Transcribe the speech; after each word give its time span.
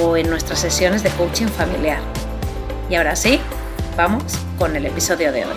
o 0.00 0.16
en 0.16 0.30
nuestras 0.30 0.60
sesiones 0.60 1.02
de 1.02 1.10
coaching 1.10 1.46
familiar. 1.46 2.00
Y 2.88 2.94
ahora 2.94 3.14
sí, 3.14 3.40
vamos 3.96 4.24
con 4.58 4.74
el 4.76 4.86
episodio 4.86 5.32
de 5.32 5.44
hoy. 5.44 5.56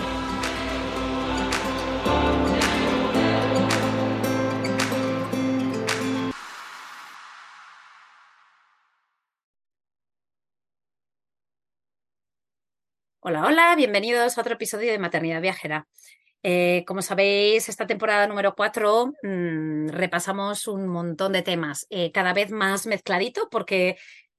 Hola, 13.19 13.45
hola, 13.45 13.73
bienvenidos 13.75 14.38
a 14.38 14.41
otro 14.41 14.53
episodio 14.53 14.91
de 14.91 15.00
Maternidad 15.00 15.41
Viajera. 15.41 15.88
Eh, 16.44 16.83
como 16.86 17.02
sabéis, 17.02 17.69
esta 17.69 17.88
temporada 17.88 18.28
número 18.28 18.53
4 18.53 19.13
mm, 19.23 19.88
repasamos 19.89 20.67
un 20.67 20.88
montón 20.88 21.33
de 21.33 21.41
temas, 21.41 21.88
eh, 21.89 22.11
cada 22.11 22.33
vez 22.33 22.52
más 22.52 22.86
mezcladito 22.86 23.50
porque 23.50 23.97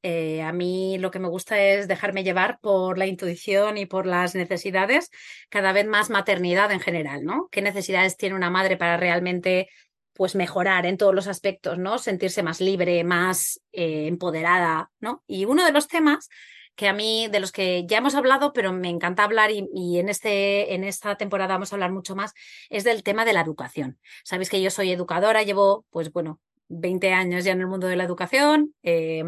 eh, 0.09 0.41
a 0.41 0.53
mí 0.53 0.99
lo 0.99 1.11
que 1.11 1.19
me 1.19 1.27
gusta 1.27 1.61
es 1.61 1.89
dejarme 1.89 2.23
llevar 2.23 2.61
por 2.61 2.97
la 2.97 3.07
intuición 3.07 3.77
y 3.77 3.87
por 3.87 4.07
las 4.07 4.37
necesidades, 4.37 5.11
cada 5.49 5.73
vez 5.73 5.85
más 5.85 6.11
maternidad 6.11 6.71
en 6.71 6.79
general, 6.79 7.25
¿no? 7.25 7.49
¿Qué 7.51 7.61
necesidades 7.61 8.17
tiene 8.17 8.37
una 8.37 8.49
madre 8.49 8.77
para 8.77 8.97
realmente 8.97 9.69
pues 10.13 10.37
mejorar 10.37 10.87
en 10.87 10.97
todos 10.97 11.13
los 11.13 11.27
aspectos, 11.27 11.79
¿no? 11.79 11.99
Sentirse 11.99 12.45
más 12.45 12.61
libre, 12.61 13.03
más 13.03 13.61
eh, 13.73 14.07
empoderada, 14.07 14.93
¿no? 15.01 15.25
Y 15.27 15.45
uno 15.45 15.65
de 15.65 15.73
los 15.73 15.89
temas 15.89 16.29
que 16.77 16.87
a 16.87 16.93
mí, 16.93 17.27
de 17.27 17.41
los 17.41 17.51
que 17.51 17.85
ya 17.89 17.99
hemos 17.99 18.15
hablado, 18.15 18.53
pero 18.53 18.73
me 18.73 18.89
encanta 18.89 19.25
hablar 19.25 19.51
y, 19.51 19.99
en, 19.99 20.09
este, 20.09 20.73
en 20.75 20.85
esta 20.85 21.17
temporada 21.17 21.55
vamos 21.55 21.73
a 21.73 21.75
hablar 21.75 21.91
mucho 21.91 22.15
más, 22.15 22.33
es 22.71 22.85
del 22.85 23.03
tema 23.03 23.25
de 23.25 23.33
la 23.33 23.41
educación. 23.41 23.99
Sabéis 24.23 24.51
que 24.51 24.63
yo 24.63 24.71
soy 24.71 24.93
educadora, 24.93 25.43
llevo, 25.43 25.85
pues 25.91 26.13
bueno, 26.13 26.39
20 26.69 27.13
años 27.13 27.45
ya 27.45 27.51
en 27.51 27.61
el 27.61 27.67
mundo 27.67 27.89
de 27.89 27.97
la 27.97 28.05
educación. 28.05 28.73
Eh, 28.85 29.25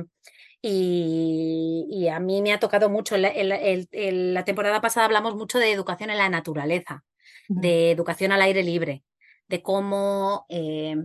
y, 0.60 2.08
a 2.12 2.18
mí 2.20 2.42
me 2.42 2.52
ha 2.52 2.58
tocado 2.58 2.88
mucho. 2.88 3.16
La, 3.16 4.44
temporada 4.44 4.80
pasada 4.80 5.06
hablamos 5.06 5.34
mucho 5.36 5.58
de 5.58 5.72
educación 5.72 6.10
en 6.10 6.18
la 6.18 6.28
naturaleza, 6.28 7.04
de 7.48 7.90
educación 7.90 8.32
al 8.32 8.42
aire 8.42 8.62
libre, 8.62 9.04
de 9.48 9.62
cómo 9.62 10.46
eh, 10.48 10.96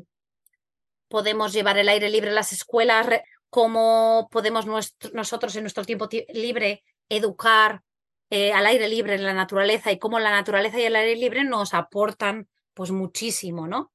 podemos 1.07 1.53
llevar 1.53 1.77
el 1.77 1.89
aire 1.89 2.09
libre 2.09 2.31
a 2.31 2.33
las 2.33 2.53
escuelas, 2.53 3.07
cómo 3.49 4.27
podemos 4.31 4.65
nosotros 5.13 5.55
en 5.55 5.63
nuestro 5.63 5.85
tiempo 5.85 6.09
libre 6.33 6.83
educar 7.09 7.83
eh, 8.31 8.51
al 8.51 8.65
aire 8.65 8.87
libre 8.87 9.13
en 9.13 9.23
la 9.23 9.33
naturaleza 9.33 9.91
y 9.91 9.99
cómo 9.99 10.17
la 10.19 10.31
naturaleza 10.31 10.79
y 10.79 10.85
el 10.85 10.95
aire 10.95 11.15
libre 11.15 11.43
nos 11.43 11.75
aportan 11.75 12.47
pues 12.73 12.89
muchísimo, 12.89 13.67
¿no? 13.67 13.93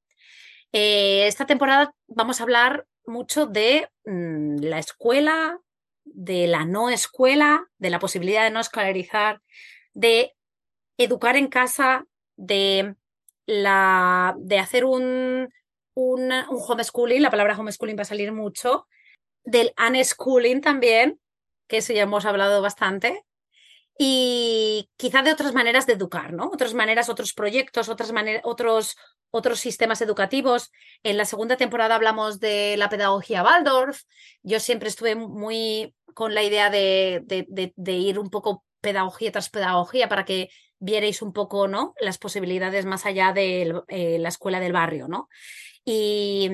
Eh, 0.71 1.27
esta 1.27 1.45
temporada 1.45 1.93
vamos 2.07 2.39
a 2.39 2.43
hablar 2.43 2.85
mucho 3.05 3.45
de 3.45 3.89
mm, 4.05 4.57
la 4.61 4.79
escuela, 4.79 5.59
de 6.05 6.47
la 6.47 6.65
no 6.65 6.89
escuela, 6.89 7.67
de 7.77 7.89
la 7.89 7.99
posibilidad 7.99 8.43
de 8.43 8.51
no 8.51 8.59
escolarizar, 8.59 9.41
de 9.93 10.35
educar 10.97 11.35
en 11.35 11.47
casa, 11.47 12.05
de, 12.35 12.95
la, 13.45 14.35
de 14.37 14.59
hacer 14.59 14.85
un, 14.85 15.49
un, 15.93 16.31
homeschooling, 16.49 17.21
la 17.21 17.31
palabra 17.31 17.57
homeschooling 17.57 17.97
va 17.97 18.03
a 18.03 18.05
salir 18.05 18.31
mucho, 18.31 18.87
del 19.43 19.73
unschooling 19.77 20.61
también, 20.61 21.19
que 21.67 21.77
eso 21.77 21.93
ya 21.93 22.03
hemos 22.03 22.25
hablado 22.25 22.61
bastante, 22.61 23.23
y 24.01 24.89
quizá 24.95 25.23
de 25.23 25.33
otras 25.33 25.53
maneras 25.53 25.85
de 25.85 25.91
educar, 25.91 26.31
¿no? 26.31 26.45
Otras 26.53 26.73
maneras, 26.73 27.09
otros 27.09 27.33
proyectos, 27.33 27.89
otras 27.89 28.13
maneras, 28.13 28.41
otros, 28.45 28.95
otros 29.29 29.59
sistemas 29.59 30.01
educativos. 30.01 30.71
En 31.03 31.17
la 31.17 31.25
segunda 31.25 31.57
temporada 31.57 31.95
hablamos 31.95 32.39
de 32.39 32.77
la 32.77 32.87
pedagogía 32.87 33.43
Waldorf. 33.43 34.03
Yo 34.41 34.61
siempre 34.61 34.87
estuve 34.87 35.15
muy 35.15 35.93
con 36.13 36.33
la 36.33 36.43
idea 36.43 36.69
de, 36.69 37.23
de, 37.25 37.91
ir 37.91 38.19
un 38.19 38.29
poco 38.29 38.63
pedagogía 38.79 39.33
tras 39.33 39.49
pedagogía 39.49 40.07
para 40.07 40.23
que 40.23 40.49
vierais 40.79 41.21
un 41.21 41.33
poco 41.33 41.67
¿no? 41.67 41.93
las 41.99 42.17
posibilidades 42.17 42.85
más 42.85 43.05
allá 43.05 43.33
de 43.33 43.83
eh, 43.89 44.17
la 44.17 44.29
escuela 44.29 44.61
del 44.61 44.71
barrio. 44.71 45.09
¿no? 45.09 45.27
Y, 45.83 46.51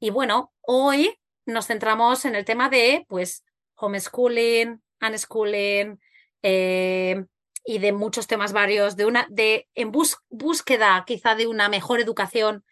y, 0.00 0.08
bueno, 0.08 0.50
hoy 0.62 1.14
nos 1.44 1.66
centramos 1.66 2.24
en 2.24 2.36
el 2.36 2.46
tema 2.46 2.70
de 2.70 3.04
pues 3.06 3.44
homeschooling, 3.74 4.82
unschooling, 5.02 6.00
eh, 6.42 7.24
y 7.64 7.78
de 7.78 7.92
muchos 7.92 8.26
temas 8.26 8.52
varios, 8.52 8.96
de 8.96 9.06
una, 9.06 9.26
de, 9.30 9.68
en 9.74 9.92
búsqueda 9.92 11.04
quizá 11.06 11.34
de 11.34 11.46
una 11.46 11.68
mejor 11.68 12.00
educación. 12.00 12.64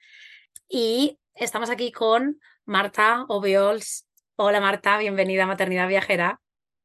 Y 0.68 1.18
estamos 1.34 1.70
aquí 1.70 1.92
con 1.92 2.40
Marta 2.64 3.24
Obiols. 3.28 4.06
Hola 4.36 4.60
Marta, 4.60 4.98
bienvenida 4.98 5.44
a 5.44 5.46
Maternidad 5.46 5.88
Viajera. 5.88 6.40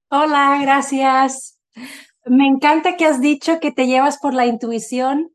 Hola, 0.09 0.57
gracias. 0.61 1.59
Me 2.25 2.47
encanta 2.47 2.97
que 2.97 3.05
has 3.05 3.21
dicho 3.21 3.59
que 3.59 3.71
te 3.71 3.87
llevas 3.87 4.17
por 4.17 4.33
la 4.33 4.45
intuición 4.45 5.31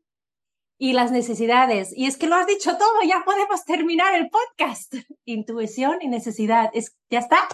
y 0.77 0.93
las 0.93 1.11
necesidades. 1.11 1.91
Y 1.95 2.07
es 2.07 2.17
que 2.17 2.27
lo 2.27 2.35
has 2.35 2.47
dicho 2.47 2.77
todo, 2.77 3.01
ya 3.07 3.23
podemos 3.25 3.63
terminar 3.63 4.13
el 4.15 4.29
podcast. 4.29 4.95
Intuición 5.25 6.01
y 6.01 6.07
necesidad. 6.07 6.69
Es, 6.73 6.95
ya 7.09 7.19
está. 7.19 7.47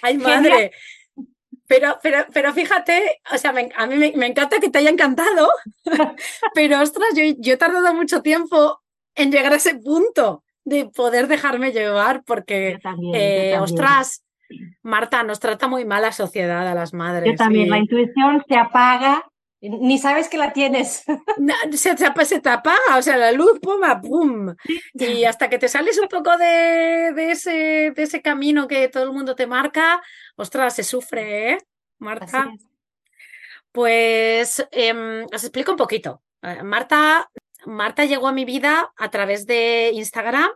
Ay, 0.00 0.18
madre. 0.18 0.72
Pero, 1.68 1.98
pero, 2.02 2.26
pero 2.32 2.52
fíjate, 2.52 3.20
o 3.32 3.38
sea, 3.38 3.54
a 3.76 3.86
mí 3.86 3.96
me, 3.96 4.26
encanta 4.26 4.60
que 4.60 4.68
te 4.68 4.78
haya 4.78 4.90
encantado, 4.90 5.48
pero 6.54 6.80
ostras, 6.80 7.08
yo, 7.14 7.22
yo 7.38 7.54
he 7.54 7.56
tardado 7.56 7.94
mucho 7.94 8.20
tiempo 8.20 8.80
en 9.14 9.30
llegar 9.30 9.52
a 9.52 9.56
ese 9.56 9.76
punto 9.76 10.42
de 10.64 10.86
poder 10.86 11.28
dejarme 11.28 11.72
llevar, 11.72 12.22
porque, 12.24 12.78
eh, 13.14 13.56
ostras, 13.60 14.24
Marta, 14.82 15.22
nos 15.22 15.40
trata 15.40 15.68
muy 15.68 15.84
mal 15.84 16.02
la 16.02 16.12
sociedad 16.12 16.66
a 16.66 16.74
las 16.74 16.92
madres. 16.92 17.30
Yo 17.30 17.36
también, 17.36 17.70
la 17.70 17.78
intuición 17.78 18.44
se 18.48 18.56
apaga, 18.56 19.24
ni 19.62 19.98
sabes 19.98 20.28
que 20.28 20.38
la 20.38 20.52
tienes. 20.52 21.04
se, 21.72 21.96
se, 21.96 22.40
te 22.40 22.48
apaga, 22.48 22.98
o 22.98 23.02
sea, 23.02 23.16
la 23.16 23.32
luz, 23.32 23.60
pum, 23.60 23.80
pum. 24.02 24.54
Y 24.94 25.24
hasta 25.24 25.48
que 25.48 25.58
te 25.58 25.68
sales 25.68 25.98
un 25.98 26.08
poco 26.08 26.36
de, 26.36 27.12
de, 27.14 27.30
ese, 27.30 27.92
de 27.94 28.02
ese 28.02 28.20
camino 28.22 28.66
que 28.66 28.88
todo 28.88 29.04
el 29.04 29.12
mundo 29.12 29.36
te 29.36 29.46
marca, 29.46 30.02
ostras, 30.36 30.74
se 30.74 30.82
sufre, 30.82 31.52
¿eh, 31.52 31.58
Marta? 31.98 32.52
Pues 33.70 34.66
em, 34.72 35.24
os 35.32 35.44
explico 35.44 35.70
un 35.70 35.78
poquito. 35.78 36.22
Eh, 36.42 36.62
Marta, 36.64 37.30
Marta 37.64 38.04
llegó 38.04 38.28
a 38.28 38.32
mi 38.32 38.44
vida 38.44 38.92
a 38.96 39.10
través 39.10 39.46
de 39.46 39.92
Instagram, 39.94 40.50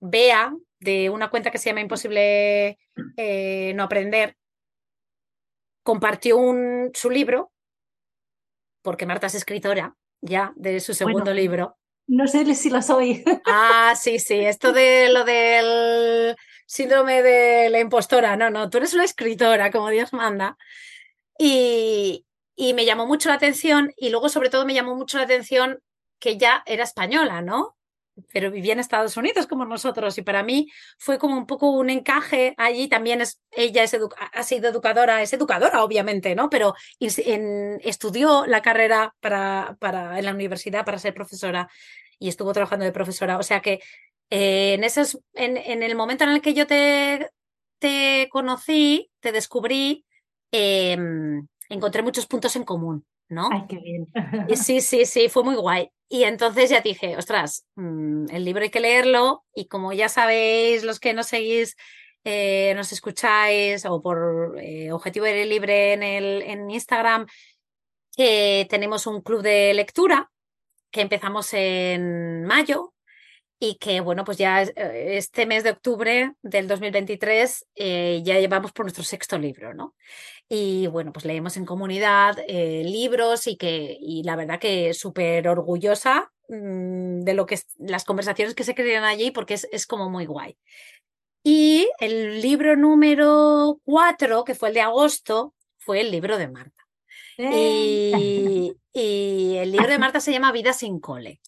Bea, 0.00 0.54
de 0.78 1.10
una 1.10 1.28
cuenta 1.28 1.50
que 1.50 1.58
se 1.58 1.70
llama 1.70 1.80
Imposible 1.80 2.78
eh, 3.16 3.72
No 3.74 3.82
Aprender, 3.82 4.36
compartió 5.82 6.36
un, 6.36 6.90
su 6.94 7.10
libro, 7.10 7.50
porque 8.84 9.06
Marta 9.06 9.26
es 9.26 9.34
escritora 9.34 9.96
ya 10.20 10.52
de 10.54 10.78
su 10.78 10.94
segundo 10.94 11.32
libro. 11.32 11.76
No 12.06 12.28
sé 12.28 12.54
si 12.54 12.70
lo 12.70 12.82
soy. 12.82 13.24
Ah, 13.46 13.94
sí, 13.98 14.18
sí, 14.18 14.34
esto 14.34 14.72
de 14.72 15.08
lo 15.10 15.24
del 15.24 16.36
síndrome 16.66 17.22
de 17.22 17.70
la 17.70 17.80
impostora. 17.80 18.36
No, 18.36 18.50
no, 18.50 18.68
tú 18.68 18.78
eres 18.78 18.94
una 18.94 19.04
escritora, 19.04 19.70
como 19.70 19.88
Dios 19.88 20.12
manda. 20.12 20.56
Y, 21.38 22.26
y 22.54 22.74
me 22.74 22.84
llamó 22.84 23.06
mucho 23.06 23.30
la 23.30 23.36
atención 23.36 23.92
y 23.96 24.10
luego 24.10 24.28
sobre 24.28 24.50
todo 24.50 24.66
me 24.66 24.74
llamó 24.74 24.94
mucho 24.94 25.18
la 25.18 25.24
atención 25.24 25.80
que 26.18 26.36
ya 26.36 26.62
era 26.66 26.84
española, 26.84 27.40
¿no? 27.40 27.76
Pero 28.32 28.50
vivía 28.50 28.72
en 28.72 28.80
Estados 28.80 29.16
Unidos 29.16 29.46
como 29.46 29.64
nosotros 29.64 30.16
y 30.18 30.22
para 30.22 30.42
mí 30.42 30.70
fue 30.98 31.18
como 31.18 31.36
un 31.36 31.46
poco 31.46 31.70
un 31.70 31.90
encaje 31.90 32.54
allí. 32.56 32.88
También 32.88 33.20
es, 33.20 33.40
ella 33.50 33.82
es 33.82 33.96
ha 34.32 34.42
sido 34.42 34.68
educadora, 34.68 35.22
es 35.22 35.32
educadora 35.32 35.82
obviamente, 35.84 36.34
¿no? 36.34 36.48
Pero 36.50 36.74
estudió 37.00 38.46
la 38.46 38.62
carrera 38.62 39.14
para, 39.20 39.76
para, 39.80 40.18
en 40.18 40.24
la 40.24 40.32
universidad 40.32 40.84
para 40.84 40.98
ser 40.98 41.14
profesora 41.14 41.68
y 42.18 42.28
estuvo 42.28 42.52
trabajando 42.52 42.84
de 42.84 42.92
profesora. 42.92 43.38
O 43.38 43.42
sea 43.42 43.60
que 43.60 43.80
eh, 44.30 44.74
en, 44.74 44.84
esos, 44.84 45.18
en, 45.34 45.56
en, 45.56 45.82
el 45.82 45.94
momento 45.96 46.24
en 46.24 46.30
el 46.30 46.40
que 46.40 46.54
yo 46.54 46.66
te, 46.66 47.30
te 47.78 48.28
conocí, 48.30 49.10
te 49.20 49.32
descubrí, 49.32 50.04
em, 50.50 51.46
encontré 51.68 52.02
muchos 52.02 52.26
puntos 52.26 52.56
en 52.56 52.64
común. 52.64 53.04
¿No? 53.34 53.48
Ay, 53.52 53.64
qué 53.68 53.78
bien. 53.78 54.06
sí, 54.56 54.80
sí, 54.80 55.04
sí, 55.04 55.28
fue 55.28 55.44
muy 55.44 55.56
guay. 55.56 55.90
Y 56.08 56.24
entonces 56.24 56.70
ya 56.70 56.80
dije, 56.80 57.16
ostras, 57.16 57.66
mm, 57.76 58.26
el 58.30 58.44
libro 58.44 58.62
hay 58.62 58.70
que 58.70 58.80
leerlo 58.80 59.44
y 59.54 59.66
como 59.66 59.92
ya 59.92 60.08
sabéis, 60.08 60.84
los 60.84 61.00
que 61.00 61.12
nos 61.12 61.26
seguís, 61.26 61.76
eh, 62.24 62.72
nos 62.76 62.92
escucháis 62.92 63.84
o 63.86 64.00
por 64.00 64.56
eh, 64.60 64.92
Objetivo 64.92 65.26
Aire 65.26 65.44
Libre 65.44 65.92
en, 65.92 66.02
el, 66.02 66.42
en 66.42 66.70
Instagram, 66.70 67.26
que 68.16 68.66
tenemos 68.70 69.06
un 69.06 69.20
club 69.20 69.42
de 69.42 69.74
lectura 69.74 70.30
que 70.90 71.00
empezamos 71.00 71.52
en 71.52 72.44
mayo 72.44 72.93
y 73.58 73.76
que, 73.76 74.00
bueno, 74.00 74.24
pues 74.24 74.38
ya 74.38 74.62
eh, 74.62 75.16
este 75.16 75.46
mes 75.46 75.64
de 75.64 75.70
octubre 75.70 76.34
del 76.42 76.68
2023 76.68 77.66
eh, 77.76 78.20
ya 78.24 78.38
llevamos 78.38 78.72
por 78.72 78.84
nuestro 78.84 79.04
sexto 79.04 79.38
libro, 79.38 79.74
¿no? 79.74 79.94
Y 80.48 80.86
bueno, 80.88 81.12
pues 81.12 81.24
leemos 81.24 81.56
en 81.56 81.64
comunidad 81.64 82.36
eh, 82.46 82.82
libros 82.84 83.46
y 83.46 83.56
que, 83.56 83.96
y 83.98 84.22
la 84.24 84.36
verdad 84.36 84.58
que 84.58 84.92
súper 84.92 85.48
orgullosa 85.48 86.30
mm, 86.48 87.20
de 87.20 87.34
lo 87.34 87.46
que 87.46 87.58
las 87.78 88.04
conversaciones 88.04 88.54
que 88.54 88.64
se 88.64 88.74
crean 88.74 89.04
allí 89.04 89.30
porque 89.30 89.54
es, 89.54 89.68
es 89.72 89.86
como 89.86 90.10
muy 90.10 90.26
guay. 90.26 90.58
Y 91.42 91.88
el 92.00 92.40
libro 92.40 92.76
número 92.76 93.78
cuatro, 93.84 94.44
que 94.44 94.54
fue 94.54 94.68
el 94.68 94.74
de 94.74 94.80
agosto, 94.80 95.54
fue 95.78 96.00
el 96.00 96.10
libro 96.10 96.38
de 96.38 96.48
Marta. 96.48 96.82
Y, 97.36 98.72
y 98.92 99.56
el 99.56 99.72
libro 99.72 99.88
de 99.88 99.98
Marta 99.98 100.20
se 100.20 100.32
llama 100.32 100.52
Vida 100.52 100.72
sin 100.72 101.00
cole. 101.00 101.40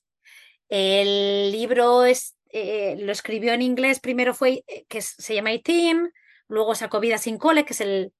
El 0.69 1.53
libro 1.53 2.05
es, 2.05 2.37
eh, 2.51 2.97
lo 2.99 3.13
escribió 3.13 3.53
en 3.53 3.63
inglés, 3.63 4.01
primero 4.01 4.35
fue 4.35 4.65
eh, 4.67 4.85
que 4.89 5.01
se 5.01 5.35
llama 5.35 5.51
Team, 5.63 6.11
luego 6.49 6.75
sacó 6.75 7.01
Vida 7.01 7.19
sin 7.19 7.39
cole, 7.39 7.65
que 7.65 7.73
es 7.73 7.81
el, 7.81 8.13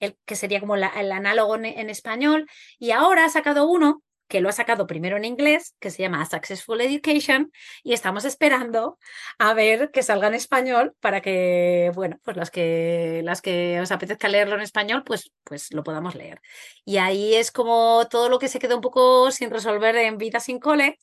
el 0.00 0.16
que 0.24 0.34
sería 0.36 0.60
como 0.60 0.76
el 0.76 0.84
análogo 0.84 1.56
en, 1.56 1.90
español, 1.90 2.46
y 2.78 2.90
ahora 2.90 3.26
ha 3.26 3.28
sacado 3.28 3.66
uno 3.66 4.02
que 4.28 4.40
lo 4.40 4.48
ha 4.48 4.52
sacado 4.52 4.86
primero 4.86 5.16
en 5.16 5.24
inglés, 5.24 5.74
que 5.80 5.90
se 5.90 6.02
llama 6.02 6.24
Successful 6.24 6.80
Education, 6.80 7.50
y 7.82 7.94
estamos 7.94 8.24
esperando 8.24 8.96
a 9.38 9.54
ver 9.54 9.90
que 9.90 10.04
salga 10.04 10.28
en 10.28 10.34
español 10.34 10.94
para 11.00 11.20
que, 11.20 11.90
bueno, 11.96 12.20
pues 12.22 12.36
las 12.36 12.50
que, 12.52 13.22
las 13.24 13.42
que 13.42 13.80
os 13.80 13.90
apetezca 13.90 14.28
leerlo 14.28 14.54
en 14.54 14.60
español, 14.60 15.02
pues, 15.04 15.32
pues 15.42 15.72
lo 15.72 15.82
podamos 15.82 16.14
leer. 16.14 16.40
Y 16.84 16.98
ahí 16.98 17.34
es 17.34 17.50
como 17.50 18.06
todo 18.08 18.28
lo 18.28 18.38
que 18.38 18.46
se 18.46 18.60
quedó 18.60 18.76
un 18.76 18.82
poco 18.82 19.32
sin 19.32 19.50
resolver 19.50 19.96
en 19.96 20.16
Vida 20.16 20.38
sin 20.38 20.60
cole, 20.60 21.00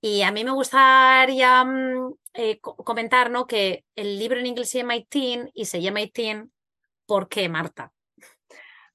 y 0.00 0.22
a 0.22 0.30
mí 0.30 0.44
me 0.44 0.52
gustaría 0.52 1.64
mm, 1.64 2.14
eh, 2.34 2.60
comentar 2.60 3.30
que 3.46 3.84
el 3.96 4.18
libro 4.18 4.38
en 4.38 4.46
inglés 4.46 4.70
se 4.70 4.78
llama 4.78 4.94
Teen 5.08 5.50
y 5.54 5.64
se 5.64 5.82
llama 5.82 6.00
Teen 6.12 6.52
¿por 7.06 7.28
qué, 7.28 7.48
Marta? 7.48 7.92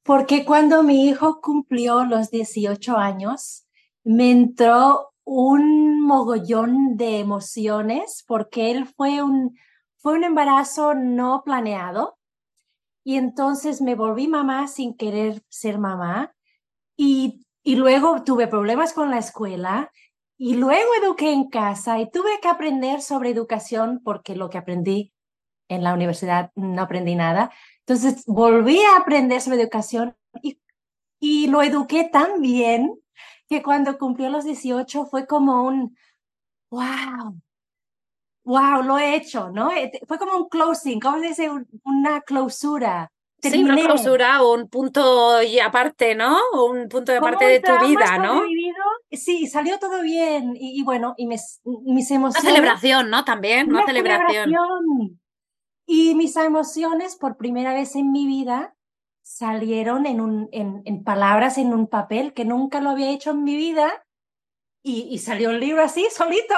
Porque 0.03 0.45
cuando 0.45 0.83
mi 0.83 1.07
hijo 1.07 1.41
cumplió 1.41 2.03
los 2.05 2.29
18 2.29 2.97
años, 2.97 3.65
me 4.03 4.31
entró 4.31 5.13
un 5.23 6.01
mogollón 6.01 6.97
de 6.97 7.19
emociones 7.19 8.23
porque 8.27 8.71
él 8.71 8.85
fue 8.85 9.21
un, 9.23 9.57
fue 9.97 10.13
un 10.13 10.23
embarazo 10.23 10.93
no 10.93 11.41
planeado 11.43 12.17
y 13.03 13.15
entonces 13.15 13.81
me 13.81 13.95
volví 13.95 14.27
mamá 14.27 14.67
sin 14.67 14.95
querer 14.95 15.41
ser 15.49 15.79
mamá 15.79 16.33
y, 16.97 17.45
y 17.63 17.75
luego 17.75 18.23
tuve 18.23 18.47
problemas 18.47 18.93
con 18.93 19.09
la 19.09 19.17
escuela 19.17 19.91
y 20.45 20.55
luego 20.55 20.89
eduqué 21.01 21.31
en 21.31 21.49
casa 21.49 21.99
y 21.99 22.11
tuve 22.11 22.41
que 22.41 22.49
aprender 22.49 23.01
sobre 23.01 23.29
educación 23.29 24.01
porque 24.03 24.35
lo 24.35 24.49
que 24.49 24.57
aprendí 24.57 25.13
en 25.69 25.85
la 25.85 25.93
universidad 25.93 26.51
no 26.55 26.81
aprendí 26.81 27.15
nada. 27.15 27.49
Entonces 27.79 28.25
volví 28.25 28.77
a 28.83 28.97
aprender 28.97 29.39
sobre 29.39 29.61
educación 29.61 30.17
y, 30.41 30.59
y 31.21 31.47
lo 31.47 31.61
eduqué 31.61 32.09
tan 32.11 32.41
bien 32.41 32.93
que 33.47 33.63
cuando 33.63 33.97
cumplió 33.97 34.29
los 34.29 34.43
18 34.43 35.05
fue 35.05 35.27
como 35.27 35.63
un, 35.63 35.97
wow, 36.71 37.39
wow, 38.43 38.83
lo 38.83 38.97
he 38.97 39.15
hecho, 39.15 39.49
¿no? 39.49 39.71
Eh, 39.71 39.93
fue 40.05 40.19
como 40.19 40.35
un 40.35 40.49
closing, 40.49 40.99
¿cómo 40.99 41.21
se 41.21 41.29
dice? 41.29 41.49
Una 41.85 42.19
clausura. 42.19 43.09
Sí, 43.41 43.63
una 43.63 43.77
clausura, 43.77 44.43
un 44.43 44.67
punto 44.67 45.41
y 45.41 45.59
aparte, 45.59 46.15
¿no? 46.15 46.37
Un 46.65 46.89
punto 46.89 47.13
de 47.13 47.19
aparte 47.19 47.45
de 47.45 47.61
tu 47.61 47.71
vida, 47.87 48.17
¿no? 48.17 48.41
Sí, 49.13 49.47
salió 49.47 49.79
todo 49.79 50.01
bien 50.01 50.55
y, 50.55 50.83
bueno, 50.83 51.13
y 51.17 51.27
mis, 51.27 51.61
mis 51.63 52.09
emociones... 52.11 52.43
Una 52.43 52.53
celebración, 52.53 53.09
¿no? 53.09 53.23
También, 53.23 53.69
una, 53.69 53.85
celebración. 53.85 54.51
Y 55.85 56.15
mis 56.15 56.35
emociones 56.35 57.15
por 57.15 57.37
primera 57.37 57.73
vez 57.73 57.95
en 57.95 58.11
mi 58.11 58.25
vida 58.25 58.75
salieron 59.21 60.05
en, 60.05 60.19
un, 60.19 60.49
en, 60.51 60.81
en 60.85 61.03
palabras 61.03 61.57
en 61.57 61.73
un 61.73 61.87
papel 61.87 62.33
que 62.33 62.45
nunca 62.45 62.81
lo 62.81 62.89
había 62.89 63.11
hecho 63.11 63.31
en 63.31 63.43
mi 63.43 63.55
vida 63.55 64.05
y, 64.81 65.03
y 65.03 65.19
salió 65.19 65.51
el 65.51 65.59
libro 65.59 65.83
así, 65.83 66.07
solito. 66.11 66.55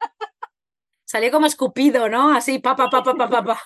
Salió 1.06 1.30
como 1.30 1.46
escupido, 1.46 2.08
¿no? 2.08 2.34
Así, 2.34 2.58
pa, 2.58 2.74
pa, 2.74 2.90
pa, 2.90 3.02
pa, 3.02 3.14
pa, 3.14 3.44
pa 3.44 3.60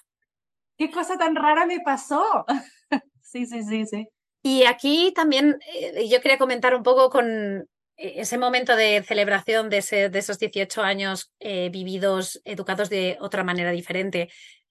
qué 0.79 0.91
cosa 0.91 1.19
tan 1.19 1.35
rara 1.35 1.67
me 1.67 1.81
pasó. 1.81 2.47
sí, 3.21 3.45
sí, 3.45 3.63
sí, 3.65 3.85
sí. 3.85 4.09
Y 4.43 4.65
aquí 4.65 5.13
también 5.15 5.59
eh, 5.75 6.09
yo 6.09 6.21
quería 6.21 6.39
comentar 6.39 6.75
un 6.75 6.85
poco 6.85 7.11
con 7.11 7.69
ese 7.99 8.39
momento 8.39 8.77
de 8.77 9.03
celebración 9.03 9.69
de, 9.69 9.79
esos 9.79 10.39
18 10.39 10.83
años 10.83 11.33
eh, 11.41 11.69
vividos, 11.71 12.41
educados 12.45 12.89
de 12.89 13.19
otra 13.21 13.45
manera 13.45 13.71
diferente. 13.73 14.31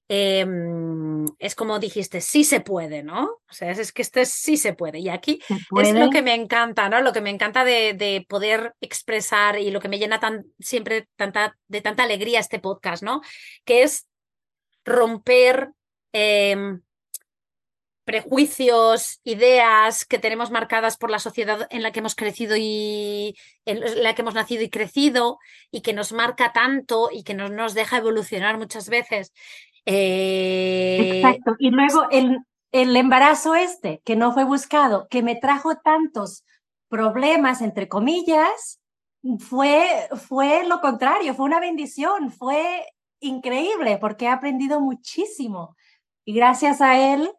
Em, 0.10 1.26
es 1.38 1.54
como 1.54 1.80
dijiste, 1.80 2.22
sí 2.22 2.46
se 2.46 2.62
puede, 2.62 3.04
¿no? 3.04 3.26
O 3.26 3.54
sea, 3.54 3.72
es, 3.72 3.92
que 3.92 4.02
esto 4.02 4.22
sí 4.24 4.56
se 4.56 4.74
puede. 4.74 5.00
Y 5.00 5.10
aquí 5.10 5.42
es 5.50 5.94
lo 5.94 6.10
que 6.10 6.22
me 6.22 6.34
encanta, 6.34 6.88
¿no? 6.88 7.02
Lo 7.02 7.12
que 7.12 7.20
me 7.20 7.30
encanta 7.30 7.66
de, 7.66 8.26
poder 8.30 8.74
expresar 8.80 9.60
y 9.60 9.70
lo 9.70 9.82
que 9.82 9.90
me 9.90 10.00
llena 10.00 10.20
tan, 10.20 10.46
siempre 10.60 11.10
tanta, 11.18 11.58
de 11.68 11.82
tanta 11.82 12.04
alegría 12.04 12.40
este 12.40 12.60
podcast, 12.60 13.04
¿no? 13.04 13.22
Que 13.66 13.84
es 13.84 14.08
romper 14.86 15.72
Em, 16.20 16.82
prejuicios, 18.08 19.20
ideas 19.26 20.06
que 20.06 20.18
tenemos 20.18 20.50
marcadas 20.50 20.96
por 20.96 21.10
la 21.12 21.20
sociedad 21.20 21.68
en 21.72 21.84
la 21.84 21.92
que 21.92 22.00
hemos 22.00 22.16
crecido 22.16 22.56
y 22.58 23.36
en 23.66 24.02
la 24.02 24.16
que 24.16 24.22
hemos 24.22 24.34
nacido 24.34 24.64
y 24.64 24.70
crecido 24.70 25.40
y 25.72 25.82
que 25.82 25.92
nos 25.92 26.14
marca 26.14 26.54
tanto 26.54 27.10
y 27.12 27.24
que 27.24 27.34
no 27.34 27.50
nos 27.50 27.74
deja 27.74 27.98
evolucionar 27.98 28.58
muchas 28.58 28.88
veces. 28.88 29.34
Eh, 29.86 31.18
Exacto. 31.18 31.58
Y 31.60 31.70
luego 31.70 32.08
el, 32.10 32.40
el 32.72 32.96
embarazo 32.96 33.56
este, 33.56 34.02
que 34.06 34.16
no 34.16 34.32
fue 34.32 34.46
buscado, 34.46 35.10
que 35.10 35.22
me 35.22 35.36
trajo 35.36 35.76
tantos 35.76 36.46
problemas, 36.88 37.62
entre 37.62 37.90
comillas, 37.90 38.80
fue, 39.38 39.86
fue 40.30 40.66
lo 40.66 40.80
contrario, 40.80 41.34
fue 41.34 41.46
una 41.46 41.60
bendición, 41.60 42.32
fue 42.32 42.86
increíble 43.20 43.98
porque 44.00 44.26
he 44.26 44.30
aprendido 44.30 44.80
muchísimo. 44.80 45.76
Y 46.24 46.34
gracias 46.34 46.80
a 46.80 47.14
él, 47.14 47.30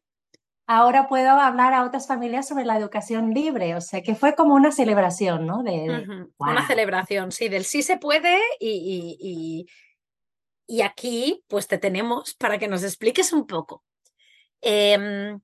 ahora 0.69 1.09
puedo 1.09 1.31
hablar 1.31 1.73
a 1.73 1.85
otras 1.85 2.07
familias 2.07 2.47
sobre 2.47 2.67
la 2.67 2.77
educación 2.77 3.33
libre. 3.33 3.75
O 3.75 3.81
sea, 3.81 4.03
que 4.03 4.15
fue 4.15 4.37
como 4.37 4.55
una 4.55 4.71
celebración, 4.71 5.47
¿no? 5.47 5.63
De, 5.63 6.29
Una 6.37 6.67
celebración, 6.67 7.33
sí, 7.33 7.49
del 7.49 7.65
sí 7.65 7.83
se 7.83 7.97
puede 7.97 8.39
y, 8.61 9.67
y, 10.69 10.83
aquí 10.83 11.43
pues 11.49 11.67
te 11.67 11.79
tenemos 11.79 12.35
para 12.35 12.59
que 12.59 12.69
nos 12.69 12.85
expliques 12.85 13.33
un 13.33 13.47
poco. 13.47 13.83
Em, 14.61 15.41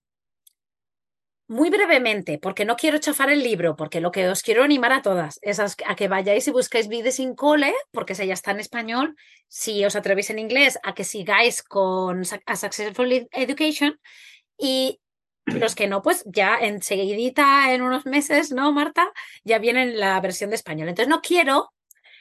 muy 1.48 1.70
brevemente, 1.70 2.38
porque 2.38 2.66
no 2.66 2.76
quiero 2.76 2.98
chafar 2.98 3.30
el 3.30 3.42
libro, 3.42 3.76
porque 3.76 4.00
lo 4.00 4.10
que 4.10 4.28
os 4.28 4.42
quiero 4.42 4.62
animar 4.62 4.92
a 4.92 5.02
todas 5.02 5.38
es 5.40 5.58
a 5.58 5.94
que 5.96 6.08
vayáis 6.08 6.48
y 6.48 6.50
busquéis 6.50 6.88
Vides 6.88 7.16
sin 7.16 7.34
Cole, 7.34 7.72
porque 7.92 8.12
ese 8.12 8.26
ya 8.26 8.34
está 8.34 8.50
en 8.50 8.60
español. 8.60 9.16
Si 9.48 9.84
os 9.86 9.96
atrevéis 9.96 10.28
en 10.28 10.38
inglés, 10.38 10.78
a 10.82 10.94
que 10.94 11.04
sigáis 11.04 11.62
con 11.62 12.22
A 12.44 12.56
Successful 12.56 13.28
Education. 13.32 13.98
Y 14.58 15.00
los 15.46 15.74
que 15.74 15.86
no, 15.86 16.02
pues 16.02 16.24
ya 16.26 16.56
enseguidita, 16.58 17.72
en 17.72 17.82
unos 17.82 18.06
meses, 18.06 18.52
¿no, 18.52 18.72
Marta? 18.72 19.12
Ya 19.44 19.58
viene 19.58 19.86
la 19.86 20.20
versión 20.20 20.50
de 20.50 20.56
español. 20.56 20.88
Entonces 20.88 21.08
no 21.08 21.20
quiero 21.20 21.72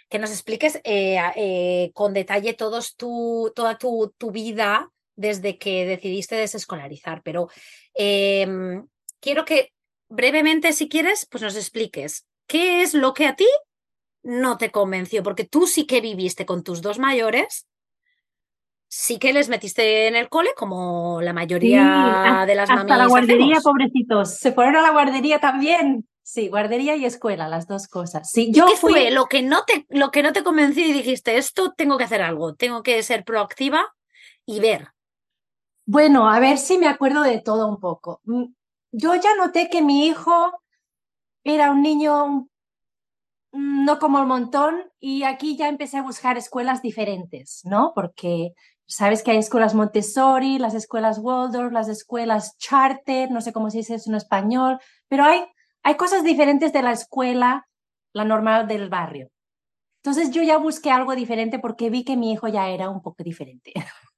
que 0.10 0.20
nos 0.20 0.32
expliques 0.32 0.80
eh, 0.84 1.18
eh, 1.36 1.92
con 1.94 2.14
detalle 2.14 2.54
todos 2.54 2.96
tu, 2.96 3.52
toda 3.56 3.78
tu, 3.78 4.14
tu, 4.18 4.32
vida 4.32 4.92
desde 5.16 5.58
que 5.58 5.86
decidiste 5.86 6.36
desescolarizar, 6.36 7.22
pero 7.24 7.50
em, 7.94 8.86
quiero 9.20 9.46
que 9.46 9.72
brevemente, 10.10 10.74
si 10.74 10.90
quieres, 10.90 11.26
pues 11.30 11.42
nos 11.42 11.56
expliques 11.56 12.26
qué 12.48 12.82
es 12.82 12.94
lo 12.94 13.14
que 13.14 13.28
a 13.28 13.36
ti 13.36 13.48
no 14.24 14.58
te 14.58 14.72
convenció? 14.72 15.22
Porque 15.24 15.46
tú 15.46 15.68
sí 15.68 15.86
que 15.86 16.02
viviste 16.02 16.46
con 16.46 16.64
tus 16.64 16.82
dos 16.82 17.00
mayores, 17.00 17.68
sí 18.96 19.18
que 19.18 19.34
les 19.34 19.50
metiste 19.50 20.08
en 20.08 20.16
el 20.16 20.30
cole 20.30 20.52
como 20.56 21.20
la 21.20 21.34
mayoría 21.34 22.46
de 22.46 22.54
las 22.54 22.70
hasta 22.70 22.96
la 22.96 23.08
guardería, 23.08 23.60
pobrecitos. 23.60 24.38
Se 24.38 24.52
fueron 24.52 24.76
a 24.76 24.82
la 24.82 24.92
guardería 24.92 25.40
también. 25.40 26.08
Sí, 26.22 26.48
guardería 26.48 26.96
y 26.96 27.04
escuela, 27.04 27.50
las 27.50 27.68
dos 27.68 27.88
cosas. 27.88 28.30
Sí, 28.30 28.52
yo 28.54 28.68
¿Qué 28.68 28.76
fue 28.78 29.10
lo 29.10 29.26
que 29.26 29.42
no 29.42 29.64
te 29.66 29.88
lo 29.90 30.12
que 30.12 30.22
no 30.22 30.32
te 30.32 30.44
convenció 30.44 30.86
y 30.86 30.94
dijiste, 30.94 31.38
esto 31.38 31.74
tengo 31.76 31.98
que 31.98 32.04
hacer 32.04 32.22
algo, 32.22 32.54
tengo 32.54 32.84
que 32.84 33.02
ser 33.02 33.26
proactiva 33.26 33.84
y 34.46 34.60
ver? 34.60 34.90
Bueno, 35.86 36.30
a 36.30 36.40
ver 36.40 36.60
si 36.60 36.78
me 36.78 36.88
acuerdo 36.88 37.24
de 37.24 37.42
todo 37.42 37.68
un 37.68 37.80
poco. 37.80 38.22
Mm, 38.26 38.54
yo 38.92 39.16
ya 39.16 39.36
noté 39.36 39.70
que 39.72 39.82
mi 39.82 40.06
hijo 40.06 40.52
era 41.44 41.72
un 41.72 41.82
niño 41.82 42.48
no 43.54 44.00
como 44.00 44.20
el 44.20 44.28
montón 44.28 44.84
y 45.00 45.24
aquí 45.24 45.58
ya 45.58 45.68
empecé 45.68 45.98
a 45.98 46.04
buscar 46.04 46.38
escuelas 46.38 46.82
diferentes, 46.82 47.62
¿no? 47.66 47.92
Porque 47.94 48.54
sabes 48.88 49.24
que 49.24 49.32
hay 49.32 49.38
escuelas 49.38 49.74
Montessori, 49.74 50.60
las 50.60 50.74
escuelas 50.74 51.20
Waldorf, 51.20 51.72
las 51.72 51.90
escuelas 51.90 52.58
Charter, 52.58 53.32
no 53.32 53.42
sé 53.42 53.54
cómo 53.54 53.70
se 53.70 53.80
dice 53.80 53.96
eso 53.96 54.10
en 54.10 54.16
español, 54.16 54.80
pero 55.08 55.24
hay 55.24 55.44
hay 55.84 55.96
cosas 55.96 56.24
diferentes 56.24 56.72
de 56.72 56.82
la 56.82 56.94
escuela, 56.94 57.68
la 58.14 58.24
normal 58.24 58.68
del 58.68 58.90
barrio. 58.90 59.30
Entonces 60.02 60.32
yo 60.32 60.42
ya 60.42 60.58
busqué 60.58 60.90
algo 60.90 61.16
diferente 61.16 61.60
porque 61.60 61.90
vi 61.90 62.04
que 62.06 62.18
mi 62.18 62.32
hijo 62.32 62.48
ya 62.48 62.70
era 62.70 62.90
un 62.90 63.02
poco 63.02 63.24
diferente. 63.24 63.74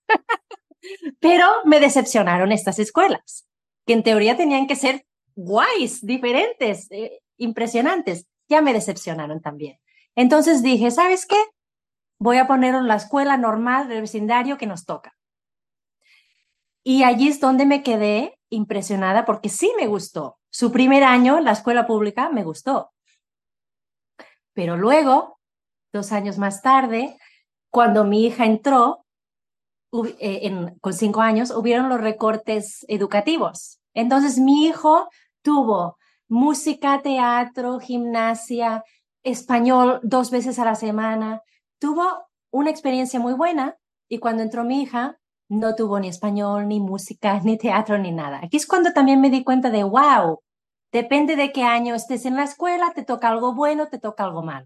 Pero 1.19 1.48
me 1.65 1.79
decepcionaron 1.79 2.51
estas 2.51 2.77
escuelas, 2.79 3.48
que 3.86 3.93
en 3.93 4.03
teoría 4.03 4.38
tenían 4.38 4.67
que 4.67 4.75
ser 4.75 5.05
guays, 5.36 6.05
diferentes, 6.05 6.88
eh, 6.91 7.19
impresionantes. 7.38 8.27
Ya 8.48 8.62
me 8.62 8.74
decepcionaron 8.74 9.41
también. 9.41 9.79
Entonces 10.15 10.62
dije, 10.62 10.91
¿sabes 10.91 11.25
qué? 11.25 11.41
Voy 12.25 12.38
a 12.38 12.48
poner 12.48 12.74
en 12.74 12.88
la 12.88 12.96
escuela 12.96 13.38
normal 13.38 13.88
del 13.88 14.01
vecindario 14.01 14.58
que 14.58 14.65
nos 14.65 14.84
toca. 14.84 15.15
Y 16.84 17.03
allí 17.03 17.27
es 17.27 17.39
donde 17.39 17.67
me 17.67 17.84
quedé 17.84 18.39
impresionada 18.50 19.25
porque 19.25 19.48
sí 19.48 19.72
me 19.77 19.86
gustó. 19.86 20.39
Su 20.50 20.72
primer 20.72 21.03
año, 21.03 21.39
la 21.39 21.51
escuela 21.51 21.86
pública, 21.86 22.32
me 22.32 22.44
gustó. 22.44 22.89
Pero 24.53 24.75
luego, 24.75 25.39
dos 25.94 26.12
años 26.12 26.39
más 26.39 26.63
tarde, 26.63 27.15
cuando 27.70 28.05
mi 28.05 28.25
hija 28.25 28.46
entró, 28.46 29.05
eh, 30.17 30.51
con 30.82 30.94
cinco 30.94 31.22
años, 31.22 31.51
hubieron 31.51 31.89
los 31.89 32.01
recortes 32.01 32.86
educativos. 32.88 33.79
Entonces 33.94 34.39
mi 34.39 34.65
hijo 34.65 35.10
tuvo 35.44 36.00
música, 36.27 37.03
teatro, 37.03 37.79
gimnasia, 37.79 38.84
español 39.22 40.00
dos 40.01 40.32
veces 40.32 40.58
a 40.58 40.65
la 40.65 40.74
semana. 40.74 41.44
Tuvo 41.86 42.25
una 42.51 42.72
experiencia 42.72 43.20
muy 43.20 43.34
buena 43.34 43.77
y 44.10 44.18
cuando 44.18 44.42
entró 44.42 44.63
mi 44.63 44.82
hija, 44.82 45.20
no 45.50 45.75
tuvo 45.75 46.00
ni 46.00 46.08
español, 46.08 46.68
ni 46.68 46.80
música, 46.80 47.39
ni 47.44 47.60
teatro, 47.60 48.00
ni 48.00 48.12
nada. 48.12 48.39
Aquí 48.44 48.58
es 48.58 48.65
cuando 48.65 48.92
también 48.92 49.22
me 49.22 49.30
di 49.30 49.44
cuenta 49.44 49.70
de, 49.70 49.84
wow, 49.84 50.39
Depende 50.92 51.36
de 51.36 51.51
qué 51.51 51.62
año 51.62 51.94
estés 51.94 52.25
en 52.25 52.38
la 52.38 52.46
escuela, 52.46 52.94
te 52.96 53.04
toca 53.04 53.27
algo 53.27 53.54
bueno, 53.54 53.89
te 53.89 54.00
toca 54.00 54.24
algo 54.24 54.44
malo. 54.44 54.65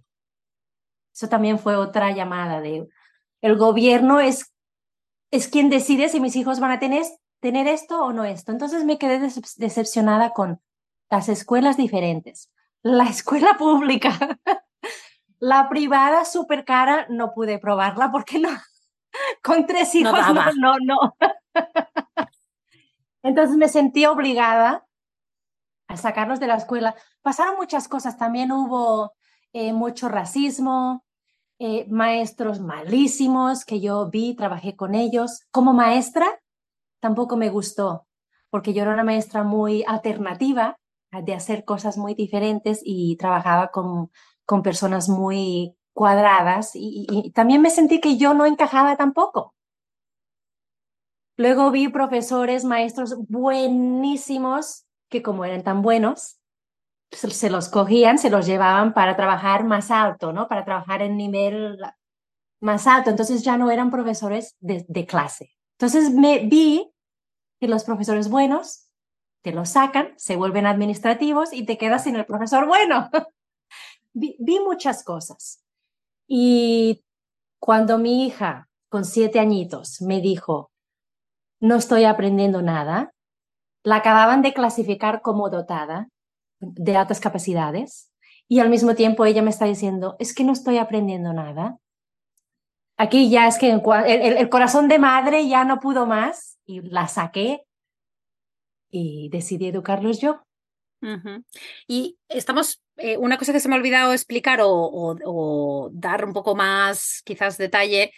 Eso 1.12 1.28
también 1.28 1.58
fue 1.58 1.76
otra 1.76 2.12
llamada 2.12 2.62
de 2.62 2.88
el 3.42 3.58
gobierno 3.58 4.20
es, 4.20 4.54
es 5.32 5.48
quien 5.50 5.72
decide 5.72 6.08
si 6.08 6.20
mis 6.20 6.36
hijos 6.38 6.60
van 6.60 6.70
a 6.70 6.80
tener, 6.80 7.04
tener 7.42 7.68
esto 7.68 8.06
o 8.06 8.14
no 8.14 8.26
esto. 8.26 8.52
Entonces 8.52 8.86
me 8.86 8.98
quedé 9.00 9.20
decepcionada 9.58 10.30
con 10.30 10.62
las 11.10 11.28
escuelas 11.28 11.78
diferentes. 11.78 12.52
La 12.84 13.06
escuela 13.10 13.58
pública, 13.58 14.40
la 15.40 15.70
privada 15.70 16.26
súper 16.26 16.66
cara, 16.66 17.06
no 17.10 17.34
pude 17.34 17.60
probarla 17.60 18.12
porque 18.12 18.40
no, 18.40 18.50
con 19.44 19.66
tres 19.66 19.94
hijos 19.96 20.14
no, 20.34 20.52
no, 20.54 20.76
no. 20.80 21.16
Entonces 23.24 23.58
me 23.58 23.68
sentí 23.68 24.06
obligada 24.06 24.86
a 25.88 25.98
sacarlos 25.98 26.40
de 26.40 26.48
la 26.48 26.56
escuela. 26.56 26.96
Pasaron 27.22 27.58
muchas 27.58 27.88
cosas, 27.88 28.18
también 28.18 28.52
hubo 28.52 29.14
eh, 29.54 29.74
mucho 29.74 30.08
racismo, 30.08 31.04
eh, 31.60 31.86
maestros 31.90 32.60
malísimos 32.60 33.66
que 33.66 33.82
yo 33.82 34.10
vi, 34.10 34.36
trabajé 34.36 34.76
con 34.76 34.96
ellos. 34.96 35.42
Como 35.52 35.74
maestra, 35.74 36.40
tampoco 37.02 37.36
me 37.36 37.50
gustó, 37.50 38.08
porque 38.50 38.74
yo 38.74 38.84
era 38.84 38.94
una 38.94 39.04
maestra 39.04 39.44
muy 39.44 39.84
alternativa, 39.86 40.78
de 41.12 41.34
hacer 41.34 41.66
cosas 41.66 41.98
muy 41.98 42.14
diferentes 42.14 42.82
y 42.84 43.16
trabajaba 43.18 43.72
con, 43.72 44.12
con 44.50 44.64
personas 44.64 45.10
muy 45.10 45.76
cuadradas 45.94 46.72
y 46.74 47.32
también 47.36 47.62
me 47.62 47.70
sentí 47.70 48.02
que 48.02 48.18
yo 48.18 48.34
no 48.34 48.48
encajaba 48.48 48.98
tampoco. 48.98 49.54
Luego 51.38 51.70
vi 51.70 51.88
profesores, 51.88 52.66
maestros 52.66 53.16
buenísimos 53.28 54.88
que 55.08 55.22
como 55.22 55.46
eran 55.46 55.62
tan 55.62 55.84
buenos, 55.84 56.40
se 57.12 57.52
los 57.52 57.70
cogían, 57.70 58.18
se 58.18 58.32
los 58.32 58.48
llevaban 58.48 58.96
para 58.96 59.16
trabajar 59.16 59.66
más 59.66 59.92
alto, 59.92 60.34
¿no? 60.34 60.48
Para 60.48 60.66
trabajar 60.66 61.04
en 61.04 61.16
nivel 61.16 61.80
más 62.60 62.88
alto. 62.88 63.12
Entonces 63.12 63.44
ya 63.44 63.56
no 63.56 63.70
eran 63.70 63.92
profesores 63.92 64.56
de, 64.62 65.06
clase. 65.06 65.52
Entonces 65.78 66.12
me 66.12 66.40
vi 66.40 66.92
que 67.60 67.68
los 67.68 67.84
profesores 67.84 68.30
buenos 68.30 68.90
te 69.44 69.52
los 69.52 69.70
sacan, 69.70 70.16
se 70.18 70.36
vuelven 70.36 70.66
administrativos 70.66 71.54
y 71.54 71.68
te 71.68 71.78
quedas 71.78 72.06
sin 72.06 72.16
el 72.16 72.26
profesor 72.26 72.66
bueno. 72.66 73.12
vi, 74.14 74.60
muchas 74.60 75.04
cosas. 75.04 75.64
Y 76.28 77.04
cuando 77.60 77.98
mi 77.98 78.26
hija, 78.26 78.70
con 78.90 79.06
siete 79.06 79.40
añitos, 79.40 80.02
me 80.02 80.22
dijo, 80.22 80.72
no 81.60 81.76
estoy 81.76 82.06
aprendiendo 82.06 82.62
nada, 82.62 83.14
la 83.84 83.98
acababan 83.98 84.42
de 84.42 84.54
clasificar 84.54 85.22
como 85.22 85.50
dotada 85.50 86.10
de 86.60 86.98
altas 86.98 87.20
capacidades 87.20 88.12
y 88.48 88.60
al 88.60 88.70
mismo 88.70 88.96
tiempo 88.96 89.26
ella 89.26 89.42
me 89.42 89.52
está 89.52 89.66
diciendo, 89.66 90.16
es 90.20 90.34
que 90.34 90.44
no 90.44 90.54
estoy 90.54 90.78
aprendiendo 90.78 91.34
nada. 91.34 91.78
Aquí 92.98 93.30
ya 93.30 93.48
es 93.48 93.58
que 93.58 93.72
el, 93.72 94.50
corazón 94.50 94.90
de 94.90 95.00
madre 95.00 95.48
ya 95.48 95.64
no 95.64 95.80
pudo 95.80 96.06
más 96.06 96.60
y 96.66 96.82
la 96.82 97.08
saqué 97.08 97.64
y 98.90 99.30
decidí 99.30 99.68
educarlos 99.68 100.20
yo. 100.20 100.42
Y 101.88 102.18
estamos, 102.28 102.82
eh, 102.98 103.18
una 103.18 103.38
cosa 103.38 103.54
que 103.54 103.60
se 103.60 103.70
me 103.70 103.76
ha 103.76 103.78
olvidado 103.78 104.14
explicar 104.14 104.60
o, 104.62 105.90
dar 105.94 106.26
un 106.26 106.34
poco 106.34 106.56
más 106.56 107.22
quizás 107.24 107.58
detalle 107.58 108.12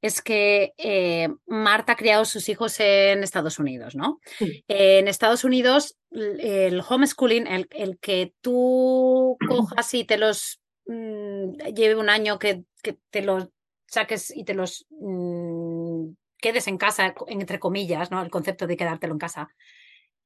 es 0.00 0.22
que 0.22 0.74
eh, 0.78 1.28
Marta 1.46 1.92
ha 1.92 1.96
criado 1.96 2.24
sus 2.24 2.48
hijos 2.48 2.78
en 2.78 3.24
Estados 3.24 3.58
Unidos, 3.58 3.96
¿no? 3.96 4.20
en 4.68 5.08
Estados 5.08 5.42
Unidos, 5.42 5.96
el 6.12 6.82
homeschooling, 6.88 7.48
el, 7.48 7.98
que 7.98 8.32
tú 8.40 9.36
cojas 9.48 9.92
y 9.94 10.04
te 10.04 10.16
los 10.16 10.60
mm, 10.86 11.74
lleve 11.74 11.96
un 11.96 12.10
año 12.10 12.38
que, 12.38 12.62
te 13.10 13.22
los 13.22 13.48
saques 13.88 14.34
y 14.34 14.44
te 14.44 14.54
los 14.54 14.86
mm, 14.90 16.10
quedes 16.38 16.68
en 16.68 16.78
casa, 16.78 17.14
entre 17.26 17.58
comillas, 17.58 18.10
¿no? 18.10 18.22
El 18.22 18.30
concepto 18.30 18.66
de 18.66 18.76
quedártelo 18.76 19.14
en 19.14 19.18
casa, 19.18 19.48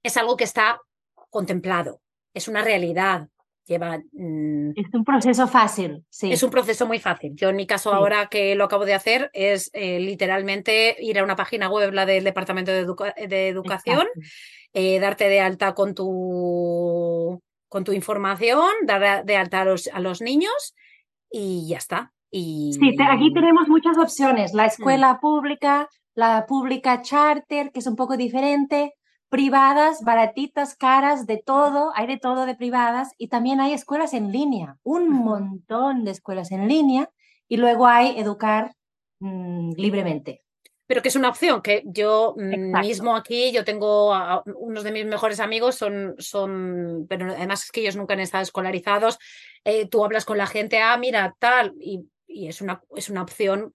es 0.02 0.16
algo 0.16 0.36
que 0.36 0.44
está 0.44 0.80
contemplado, 1.32 2.02
es 2.34 2.46
una 2.46 2.62
realidad 2.62 3.28
lleva... 3.66 3.98
Mm, 4.12 4.70
es 4.70 4.92
un 4.92 5.04
proceso 5.04 5.46
fácil, 5.46 6.04
sí. 6.08 6.32
Es 6.32 6.42
un 6.42 6.50
proceso 6.50 6.86
muy 6.86 6.98
fácil. 6.98 7.32
Yo 7.34 7.48
en 7.48 7.56
mi 7.56 7.66
caso 7.66 7.92
ahora 7.92 8.26
que 8.26 8.54
lo 8.54 8.64
acabo 8.64 8.84
de 8.84 8.94
hacer 8.94 9.30
es 9.32 9.70
eh, 9.72 10.00
literalmente 10.00 10.96
ir 11.00 11.18
a 11.18 11.24
una 11.24 11.36
página 11.36 11.68
web, 11.68 11.92
la 11.92 12.06
del 12.06 12.24
Departamento 12.24 12.70
de, 12.70 13.48
Educación, 13.48 14.06
eh, 14.72 14.98
darte 15.00 15.28
de 15.28 15.40
alta 15.40 15.74
con 15.74 15.94
tu, 15.94 17.40
con 17.68 17.84
tu 17.84 17.92
información, 17.92 18.68
dar 18.84 19.24
de 19.24 19.36
alta 19.36 19.62
a 19.62 19.64
los, 19.64 19.88
a 19.88 20.00
los 20.00 20.20
niños 20.20 20.74
y 21.30 21.68
ya 21.68 21.78
está. 21.78 22.12
Y... 22.30 22.72
Sí, 22.72 22.96
aquí 23.10 23.32
tenemos 23.32 23.68
muchas 23.68 23.98
opciones. 23.98 24.54
La 24.54 24.64
mm. 24.64 24.66
escuela 24.66 25.18
pública, 25.20 25.88
la 26.14 26.46
pública 26.46 27.02
charter, 27.02 27.70
que 27.72 27.80
es 27.80 27.86
un 27.86 27.96
poco 27.96 28.16
diferente, 28.16 28.94
privadas, 29.32 30.02
baratitas, 30.04 30.76
caras, 30.76 31.26
de 31.26 31.38
todo, 31.38 31.90
hay 31.94 32.06
de 32.06 32.18
todo 32.18 32.44
de 32.44 32.54
privadas 32.54 33.12
y 33.16 33.28
también 33.28 33.62
hay 33.62 33.72
escuelas 33.72 34.12
en 34.12 34.30
línea, 34.30 34.76
un 34.82 35.08
montón 35.08 36.04
de 36.04 36.10
escuelas 36.10 36.52
en 36.52 36.68
línea 36.68 37.08
y 37.48 37.56
luego 37.56 37.86
hay 37.86 38.18
educar 38.18 38.74
mm, 39.20 39.72
libremente. 39.78 40.42
Pero 40.86 41.00
que 41.00 41.08
es 41.08 41.16
una 41.16 41.30
opción, 41.30 41.62
que 41.62 41.82
yo 41.86 42.34
mm, 42.36 42.78
mismo 42.80 43.16
aquí, 43.16 43.52
yo 43.52 43.64
tengo 43.64 44.12
a, 44.12 44.42
unos 44.44 44.84
de 44.84 44.92
mis 44.92 45.06
mejores 45.06 45.40
amigos, 45.40 45.76
son, 45.76 46.14
son, 46.18 47.06
pero 47.08 47.32
además 47.32 47.64
es 47.64 47.72
que 47.72 47.80
ellos 47.80 47.96
nunca 47.96 48.12
han 48.12 48.20
estado 48.20 48.42
escolarizados, 48.42 49.18
eh, 49.64 49.88
tú 49.88 50.04
hablas 50.04 50.26
con 50.26 50.36
la 50.36 50.46
gente, 50.46 50.78
ah, 50.78 50.98
mira, 50.98 51.34
tal, 51.38 51.72
y, 51.80 52.06
y 52.26 52.48
es, 52.48 52.60
una, 52.60 52.82
es 52.94 53.08
una 53.08 53.22
opción 53.22 53.72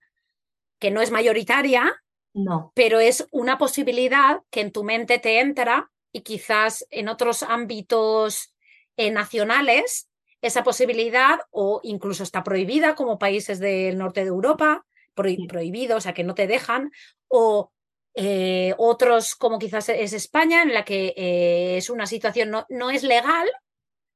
que 0.78 0.92
no 0.92 1.02
es 1.02 1.10
mayoritaria, 1.10 2.00
no. 2.34 2.72
Pero 2.76 3.00
es 3.00 3.28
una 3.32 3.58
posibilidad 3.58 4.42
que 4.50 4.62
en 4.62 4.72
tu 4.72 4.84
mente 4.84 5.20
te 5.20 5.40
entra 5.40 5.92
y 6.12 6.22
quizás 6.22 6.86
en 6.90 7.10
otros 7.10 7.44
ámbitos 7.44 8.54
eh, 8.96 9.12
nacionales 9.12 10.10
esa 10.42 10.64
posibilidad 10.64 11.40
o 11.52 11.80
incluso 11.84 12.24
está 12.24 12.44
prohibida 12.44 12.96
como 12.96 13.18
países 13.18 13.60
del 13.60 13.98
norte 13.98 14.22
de 14.22 14.28
Europa, 14.28 14.86
prohibido, 15.14 15.98
o 15.98 16.02
sea, 16.02 16.14
que 16.14 16.24
no 16.24 16.36
te 16.36 16.48
dejan, 16.48 16.92
o 17.28 17.72
eh, 18.14 18.76
otros 18.78 19.36
como 19.36 19.60
quizás 19.60 19.90
es 19.90 20.14
España, 20.14 20.62
en 20.62 20.74
la 20.74 20.86
que 20.86 21.14
eh, 21.18 21.78
es 21.78 21.90
una 21.90 22.06
situación, 22.06 22.52
no, 22.52 22.66
no 22.70 22.92
es 22.92 23.04
legal, 23.04 23.48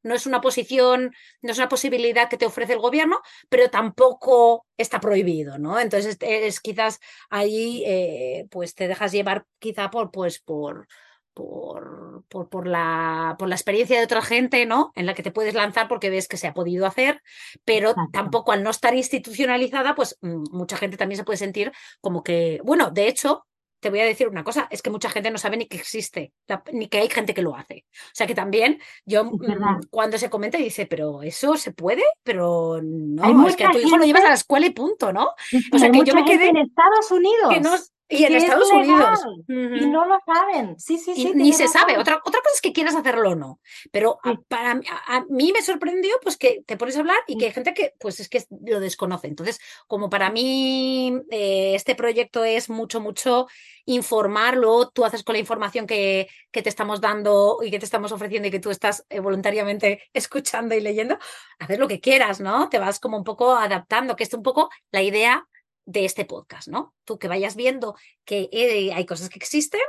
no 0.03 0.15
es 0.15 0.25
una 0.25 0.41
posición, 0.41 1.13
no 1.41 1.51
es 1.51 1.57
una 1.57 1.69
posibilidad 1.69 2.29
que 2.29 2.37
te 2.37 2.45
ofrece 2.45 2.73
el 2.73 2.79
gobierno, 2.79 3.21
pero 3.49 3.69
tampoco 3.69 4.65
está 4.77 4.99
prohibido, 4.99 5.57
¿no? 5.57 5.79
Entonces 5.79 6.17
es, 6.21 6.59
quizás 6.59 6.99
ahí 7.29 7.83
eh, 7.85 8.47
pues 8.49 8.75
te 8.75 8.87
dejas 8.87 9.11
llevar 9.11 9.45
quizá 9.59 9.89
por 9.89 10.11
pues 10.11 10.39
por 10.39 10.87
por, 11.33 12.23
por, 12.27 12.49
por, 12.49 12.67
la, 12.67 13.35
por 13.39 13.47
la 13.47 13.55
experiencia 13.55 13.97
de 13.97 14.03
otra 14.03 14.21
gente, 14.21 14.65
¿no? 14.65 14.91
En 14.95 15.05
la 15.05 15.13
que 15.13 15.23
te 15.23 15.31
puedes 15.31 15.53
lanzar 15.53 15.87
porque 15.87 16.09
ves 16.09 16.27
que 16.27 16.37
se 16.37 16.47
ha 16.47 16.53
podido 16.53 16.85
hacer, 16.85 17.21
pero 17.63 17.95
tampoco 18.11 18.51
al 18.51 18.63
no 18.63 18.69
estar 18.69 18.93
institucionalizada, 18.95 19.95
pues 19.95 20.17
mm, 20.21 20.43
mucha 20.51 20.77
gente 20.77 20.97
también 20.97 21.17
se 21.17 21.23
puede 21.23 21.37
sentir 21.37 21.71
como 22.01 22.23
que, 22.23 22.59
bueno, 22.63 22.91
de 22.91 23.07
hecho, 23.07 23.45
te 23.81 23.89
voy 23.89 23.99
a 23.99 24.05
decir 24.05 24.27
una 24.27 24.43
cosa, 24.43 24.67
es 24.69 24.81
que 24.81 24.91
mucha 24.91 25.09
gente 25.09 25.31
no 25.31 25.37
sabe 25.37 25.57
ni 25.57 25.65
que 25.65 25.75
existe, 25.77 26.33
ni 26.71 26.87
que 26.87 26.99
hay 26.99 27.09
gente 27.09 27.33
que 27.33 27.41
lo 27.41 27.55
hace. 27.55 27.85
O 27.91 28.13
sea 28.13 28.27
que 28.27 28.35
también 28.35 28.79
yo 29.05 29.25
mm, 29.25 29.87
cuando 29.89 30.17
se 30.17 30.29
comenta 30.29 30.57
dice, 30.57 30.85
pero 30.85 31.23
eso 31.23 31.57
se 31.57 31.73
puede, 31.73 32.03
pero 32.23 32.79
no, 32.81 33.47
es 33.47 33.55
que 33.55 33.65
a 33.65 33.71
tu 33.71 33.79
hijo 33.79 33.97
lo 33.97 34.05
llevas 34.05 34.23
a 34.23 34.29
la 34.29 34.35
escuela 34.35 34.67
y 34.67 34.69
punto, 34.69 35.11
¿no? 35.11 35.33
o 35.73 35.79
sea 35.79 35.89
que 35.89 36.03
yo 36.03 36.13
me 36.13 36.23
quedé 36.23 36.49
en 36.49 36.57
Estados 36.57 37.11
Unidos. 37.11 37.90
Y 38.11 38.25
en 38.25 38.35
Estados 38.35 38.69
Unidos. 38.71 39.19
Y 39.47 39.85
no 39.87 40.05
lo 40.05 40.19
saben. 40.25 40.77
Sí, 40.77 40.97
sí, 40.97 41.15
sí. 41.15 41.31
ni 41.33 41.53
se 41.53 41.67
sabe. 41.67 41.97
Otra, 41.97 42.21
otra 42.25 42.41
cosa 42.41 42.53
es 42.53 42.61
que 42.61 42.73
quieras 42.73 42.95
hacerlo 42.95 43.31
o 43.31 43.35
no. 43.35 43.59
Pero 43.91 44.19
para 44.47 44.79
a, 45.07 45.25
mí 45.29 45.51
me 45.53 45.61
sorprendió 45.61 46.15
pues 46.21 46.37
que 46.37 46.61
te 46.65 46.77
pones 46.77 46.97
a 46.97 46.99
hablar 46.99 47.17
y 47.27 47.37
que 47.37 47.45
hay 47.45 47.53
gente 47.53 47.73
que 47.73 47.93
pues 47.99 48.19
es 48.19 48.27
que 48.27 48.43
lo 48.65 48.79
desconoce. 48.81 49.27
Entonces, 49.27 49.59
como 49.87 50.09
para 50.09 50.29
mí 50.29 51.13
eh, 51.31 51.73
este 51.75 51.95
proyecto 51.95 52.43
es 52.43 52.69
mucho, 52.69 52.99
mucho 52.99 53.47
informarlo, 53.85 54.89
tú 54.89 55.05
haces 55.05 55.23
con 55.23 55.33
la 55.33 55.39
información 55.39 55.87
que, 55.87 56.27
que, 56.51 56.61
te 56.61 56.69
estamos 56.69 57.01
dando 57.01 57.59
y 57.63 57.71
que 57.71 57.79
te 57.79 57.85
estamos 57.85 58.11
ofreciendo 58.11 58.47
y 58.47 58.51
que 58.51 58.59
tú 58.59 58.69
estás 58.69 59.05
eh, 59.09 59.19
voluntariamente 59.19 60.03
escuchando 60.13 60.75
y 60.75 60.81
leyendo, 60.81 61.17
haces 61.59 61.79
lo 61.79 61.87
que 61.87 61.99
quieras, 61.99 62.41
¿no? 62.41 62.69
Te 62.69 62.77
vas 62.77 62.99
como 62.99 63.17
un 63.17 63.23
poco 63.23 63.55
adaptando, 63.55 64.15
que 64.15 64.23
es 64.23 64.33
un 64.33 64.43
poco 64.43 64.69
la 64.91 65.01
idea 65.01 65.47
de 65.91 66.05
este 66.05 66.25
podcast, 66.25 66.67
¿no? 66.67 66.95
Tú 67.03 67.19
que 67.19 67.27
vayas 67.27 67.55
viendo 67.55 67.95
que 68.25 68.49
eh, 68.51 68.93
hay 68.93 69.05
cosas 69.05 69.29
que 69.29 69.37
existen 69.37 69.81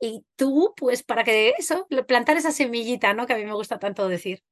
y 0.00 0.24
tú, 0.36 0.74
pues, 0.76 1.02
para 1.02 1.24
que 1.24 1.54
eso, 1.58 1.86
plantar 2.06 2.36
esa 2.36 2.52
semillita, 2.52 3.14
¿no? 3.14 3.26
Que 3.26 3.34
a 3.34 3.36
mí 3.36 3.44
me 3.44 3.54
gusta 3.54 3.78
tanto 3.78 4.08
decir. 4.08 4.42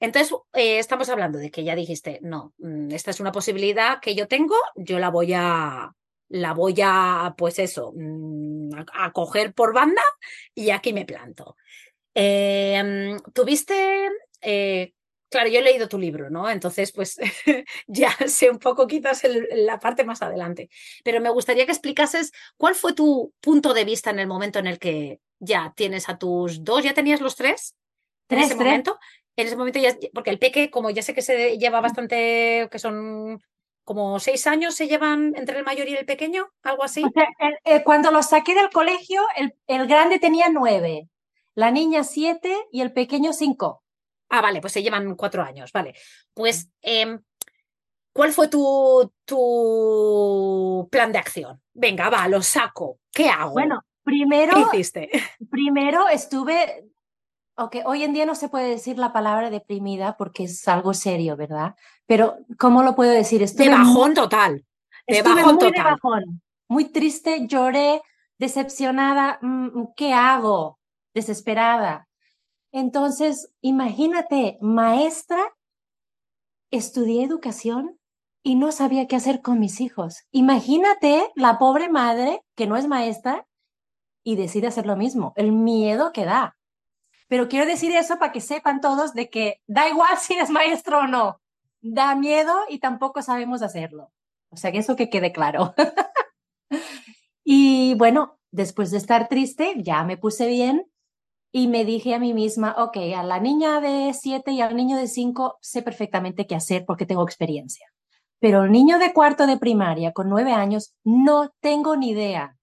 Entonces, 0.00 0.36
eh, 0.52 0.78
estamos 0.78 1.08
hablando 1.08 1.38
de 1.38 1.50
que 1.50 1.64
ya 1.64 1.74
dijiste, 1.74 2.20
no, 2.22 2.52
mm, 2.58 2.90
esta 2.92 3.10
es 3.10 3.20
una 3.20 3.32
posibilidad 3.32 4.00
que 4.00 4.14
yo 4.14 4.28
tengo, 4.28 4.56
yo 4.76 4.98
la 4.98 5.10
voy 5.10 5.32
a, 5.34 5.92
la 6.28 6.52
voy 6.52 6.74
a, 6.82 7.34
pues 7.36 7.58
eso, 7.58 7.92
mm, 7.96 8.70
a, 8.92 9.12
coger 9.12 9.54
por 9.54 9.72
banda 9.72 10.02
y 10.54 10.70
aquí 10.70 10.92
me 10.92 11.06
planto. 11.06 11.56
Em, 12.14 13.18
¿Tuviste 13.32 14.10
eh, 14.42 14.92
claro, 15.34 15.50
yo 15.50 15.58
he 15.58 15.62
leído 15.62 15.88
tu 15.88 15.98
libro, 15.98 16.30
¿no? 16.30 16.48
Entonces, 16.48 16.92
pues 16.92 17.18
ya 17.86 18.10
sé 18.26 18.50
un 18.50 18.58
poco 18.58 18.86
quizás 18.86 19.22
la 19.50 19.78
parte 19.78 20.04
más 20.04 20.22
adelante. 20.22 20.70
Pero 21.02 21.20
me 21.20 21.30
gustaría 21.30 21.66
que 21.66 21.72
explicases 21.72 22.32
cuál 22.56 22.74
fue 22.74 22.94
tu 22.94 23.32
punto 23.40 23.74
de 23.74 23.84
vista 23.84 24.10
en 24.10 24.18
el 24.20 24.26
momento 24.26 24.58
en 24.58 24.66
el 24.66 24.78
que 24.78 25.20
ya 25.40 25.72
tienes 25.76 26.08
a 26.08 26.18
tus 26.18 26.62
dos, 26.64 26.84
¿ya 26.84 26.94
tenías 26.94 27.20
los 27.20 27.36
tres? 27.36 27.74
¿En 28.28 28.38
ese 28.38 28.54
momento? 28.54 28.98
En 29.36 29.46
ese 29.46 29.56
momento 29.56 29.78
ya, 29.80 29.96
porque 30.12 30.30
el 30.30 30.38
peque, 30.38 30.70
como 30.70 30.90
ya 30.90 31.02
sé 31.02 31.12
que 31.12 31.22
se 31.22 31.58
lleva 31.58 31.80
bastante, 31.80 32.68
que 32.70 32.78
son 32.78 33.40
como 33.84 34.18
seis 34.18 34.46
años 34.46 34.74
se 34.74 34.88
llevan 34.88 35.34
entre 35.36 35.58
el 35.58 35.64
mayor 35.64 35.88
y 35.88 35.94
el 35.94 36.06
pequeño, 36.06 36.48
algo 36.62 36.84
así. 36.84 37.04
Eh, 37.64 37.82
cuando 37.84 38.10
los 38.10 38.30
saqué 38.30 38.54
del 38.54 38.70
colegio, 38.70 39.20
el, 39.36 39.54
el 39.66 39.86
grande 39.86 40.18
tenía 40.18 40.48
nueve, 40.48 41.08
la 41.54 41.70
niña 41.70 42.02
siete 42.02 42.56
y 42.72 42.80
el 42.80 42.92
pequeño 42.92 43.32
cinco. 43.32 43.83
Ah, 44.28 44.40
vale, 44.40 44.60
pues 44.60 44.72
se 44.72 44.82
llevan 44.82 45.14
cuatro 45.14 45.42
años, 45.42 45.70
vale. 45.72 45.94
Pues, 46.32 46.68
em, 46.80 47.20
¿cuál 48.12 48.32
fue 48.32 48.48
tu, 48.48 49.12
tu 49.24 50.88
plan 50.90 51.12
de 51.12 51.18
acción? 51.18 51.60
Venga, 51.72 52.10
va, 52.10 52.26
lo 52.28 52.42
saco. 52.42 52.98
¿Qué 53.12 53.28
hago? 53.28 53.52
Bueno, 53.52 53.84
primero. 54.02 54.54
¿Qué 54.54 54.78
hiciste? 54.78 55.10
Primero 55.50 56.08
estuve. 56.08 56.86
Ok, 57.56 57.76
hoy 57.84 58.02
en 58.02 58.12
día 58.12 58.26
no 58.26 58.34
se 58.34 58.48
puede 58.48 58.68
decir 58.68 58.98
la 58.98 59.12
palabra 59.12 59.50
deprimida 59.50 60.16
porque 60.16 60.44
es 60.44 60.66
algo 60.66 60.92
serio, 60.92 61.36
¿verdad? 61.36 61.76
Pero, 62.06 62.38
¿cómo 62.58 62.82
lo 62.82 62.96
puedo 62.96 63.12
decir? 63.12 63.42
Estuve 63.42 63.68
de 63.68 63.70
bajón 63.70 64.14
total. 64.14 64.64
De 65.06 65.22
bajón 65.22 65.54
muy 65.54 65.58
total. 65.58 65.84
bajón. 65.84 66.42
Muy 66.66 66.86
triste, 66.86 67.46
lloré, 67.46 68.02
decepcionada. 68.38 69.38
Mm, 69.40 69.92
¿Qué 69.96 70.12
hago? 70.12 70.80
Desesperada. 71.14 72.08
Entonces, 72.74 73.52
imagínate, 73.60 74.58
maestra, 74.60 75.38
estudié 76.72 77.22
educación 77.22 78.00
y 78.42 78.56
no 78.56 78.72
sabía 78.72 79.06
qué 79.06 79.14
hacer 79.14 79.42
con 79.42 79.60
mis 79.60 79.80
hijos. 79.80 80.24
Imagínate 80.32 81.30
la 81.36 81.60
pobre 81.60 81.88
madre 81.88 82.42
que 82.56 82.66
no 82.66 82.76
es 82.76 82.88
maestra 82.88 83.46
y 84.24 84.34
decide 84.34 84.66
hacer 84.66 84.86
lo 84.86 84.96
mismo, 84.96 85.34
el 85.36 85.52
miedo 85.52 86.12
que 86.12 86.24
da. 86.24 86.56
Pero 87.28 87.48
quiero 87.48 87.64
decir 87.64 87.94
eso 87.94 88.18
para 88.18 88.32
que 88.32 88.40
sepan 88.40 88.80
todos 88.80 89.14
de 89.14 89.30
que 89.30 89.62
da 89.68 89.88
igual 89.88 90.18
si 90.18 90.34
eres 90.34 90.50
maestro 90.50 90.98
o 90.98 91.06
no, 91.06 91.40
da 91.80 92.16
miedo 92.16 92.52
y 92.68 92.80
tampoco 92.80 93.22
sabemos 93.22 93.62
hacerlo. 93.62 94.10
O 94.48 94.56
sea 94.56 94.72
que 94.72 94.78
eso 94.78 94.96
que 94.96 95.10
quede 95.10 95.30
claro. 95.30 95.76
y 97.44 97.94
bueno, 97.94 98.40
después 98.50 98.90
de 98.90 98.98
estar 98.98 99.28
triste, 99.28 99.74
ya 99.76 100.02
me 100.02 100.16
puse 100.16 100.48
bien 100.48 100.90
y 101.56 101.68
me 101.68 101.84
dije 101.84 102.16
a 102.16 102.18
mí 102.18 102.34
misma, 102.34 102.74
ok, 102.78 102.96
a 103.16 103.22
la 103.22 103.38
niña 103.38 103.80
de 103.80 104.12
siete 104.12 104.50
y 104.50 104.60
al 104.60 104.74
niño 104.74 104.96
de 104.96 105.06
cinco 105.06 105.56
sé 105.60 105.82
perfectamente 105.82 106.48
qué 106.48 106.56
hacer 106.56 106.84
porque 106.84 107.06
tengo 107.06 107.22
experiencia. 107.22 107.86
Pero 108.40 108.64
el 108.64 108.72
niño 108.72 108.98
de 108.98 109.12
cuarto 109.12 109.46
de 109.46 109.56
primaria 109.56 110.12
con 110.12 110.28
nueve 110.28 110.52
años 110.52 110.96
no 111.04 111.54
tengo 111.60 111.94
ni 111.94 112.10
idea, 112.10 112.56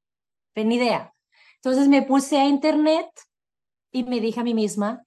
ni 0.55 0.75
idea. 0.75 1.13
Entonces 1.55 1.87
me 1.87 2.01
puse 2.01 2.37
a 2.37 2.47
internet 2.47 3.07
y 3.93 4.03
me 4.03 4.19
dije 4.19 4.41
a 4.41 4.43
mí 4.43 4.53
misma, 4.53 5.05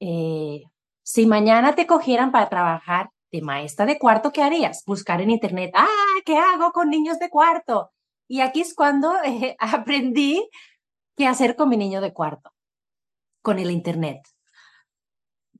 eh, 0.00 0.62
si 1.02 1.26
mañana 1.26 1.74
te 1.74 1.86
cogieran 1.86 2.32
para 2.32 2.48
trabajar 2.48 3.10
de 3.30 3.42
maestra 3.42 3.84
de 3.84 3.98
cuarto, 3.98 4.32
¿qué 4.32 4.42
harías? 4.42 4.82
Buscar 4.86 5.20
en 5.20 5.28
internet, 5.28 5.72
ah, 5.74 5.86
¿qué 6.24 6.38
hago 6.38 6.72
con 6.72 6.88
niños 6.88 7.18
de 7.18 7.28
cuarto? 7.28 7.90
Y 8.28 8.40
aquí 8.40 8.62
es 8.62 8.74
cuando 8.74 9.12
eh, 9.26 9.56
aprendí 9.58 10.48
qué 11.18 11.26
hacer 11.26 11.54
con 11.54 11.68
mi 11.68 11.76
niño 11.76 12.00
de 12.00 12.14
cuarto 12.14 12.55
con 13.46 13.60
el 13.60 13.70
Internet. 13.70 14.26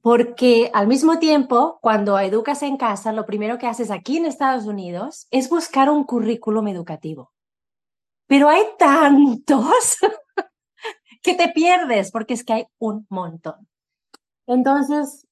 Porque 0.03 0.73
al 0.75 0.89
mismo 0.89 1.21
tiempo, 1.21 1.79
cuando 1.81 2.19
educas 2.19 2.65
en 2.65 2.77
casa, 2.77 3.13
lo 3.13 3.27
primero 3.27 3.59
que 3.59 3.69
haces 3.69 3.93
aquí 3.93 4.17
en 4.17 4.25
Estados 4.27 4.65
Unidos 4.65 5.29
es 5.31 5.49
buscar 5.49 5.89
un 5.89 6.03
currículum 6.03 6.67
educativo. 6.67 7.33
Pero 8.27 8.49
hay 8.49 8.65
tantos 8.77 9.99
que 11.23 11.35
te 11.35 11.49
pierdes 11.51 12.11
porque 12.11 12.35
es 12.35 12.45
que 12.45 12.55
hay 12.55 12.67
un 12.79 13.07
montón. 13.09 13.69
Entonces, 14.49 15.25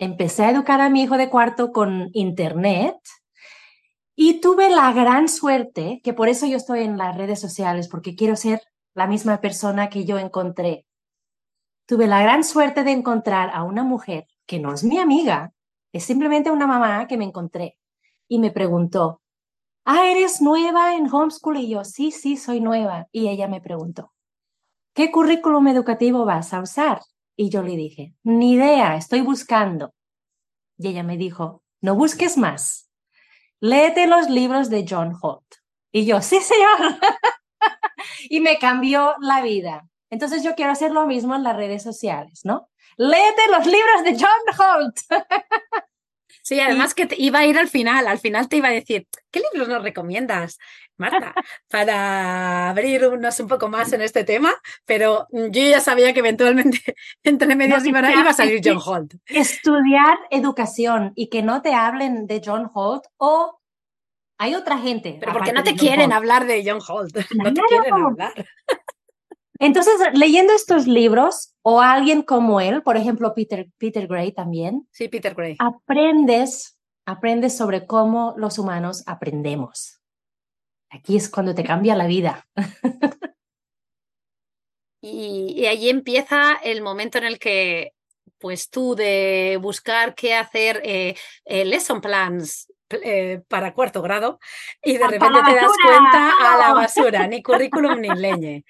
empecé 0.00 0.44
a 0.44 0.50
educar 0.50 0.80
a 0.80 0.90
mi 0.90 1.04
hijo 1.04 1.16
de 1.16 1.30
cuarto 1.30 1.70
con 1.70 2.10
Internet 2.14 2.96
y 4.16 4.40
tuve 4.40 4.70
la 4.70 4.92
gran 4.92 5.28
suerte, 5.28 6.00
que 6.02 6.12
por 6.14 6.28
eso 6.28 6.46
yo 6.46 6.56
estoy 6.56 6.80
en 6.80 6.98
las 6.98 7.16
redes 7.16 7.40
sociales, 7.40 7.86
porque 7.86 8.16
quiero 8.16 8.34
ser 8.34 8.60
la 8.92 9.06
misma 9.06 9.40
persona 9.40 9.88
que 9.88 10.04
yo 10.04 10.18
encontré 10.18 10.84
tuve 11.86 12.06
la 12.06 12.22
gran 12.22 12.44
suerte 12.44 12.84
de 12.84 12.92
encontrar 12.92 13.50
a 13.54 13.62
una 13.62 13.84
mujer 13.84 14.26
que 14.44 14.58
no 14.58 14.74
es 14.74 14.84
mi 14.84 14.98
amiga, 14.98 15.52
es 15.92 16.04
simplemente 16.04 16.50
una 16.50 16.66
mamá 16.66 17.06
que 17.06 17.16
me 17.16 17.24
encontré 17.24 17.78
y 18.28 18.38
me 18.38 18.50
preguntó, 18.50 19.22
ah, 19.84 20.06
¿eres 20.08 20.42
nueva 20.42 20.94
en 20.94 21.12
homeschool? 21.12 21.58
Y 21.58 21.70
yo, 21.70 21.84
sí, 21.84 22.10
sí, 22.10 22.36
soy 22.36 22.60
nueva. 22.60 23.08
Y 23.12 23.28
ella 23.28 23.48
me 23.48 23.60
preguntó, 23.60 24.12
¿qué 24.94 25.10
currículum 25.10 25.68
educativo 25.68 26.24
vas 26.24 26.52
a 26.52 26.60
usar? 26.60 27.00
Y 27.36 27.48
yo 27.50 27.62
le 27.62 27.76
dije, 27.76 28.14
ni 28.24 28.52
idea, 28.52 28.96
estoy 28.96 29.20
buscando. 29.20 29.94
Y 30.76 30.88
ella 30.88 31.02
me 31.02 31.16
dijo, 31.16 31.62
no 31.80 31.94
busques 31.94 32.36
más, 32.36 32.90
léete 33.60 34.06
los 34.06 34.28
libros 34.28 34.70
de 34.70 34.84
John 34.88 35.14
Holt. 35.20 35.46
Y 35.92 36.04
yo, 36.04 36.20
sí, 36.20 36.40
señor. 36.40 36.98
y 38.28 38.40
me 38.40 38.58
cambió 38.58 39.14
la 39.20 39.40
vida. 39.40 39.88
Entonces 40.10 40.42
yo 40.42 40.54
quiero 40.54 40.72
hacer 40.72 40.92
lo 40.92 41.06
mismo 41.06 41.34
en 41.34 41.42
las 41.42 41.56
redes 41.56 41.82
sociales, 41.82 42.40
¿no? 42.44 42.68
Léete 42.96 43.42
los 43.50 43.66
libros 43.66 44.04
de 44.04 44.16
John 44.18 44.58
Holt. 44.58 44.98
Sí, 46.46 46.60
además 46.60 46.94
que 46.94 47.06
te 47.06 47.20
iba 47.20 47.40
a 47.40 47.44
ir 47.44 47.58
al 47.58 47.66
final, 47.66 48.06
al 48.06 48.20
final 48.20 48.48
te 48.48 48.58
iba 48.58 48.68
a 48.68 48.70
decir, 48.70 49.08
¿qué 49.32 49.42
libros 49.52 49.68
nos 49.68 49.82
recomiendas, 49.82 50.60
Marta, 50.96 51.34
para 51.68 52.70
abrirnos 52.70 53.40
un 53.40 53.48
poco 53.48 53.68
más 53.68 53.92
en 53.92 54.00
este 54.00 54.22
tema? 54.22 54.54
Pero 54.84 55.26
yo 55.32 55.62
ya 55.64 55.80
sabía 55.80 56.12
que 56.12 56.20
eventualmente 56.20 56.78
entre 57.24 57.56
medias 57.56 57.84
iba, 57.84 57.98
a 57.98 58.32
salir 58.32 58.60
John 58.64 58.78
Holt. 58.84 59.14
Estudiar 59.26 60.18
educación 60.30 61.10
y 61.16 61.30
que 61.30 61.42
no 61.42 61.62
te 61.62 61.74
hablen 61.74 62.28
de 62.28 62.40
John 62.44 62.70
Holt 62.72 63.02
o 63.16 63.60
hay 64.38 64.54
otra 64.54 64.78
gente. 64.78 65.16
Pero 65.18 65.32
porque 65.32 65.52
no 65.52 65.64
te 65.64 65.74
quieren 65.74 66.12
hablar 66.12 66.46
de 66.46 66.62
John 66.64 66.80
Holt, 66.86 67.12
no 67.34 67.52
te 67.52 67.60
quieren 67.62 67.92
hablar. 67.92 68.34
Entonces, 69.58 69.94
leyendo 70.12 70.52
estos 70.52 70.86
libros, 70.86 71.54
o 71.62 71.80
alguien 71.80 72.22
como 72.22 72.60
él, 72.60 72.82
por 72.82 72.96
ejemplo, 72.96 73.34
Peter, 73.34 73.68
Peter 73.78 74.06
Gray 74.06 74.32
también. 74.32 74.86
Sí, 74.92 75.08
Peter 75.08 75.34
Gray. 75.34 75.56
Aprendes, 75.58 76.78
aprendes 77.04 77.56
sobre 77.56 77.86
cómo 77.86 78.34
los 78.36 78.58
humanos 78.58 79.02
aprendemos. 79.06 80.00
Aquí 80.90 81.16
es 81.16 81.28
cuando 81.28 81.54
te 81.54 81.64
cambia 81.64 81.96
la 81.96 82.06
vida. 82.06 82.46
y, 85.00 85.54
y 85.56 85.66
allí 85.66 85.88
empieza 85.88 86.54
el 86.62 86.82
momento 86.82 87.18
en 87.18 87.24
el 87.24 87.38
que, 87.38 87.92
pues 88.38 88.70
tú, 88.70 88.94
de 88.94 89.58
buscar 89.60 90.14
qué 90.14 90.34
hacer, 90.34 90.80
eh, 90.84 91.16
eh, 91.44 91.64
lesson 91.64 92.00
plans, 92.00 92.68
eh, 92.88 93.42
para 93.48 93.74
cuarto 93.74 94.00
grado 94.00 94.38
y 94.80 94.96
de 94.96 95.08
repente 95.08 95.40
te 95.44 95.56
das 95.56 95.72
cuenta 95.82 96.30
a 96.40 96.56
la 96.56 96.72
basura, 96.74 97.26
ni 97.26 97.42
currículum 97.42 98.00
ni 98.00 98.08
leñe. 98.10 98.64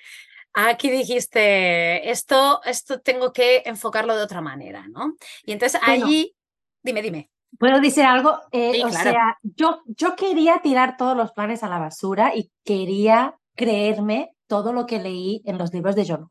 Aquí 0.58 0.88
dijiste, 0.88 2.10
esto, 2.10 2.62
esto 2.64 2.98
tengo 3.02 3.30
que 3.30 3.62
enfocarlo 3.66 4.16
de 4.16 4.22
otra 4.22 4.40
manera, 4.40 4.86
¿no? 4.88 5.14
Y 5.44 5.52
entonces 5.52 5.78
allí, 5.84 6.34
dime, 6.82 7.02
dime. 7.02 7.30
¿Puedo 7.58 7.78
decir 7.78 8.04
algo? 8.04 8.40
Eh, 8.52 8.82
o 8.82 8.90
sea, 8.90 9.36
yo, 9.42 9.82
yo 9.84 10.16
quería 10.16 10.62
tirar 10.62 10.96
todos 10.96 11.14
los 11.14 11.32
planes 11.32 11.62
a 11.62 11.68
la 11.68 11.78
basura 11.78 12.34
y 12.34 12.50
quería 12.64 13.36
creerme 13.54 14.34
todo 14.46 14.72
lo 14.72 14.86
que 14.86 14.98
leí 14.98 15.42
en 15.44 15.58
los 15.58 15.74
libros 15.74 15.94
de 15.94 16.06
John, 16.08 16.26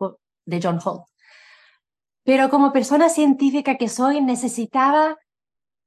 de 0.46 0.60
John 0.62 0.80
Holt. 0.84 1.06
Pero 2.24 2.50
como 2.50 2.74
persona 2.74 3.10
científica 3.10 3.78
que 3.78 3.90
soy, 3.90 4.22
necesitaba 4.22 5.20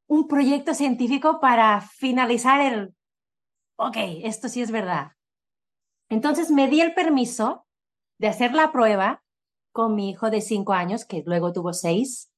un 0.06 0.28
proyecto 0.28 0.74
científico 0.74 1.40
para 1.40 1.80
finalizar 1.80 2.60
el, 2.60 2.94
ok, 3.74 3.96
esto 4.22 4.48
sí 4.48 4.62
es 4.62 4.70
verdad. 4.70 5.10
Entonces 6.08 6.52
me 6.52 6.68
di 6.68 6.80
el 6.80 6.94
permiso 6.94 7.64
de 8.18 8.28
hacer 8.28 8.52
la 8.52 8.72
prueba 8.72 9.22
con 9.72 9.94
mi 9.94 10.10
hijo 10.10 10.30
de 10.30 10.40
cinco 10.40 10.72
años, 10.72 11.04
que 11.04 11.22
luego 11.24 11.52
tuvo 11.52 11.72
seis, 11.72 12.30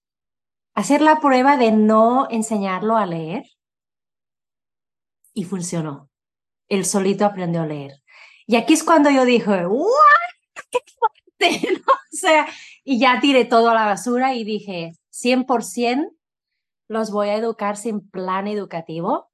hacer 0.74 1.00
la 1.00 1.20
prueba 1.20 1.56
de 1.56 1.72
no 1.72 2.28
enseñarlo 2.30 2.96
a 2.96 3.06
leer 3.06 3.44
y 5.32 5.44
funcionó. 5.44 6.10
Él 6.68 6.84
solito 6.84 7.24
aprendió 7.24 7.62
a 7.62 7.66
leer. 7.66 8.02
Y 8.46 8.56
aquí 8.56 8.74
es 8.74 8.84
cuando 8.84 9.10
yo 9.10 9.24
dije, 9.24 9.66
¡What! 9.66 9.90
¡Qué 10.70 10.78
fuerte! 10.98 11.82
O 12.12 12.16
sea, 12.16 12.46
y 12.84 12.98
ya 12.98 13.20
tiré 13.20 13.44
todo 13.44 13.70
a 13.70 13.74
la 13.74 13.86
basura 13.86 14.34
y 14.34 14.44
dije, 14.44 14.92
100% 15.12 16.10
los 16.88 17.10
voy 17.12 17.28
a 17.28 17.36
educar 17.36 17.76
sin 17.76 18.08
plan 18.10 18.48
educativo, 18.48 19.30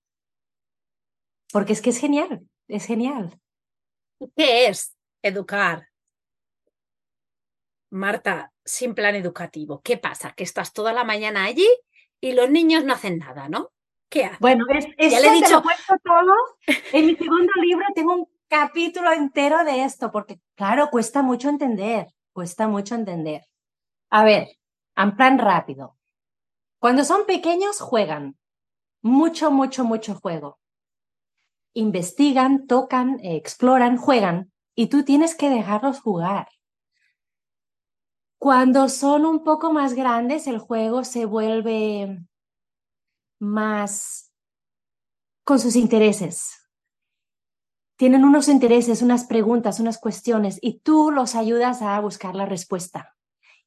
porque 1.52 1.72
es 1.72 1.80
que 1.80 1.90
es 1.90 1.98
genial, 1.98 2.46
es 2.68 2.84
genial. 2.84 3.40
¿Qué 4.36 4.68
es 4.68 4.94
educar 5.22 5.88
Marta, 7.96 8.52
sin 8.64 8.94
plan 8.94 9.14
educativo, 9.14 9.80
¿qué 9.82 9.96
pasa? 9.96 10.32
Que 10.32 10.44
estás 10.44 10.72
toda 10.72 10.92
la 10.92 11.04
mañana 11.04 11.44
allí 11.44 11.68
y 12.20 12.32
los 12.32 12.50
niños 12.50 12.84
no 12.84 12.92
hacen 12.92 13.18
nada, 13.18 13.48
¿no? 13.48 13.72
¿Qué 14.08 14.24
hacen? 14.24 14.38
Bueno, 14.40 14.64
es, 14.68 14.86
ya 15.10 15.20
le 15.20 15.28
he 15.28 15.34
dicho 15.34 15.62
todo. 16.04 16.32
En 16.92 17.06
mi 17.06 17.16
segundo 17.16 17.52
libro 17.60 17.84
tengo 17.94 18.14
un 18.14 18.28
capítulo 18.48 19.12
entero 19.12 19.64
de 19.64 19.84
esto, 19.84 20.12
porque 20.12 20.40
claro, 20.54 20.88
cuesta 20.90 21.22
mucho 21.22 21.48
entender, 21.48 22.08
cuesta 22.32 22.68
mucho 22.68 22.94
entender. 22.94 23.42
A 24.10 24.24
ver, 24.24 24.48
en 24.96 25.16
plan 25.16 25.38
rápido. 25.38 25.96
Cuando 26.78 27.04
son 27.04 27.26
pequeños 27.26 27.80
juegan, 27.80 28.36
mucho, 29.02 29.50
mucho, 29.50 29.84
mucho 29.84 30.14
juego. 30.14 30.58
Investigan, 31.74 32.66
tocan, 32.66 33.18
exploran, 33.22 33.96
juegan, 33.96 34.52
y 34.74 34.88
tú 34.88 35.04
tienes 35.04 35.34
que 35.34 35.50
dejarlos 35.50 36.00
jugar. 36.00 36.48
Cuando 38.38 38.88
son 38.88 39.24
un 39.24 39.42
poco 39.42 39.72
más 39.72 39.94
grandes, 39.94 40.46
el 40.46 40.58
juego 40.58 41.04
se 41.04 41.24
vuelve 41.24 42.22
más 43.38 44.32
con 45.44 45.58
sus 45.58 45.76
intereses. 45.76 46.68
Tienen 47.96 48.24
unos 48.24 48.48
intereses, 48.48 49.00
unas 49.00 49.24
preguntas, 49.24 49.80
unas 49.80 49.98
cuestiones 49.98 50.58
y 50.60 50.80
tú 50.80 51.10
los 51.10 51.34
ayudas 51.34 51.80
a 51.80 51.98
buscar 52.00 52.34
la 52.34 52.44
respuesta. 52.44 53.14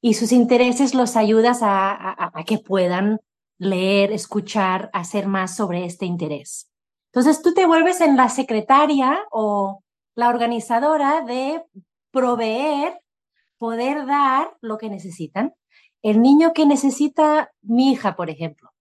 Y 0.01 0.13
sus 0.13 0.31
intereses 0.31 0.93
los 0.93 1.15
ayudas 1.15 1.59
a, 1.61 2.31
que 2.45 2.59
puedan 2.59 3.19
leer, 3.57 4.11
escuchar, 4.11 4.89
hacer 4.93 5.27
más 5.27 5.55
sobre 5.55 5.83
este 5.85 6.05
interés. 6.05 6.71
Entonces 7.11 7.41
tú 7.41 7.53
te 7.53 7.65
vuelves 7.65 8.01
en 8.01 8.15
la 8.15 8.29
secretaria 8.29 9.19
o 9.31 9.83
la 10.15 10.29
organizadora 10.29 11.21
de 11.21 11.63
proveer 12.11 13.01
poder 13.59 14.07
dar 14.07 14.57
lo 14.61 14.79
que 14.79 14.89
necesitan. 14.89 15.53
El 16.01 16.21
niño 16.21 16.53
que 16.53 16.65
necesita, 16.65 17.51
mi 17.61 17.91
hija, 17.91 18.15
por 18.15 18.29
ejemplo, 18.29 18.71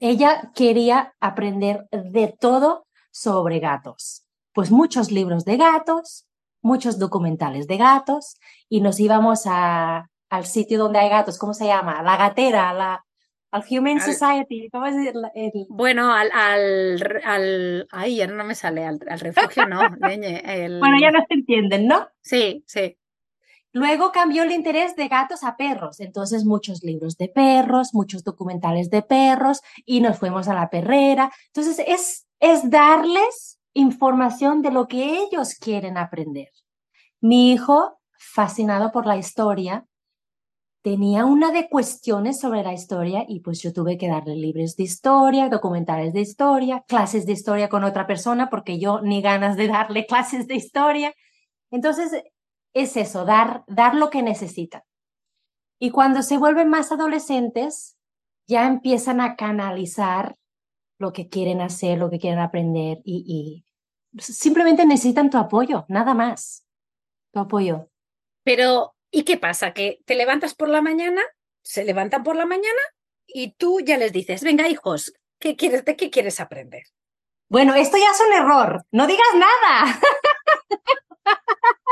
ella 0.00 0.52
quería 0.54 1.14
aprender 1.20 1.88
de 1.90 2.34
todo 2.38 2.86
sobre 3.10 3.60
gatos. 3.60 4.26
Pues 4.52 4.70
muchos 4.70 5.10
libros 5.10 5.44
de 5.44 5.56
gatos, 5.56 6.26
muchos 6.60 6.98
documentales 6.98 7.66
de 7.66 7.76
gatos, 7.76 8.36
y 8.68 8.80
nos 8.80 8.98
íbamos 9.00 9.44
a, 9.46 10.10
al 10.28 10.46
sitio 10.46 10.78
donde 10.78 10.98
hay 10.98 11.08
gatos, 11.08 11.38
¿cómo 11.38 11.54
se 11.54 11.66
llama? 11.66 12.02
La 12.02 12.16
gatera, 12.16 12.72
la, 12.72 13.04
al 13.52 13.64
Human 13.70 14.00
Society, 14.00 14.68
¿cómo 14.70 14.86
es 14.86 14.96
el, 14.96 15.66
Bueno, 15.68 16.12
al, 16.12 16.30
al, 16.32 17.22
al, 17.24 17.88
Ay, 17.92 18.16
ya 18.16 18.26
no 18.26 18.44
me 18.44 18.56
sale, 18.56 18.84
al, 18.84 18.98
refugio 19.20 19.66
no, 19.66 19.78
Bueno, 20.00 20.98
ya 21.00 21.12
no 21.12 21.24
se 21.28 21.34
entienden, 21.34 21.86
¿no? 21.86 22.08
Sí, 22.20 22.64
sí. 22.66 22.96
Luego 23.74 24.12
cambió 24.12 24.44
el 24.44 24.52
interés 24.52 24.94
de 24.94 25.08
gatos 25.08 25.42
a 25.42 25.56
perros, 25.56 25.98
entonces 25.98 26.44
muchos 26.44 26.84
libros 26.84 27.16
de 27.16 27.28
perros, 27.28 27.92
muchos 27.92 28.22
documentales 28.22 28.88
de 28.88 29.02
perros 29.02 29.62
y 29.84 30.00
nos 30.00 30.16
fuimos 30.16 30.46
a 30.46 30.54
la 30.54 30.70
perrera. 30.70 31.32
Entonces 31.48 31.84
es, 31.84 32.24
es 32.38 32.70
darles 32.70 33.58
información 33.72 34.62
de 34.62 34.70
lo 34.70 34.86
que 34.86 35.18
ellos 35.18 35.56
quieren 35.56 35.98
aprender. 35.98 36.50
Mi 37.20 37.50
hijo, 37.50 37.98
fascinado 38.16 38.92
por 38.92 39.06
la 39.06 39.16
historia, 39.16 39.84
tenía 40.82 41.24
una 41.24 41.50
de 41.50 41.68
cuestiones 41.68 42.38
sobre 42.38 42.62
la 42.62 42.74
historia 42.74 43.24
y 43.26 43.40
pues 43.40 43.60
yo 43.60 43.72
tuve 43.72 43.98
que 43.98 44.06
darle 44.06 44.36
libros 44.36 44.76
de 44.76 44.84
historia, 44.84 45.48
documentales 45.48 46.12
de 46.12 46.20
historia, 46.20 46.84
clases 46.86 47.26
de 47.26 47.32
historia 47.32 47.68
con 47.68 47.82
otra 47.82 48.06
persona 48.06 48.48
porque 48.50 48.78
yo 48.78 49.00
ni 49.00 49.20
ganas 49.20 49.56
de 49.56 49.66
darle 49.66 50.06
clases 50.06 50.46
de 50.46 50.54
historia. 50.54 51.12
Entonces 51.72 52.12
es 52.74 52.96
eso, 52.96 53.24
dar, 53.24 53.64
dar 53.66 53.94
lo 53.94 54.10
que 54.10 54.22
necesitan. 54.22 54.82
Y 55.78 55.90
cuando 55.90 56.22
se 56.22 56.38
vuelven 56.38 56.68
más 56.68 56.92
adolescentes, 56.92 57.96
ya 58.46 58.66
empiezan 58.66 59.20
a 59.20 59.36
canalizar 59.36 60.36
lo 60.98 61.12
que 61.12 61.28
quieren 61.28 61.60
hacer, 61.60 61.98
lo 61.98 62.10
que 62.10 62.18
quieren 62.18 62.40
aprender 62.40 62.98
y, 63.04 63.64
simplemente 64.18 64.86
necesitan 64.86 65.30
tu 65.30 65.38
apoyo, 65.38 65.86
nada 65.88 66.14
más. 66.14 66.64
Tu 67.32 67.40
apoyo. 67.40 67.90
Pero, 68.44 68.94
¿y 69.10 69.24
qué 69.24 69.36
pasa? 69.36 69.72
Que 69.72 70.00
te 70.04 70.14
levantas 70.14 70.54
por 70.54 70.68
la 70.68 70.82
mañana, 70.82 71.20
se 71.62 71.84
levantan 71.84 72.22
por 72.22 72.36
la 72.36 72.46
mañana 72.46 72.80
y 73.26 73.52
tú 73.54 73.80
ya 73.80 73.96
les 73.96 74.12
dices, 74.12 74.44
venga 74.44 74.68
hijos, 74.68 75.14
¿qué 75.40 75.56
quieres, 75.56 75.84
¿de 75.84 75.96
qué 75.96 76.10
quieres 76.10 76.38
aprender? 76.38 76.84
Bueno, 77.48 77.74
esto 77.74 77.96
ya 77.96 78.10
es 78.10 78.20
un 78.20 78.32
error. 78.32 78.86
No 78.92 79.06
digas 79.06 79.26
nada. 79.34 80.00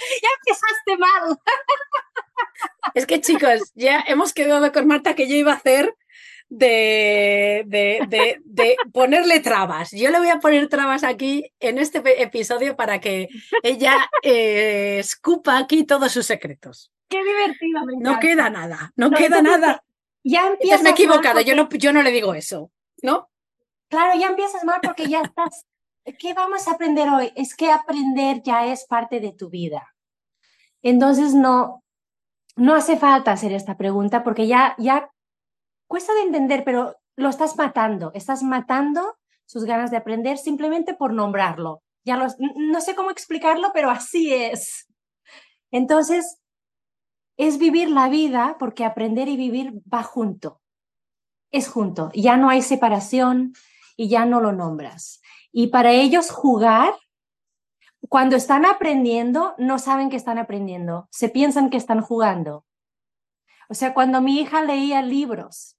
ya 0.22 0.28
empezaste 0.38 0.96
mal. 0.98 1.38
Es 2.94 3.06
que 3.06 3.20
chicos, 3.20 3.72
ya 3.74 4.00
hemos 4.06 4.32
quedado 4.32 4.72
con 4.72 4.86
Marta 4.86 5.14
que 5.14 5.28
yo 5.28 5.36
iba 5.36 5.52
a 5.52 5.56
hacer 5.56 5.94
de, 6.48 7.64
de, 7.66 8.76
ponerle 8.92 9.40
trabas. 9.40 9.92
Yo 9.92 10.10
le 10.10 10.18
voy 10.18 10.28
a 10.28 10.40
poner 10.40 10.68
trabas 10.68 11.04
aquí 11.04 11.52
en 11.60 11.78
este 11.78 12.02
episodio 12.22 12.76
para 12.76 13.00
que 13.00 13.28
ella 13.62 14.10
eh, 14.22 14.98
escupa 14.98 15.58
aquí 15.58 15.84
todos 15.84 16.12
sus 16.12 16.26
secretos. 16.26 16.90
Qué 17.08 17.22
divertido. 17.22 17.82
no 18.00 18.18
queda 18.18 18.50
nada, 18.50 18.92
no, 18.96 19.10
queda 19.10 19.42
nada. 19.42 19.82
Ya 20.22 20.48
empiezas. 20.48 20.82
me 20.82 20.90
he 20.90 20.92
equivocado, 20.92 21.40
yo, 21.40 21.54
no, 21.54 21.68
yo 21.70 21.92
no 21.92 22.02
le 22.02 22.10
digo 22.10 22.34
eso, 22.34 22.70
¿no? 23.02 23.30
Claro, 23.88 24.18
ya 24.18 24.28
empiezas 24.28 24.64
mal 24.64 24.80
porque 24.82 25.06
ya 25.06 25.22
estás. 25.22 25.66
¿Qué 26.18 26.34
vamos 26.34 26.66
a 26.66 26.72
aprender 26.72 27.08
hoy? 27.08 27.32
Es 27.36 27.54
que 27.54 27.70
aprender 27.70 28.42
ya 28.42 28.66
es 28.66 28.86
parte 28.86 29.20
de 29.20 29.32
tu 29.32 29.50
vida. 29.50 29.94
Entonces, 30.82 31.34
no, 31.34 31.84
no 32.56 32.74
hace 32.74 32.96
falta 32.96 33.32
hacer 33.32 33.52
esta 33.52 33.76
pregunta 33.76 34.24
porque 34.24 34.46
ya, 34.46 34.74
ya 34.78 35.10
cuesta 35.86 36.14
de 36.14 36.22
entender, 36.22 36.64
pero 36.64 36.96
lo 37.16 37.28
estás 37.28 37.56
matando, 37.56 38.12
estás 38.14 38.42
matando 38.42 39.18
sus 39.46 39.64
ganas 39.64 39.90
de 39.90 39.96
aprender 39.96 40.38
simplemente 40.38 40.94
por 40.94 41.12
nombrarlo. 41.12 41.82
Ya 42.04 42.16
los, 42.16 42.36
no 42.38 42.80
sé 42.80 42.94
cómo 42.94 43.10
explicarlo, 43.10 43.70
pero 43.74 43.90
así 43.90 44.32
es. 44.32 44.86
Entonces, 45.70 46.40
es 47.36 47.58
vivir 47.58 47.90
la 47.90 48.08
vida 48.08 48.56
porque 48.58 48.84
aprender 48.84 49.28
y 49.28 49.36
vivir 49.36 49.82
va 49.92 50.02
junto. 50.02 50.60
Es 51.50 51.68
junto. 51.68 52.10
Ya 52.14 52.36
no 52.36 52.48
hay 52.48 52.62
separación 52.62 53.54
y 53.96 54.08
ya 54.08 54.24
no 54.24 54.40
lo 54.40 54.52
nombras. 54.52 55.19
Y 55.52 55.68
para 55.68 55.92
ellos 55.92 56.30
jugar, 56.30 56.94
cuando 58.08 58.36
están 58.36 58.64
aprendiendo, 58.64 59.54
no 59.58 59.78
saben 59.78 60.10
que 60.10 60.16
están 60.16 60.38
aprendiendo, 60.38 61.08
se 61.10 61.28
piensan 61.28 61.70
que 61.70 61.76
están 61.76 62.00
jugando. 62.00 62.64
O 63.68 63.74
sea, 63.74 63.94
cuando 63.94 64.20
mi 64.20 64.40
hija 64.40 64.62
leía 64.62 65.02
libros 65.02 65.76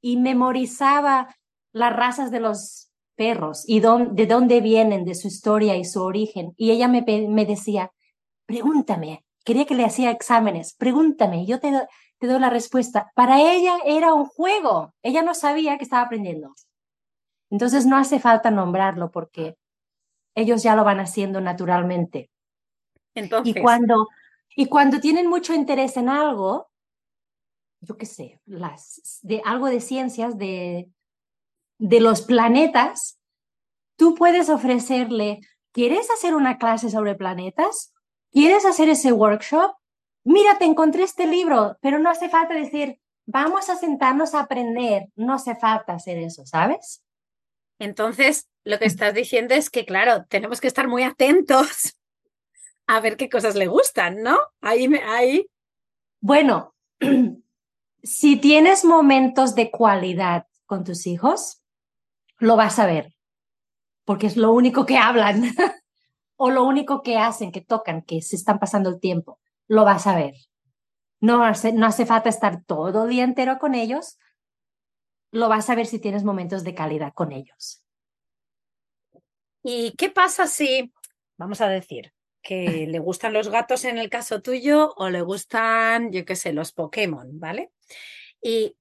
y 0.00 0.16
memorizaba 0.16 1.36
las 1.72 1.94
razas 1.94 2.30
de 2.30 2.40
los 2.40 2.90
perros 3.14 3.64
y 3.66 3.80
de 3.80 4.26
dónde 4.26 4.60
vienen, 4.60 5.04
de 5.04 5.14
su 5.14 5.28
historia 5.28 5.76
y 5.76 5.84
su 5.84 6.02
origen, 6.02 6.52
y 6.56 6.70
ella 6.70 6.88
me, 6.88 7.02
decía, 7.44 7.92
pregúntame, 8.46 9.24
quería 9.44 9.66
que 9.66 9.74
le 9.74 9.84
hacía 9.84 10.10
exámenes, 10.10 10.74
pregúntame, 10.74 11.46
yo 11.46 11.60
te, 11.60 11.70
te 12.18 12.26
doy 12.26 12.40
la 12.40 12.50
respuesta. 12.50 13.12
Para 13.14 13.40
ella 13.40 13.78
era 13.84 14.14
un 14.14 14.26
juego, 14.26 14.94
ella 15.02 15.22
no 15.22 15.34
sabía 15.34 15.78
que 15.78 15.84
estaba 15.84 16.02
aprendiendo. 16.02 16.54
Entonces 17.50 17.86
no 17.86 17.96
hace 17.96 18.20
falta 18.20 18.50
nombrarlo 18.50 19.10
porque 19.10 19.56
ellos 20.34 20.62
ya 20.62 20.76
lo 20.76 20.84
van 20.84 21.00
haciendo 21.00 21.40
naturalmente. 21.40 22.30
Entonces. 23.14 23.56
Y 23.56 23.60
cuando, 23.60 24.08
y 24.56 24.66
cuando 24.66 25.00
tienen 25.00 25.26
mucho 25.26 25.52
interés 25.52 25.96
en 25.96 26.08
algo, 26.08 26.70
yo 27.80 27.96
qué 27.96 28.06
sé, 28.06 28.40
las, 28.46 29.18
de 29.22 29.42
algo 29.44 29.66
de 29.66 29.80
ciencias, 29.80 30.38
de, 30.38 30.88
de 31.78 32.00
los 32.00 32.22
planetas, 32.22 33.18
tú 33.96 34.14
puedes 34.14 34.48
ofrecerle, 34.48 35.40
¿quieres 35.72 36.10
hacer 36.10 36.34
una 36.34 36.58
clase 36.58 36.90
sobre 36.90 37.14
planetas? 37.14 37.92
¿Quieres 38.30 38.64
hacer 38.64 38.88
ese 38.88 39.12
workshop? 39.12 39.72
Mira, 40.24 40.58
te 40.58 40.66
encontré 40.66 41.02
este 41.02 41.26
libro, 41.26 41.76
pero 41.80 41.98
no 41.98 42.10
hace 42.10 42.28
falta 42.28 42.54
decir, 42.54 43.00
vamos 43.26 43.68
a 43.70 43.76
sentarnos 43.76 44.34
a 44.34 44.40
aprender, 44.40 45.08
no 45.16 45.34
hace 45.34 45.56
falta 45.56 45.94
hacer 45.94 46.18
eso, 46.18 46.44
¿sabes? 46.44 47.02
Entonces, 47.80 48.46
lo 48.62 48.78
que 48.78 48.84
estás 48.84 49.14
diciendo 49.14 49.54
es 49.54 49.70
que, 49.70 49.86
claro, 49.86 50.26
tenemos 50.28 50.60
que 50.60 50.68
estar 50.68 50.86
muy 50.86 51.02
atentos 51.02 51.96
a 52.86 53.00
ver 53.00 53.16
qué 53.16 53.28
cosas 53.28 53.56
le 53.56 53.66
gustan, 53.66 54.22
¿no? 54.22 54.38
Ahí, 54.60 54.86
me, 54.86 55.02
ahí. 55.02 55.46
Bueno, 56.20 56.74
si 58.02 58.36
tienes 58.36 58.84
momentos 58.84 59.54
de 59.54 59.70
cualidad 59.70 60.46
con 60.66 60.84
tus 60.84 61.06
hijos, 61.06 61.62
lo 62.38 62.56
vas 62.56 62.78
a 62.78 62.86
ver, 62.86 63.14
porque 64.04 64.26
es 64.26 64.36
lo 64.36 64.52
único 64.52 64.84
que 64.84 64.98
hablan 64.98 65.42
o 66.36 66.50
lo 66.50 66.64
único 66.64 67.02
que 67.02 67.16
hacen, 67.16 67.50
que 67.50 67.62
tocan, 67.62 68.02
que 68.02 68.20
se 68.20 68.36
están 68.36 68.58
pasando 68.58 68.90
el 68.90 69.00
tiempo, 69.00 69.40
lo 69.68 69.84
vas 69.84 70.06
a 70.06 70.14
ver. 70.14 70.34
No 71.18 71.44
hace, 71.44 71.72
no 71.72 71.86
hace 71.86 72.04
falta 72.04 72.28
estar 72.28 72.62
todo 72.64 73.04
el 73.04 73.10
día 73.10 73.24
entero 73.24 73.58
con 73.58 73.74
ellos, 73.74 74.18
lo 75.32 75.48
vas 75.48 75.70
a 75.70 75.74
ver 75.74 75.86
si 75.86 75.98
tienes 75.98 76.24
momentos 76.24 76.64
de 76.64 76.74
calidad 76.74 77.12
con 77.14 77.32
ellos. 77.32 77.84
¿Y 79.62 79.92
qué 79.96 80.10
pasa 80.10 80.46
si, 80.46 80.92
vamos 81.36 81.60
a 81.60 81.68
decir, 81.68 82.12
que 82.42 82.86
le 82.88 82.98
gustan 82.98 83.32
los 83.32 83.48
gatos 83.48 83.84
en 83.84 83.98
el 83.98 84.08
caso 84.08 84.40
tuyo 84.40 84.94
o 84.96 85.10
le 85.10 85.20
gustan, 85.20 86.10
yo 86.10 86.24
qué 86.24 86.36
sé, 86.36 86.52
los 86.52 86.72
Pokémon, 86.72 87.38
¿vale? 87.38 87.72
Y 88.40 88.76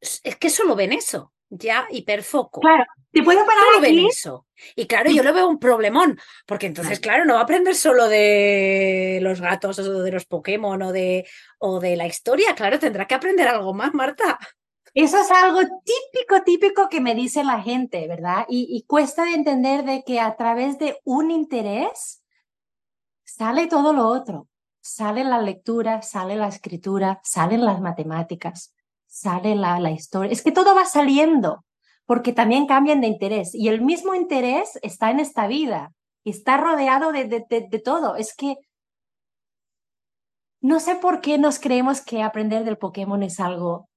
es 0.00 0.36
que 0.36 0.50
solo 0.50 0.76
ven 0.76 0.92
eso, 0.92 1.32
ya 1.48 1.86
hiperfoco. 1.90 2.60
Claro, 2.60 2.84
te 3.10 3.22
puedo 3.22 3.44
parar 3.46 3.64
solo 3.64 3.80
ven 3.80 4.06
eso. 4.06 4.46
Y 4.76 4.86
claro, 4.86 5.10
yo 5.10 5.22
lo 5.22 5.32
veo 5.32 5.48
un 5.48 5.58
problemón, 5.58 6.18
porque 6.46 6.66
entonces, 6.66 7.00
claro, 7.00 7.24
no 7.24 7.34
va 7.34 7.40
a 7.40 7.44
aprender 7.44 7.74
solo 7.74 8.08
de 8.08 9.18
los 9.22 9.40
gatos 9.40 9.78
o 9.78 10.02
de 10.02 10.12
los 10.12 10.26
Pokémon 10.26 10.80
o 10.82 10.92
de, 10.92 11.26
o 11.58 11.80
de 11.80 11.96
la 11.96 12.06
historia, 12.06 12.54
claro, 12.54 12.78
tendrá 12.78 13.06
que 13.06 13.14
aprender 13.14 13.48
algo 13.48 13.72
más, 13.72 13.94
Marta. 13.94 14.38
Eso 15.00 15.16
es 15.20 15.30
algo 15.30 15.60
típico, 15.60 16.42
típico 16.44 16.88
que 16.88 17.00
me 17.00 17.14
dice 17.14 17.44
la 17.44 17.62
gente, 17.62 18.08
¿verdad? 18.08 18.46
Y, 18.48 18.84
cuesta 18.88 19.24
de 19.24 19.34
entender 19.34 19.84
de 19.84 20.02
que 20.02 20.18
a 20.18 20.34
través 20.34 20.76
de 20.78 20.98
un 21.04 21.30
interés 21.30 22.24
sale 23.24 23.68
todo 23.68 23.92
lo 23.92 24.08
otro. 24.08 24.48
Sale 24.80 25.22
la 25.22 25.40
lectura, 25.40 26.02
sale 26.02 26.34
la 26.34 26.48
escritura, 26.48 27.20
salen 27.22 27.64
las 27.64 27.80
matemáticas, 27.80 28.74
sale 29.06 29.54
la, 29.54 29.78
la 29.78 29.92
historia. 29.92 30.32
Es 30.32 30.42
que 30.42 30.50
todo 30.50 30.74
va 30.74 30.84
saliendo 30.84 31.64
porque 32.04 32.32
también 32.32 32.66
cambian 32.66 33.00
de 33.00 33.06
interés. 33.06 33.54
Y 33.54 33.68
el 33.68 33.82
mismo 33.82 34.16
interés 34.16 34.80
está 34.82 35.12
en 35.12 35.20
esta 35.20 35.46
vida 35.46 35.92
está 36.24 36.56
rodeado 36.56 37.12
de, 37.12 37.24
de, 37.24 37.68
de 37.70 37.78
todo. 37.78 38.16
Es 38.16 38.34
que 38.34 38.56
no 40.60 40.80
sé 40.80 40.96
por 40.96 41.20
qué 41.20 41.38
nos 41.38 41.60
creemos 41.60 42.00
que 42.00 42.22
aprender 42.22 42.64
del 42.64 42.78
Pokémon 42.78 43.22
es 43.22 43.38
algo 43.38 43.87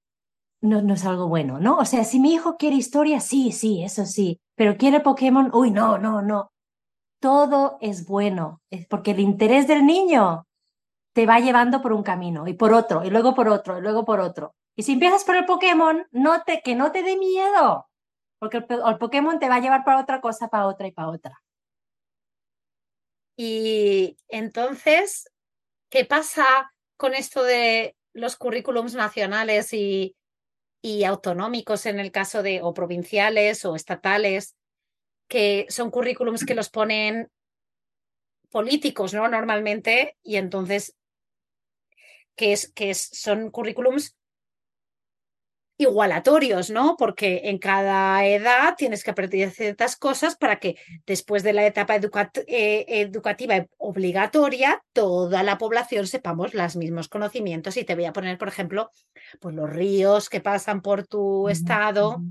no, 0.62 0.82
no 0.82 0.93
es 0.93 1.06
algo 1.06 1.28
bueno, 1.28 1.60
¿no? 1.60 1.78
O 1.78 1.86
sea, 1.86 2.04
si 2.04 2.19
mi 2.19 2.34
hijo 2.34 2.58
quiere 2.58 2.76
historia, 2.76 3.19
sí, 3.19 3.52
sí, 3.52 3.84
eso 3.84 4.06
sí, 4.06 4.39
pero 4.56 4.78
quiere 4.78 5.00
Pokémon, 5.00 5.50
uy, 5.54 5.71
no, 5.71 5.97
no, 5.97 6.21
no. 6.21 6.52
Todo 7.19 7.78
es 7.82 8.06
bueno, 8.08 8.62
es 8.69 8.88
porque 8.88 9.12
el 9.12 9.19
interés 9.19 9.67
del 9.67 9.86
niño 9.86 10.47
te 11.13 11.26
va 11.26 11.39
llevando 11.39 11.82
por 11.82 11.93
un 11.93 12.04
camino 12.04 12.47
y 12.47 12.54
por 12.54 12.74
otro, 12.74 13.04
y 13.04 13.10
luego 13.10 13.36
por 13.36 13.50
otro, 13.50 13.78
y 13.78 13.82
luego 13.82 14.06
por 14.06 14.19
otro. 14.19 14.56
Y 14.76 14.84
si 14.84 14.93
empiezas 14.93 15.24
por 15.24 15.36
el 15.36 15.45
Pokémon, 15.45 16.08
no 16.12 16.43
te, 16.43 16.62
que 16.62 16.76
no 16.76 16.91
te 16.91 17.04
dé 17.04 17.17
miedo, 17.17 17.88
porque 18.39 18.58
el, 18.58 18.65
el 18.69 18.97
Pokémon 18.97 19.39
te 19.39 19.50
va 19.50 19.56
a 19.56 19.60
llevar 19.60 19.84
para 19.84 20.02
otra 20.02 20.21
cosa, 20.21 20.47
para 20.47 20.67
otra 20.67 20.88
y 20.88 20.91
para 20.91 21.10
otra. 21.10 21.41
Y 23.36 24.17
entonces, 24.28 25.30
¿qué 25.89 26.06
pasa 26.06 26.71
con 26.97 27.15
esto 27.15 27.43
de 27.43 27.95
los 28.13 28.36
currículums 28.36 28.93
nacionales 28.93 29.74
y, 29.74 30.15
y 30.82 31.04
autonómicos 31.04 31.86
en 31.86 32.00
el 32.00 32.12
caso 32.12 32.44
de, 32.44 32.62
o 32.62 32.74
provinciales 32.74 33.65
o 33.65 33.76
estatales, 33.76 34.56
que 35.28 35.65
son 35.70 35.91
currículums 35.91 36.46
que 36.46 36.56
los 36.56 36.70
ponen 36.70 37.30
políticos, 38.50 39.13
¿no? 39.13 39.28
Normalmente, 39.28 40.17
y 40.24 40.36
entonces, 40.36 40.96
que, 42.36 42.54
es, 42.54 42.72
que 42.74 42.89
es, 42.89 43.10
son 43.13 43.50
currículums 43.50 44.17
igualatorios, 45.82 46.70
¿no? 46.70 46.96
Porque 46.98 47.41
en 47.46 47.58
cada 47.58 48.26
edad 48.26 48.76
tienes 48.78 49.04
que 49.04 49.12
aprender 49.12 49.52
ciertas 49.52 49.96
cosas 49.96 50.36
para 50.36 50.60
que 50.60 50.78
después 51.06 51.44
de 51.44 51.54
la 51.54 51.65
etapa 51.65 51.96
eh, 51.96 52.86
educativa 52.88 53.65
obligatoria, 53.78 54.84
toda 54.94 55.44
la 55.44 55.58
población 55.58 56.08
sepamos 56.08 56.54
los 56.54 56.76
mismos 56.76 57.08
conocimientos. 57.08 57.78
Y 57.78 57.84
te 57.84 57.96
voy 57.96 58.06
a 58.06 58.13
poner, 58.13 58.38
por 58.38 58.48
ejemplo, 58.48 58.91
pues 59.39 59.56
los 59.56 59.70
ríos 59.70 60.30
que 60.30 60.41
pasan 60.41 60.82
por 60.82 61.08
tu 61.08 61.50
estado 61.50 62.22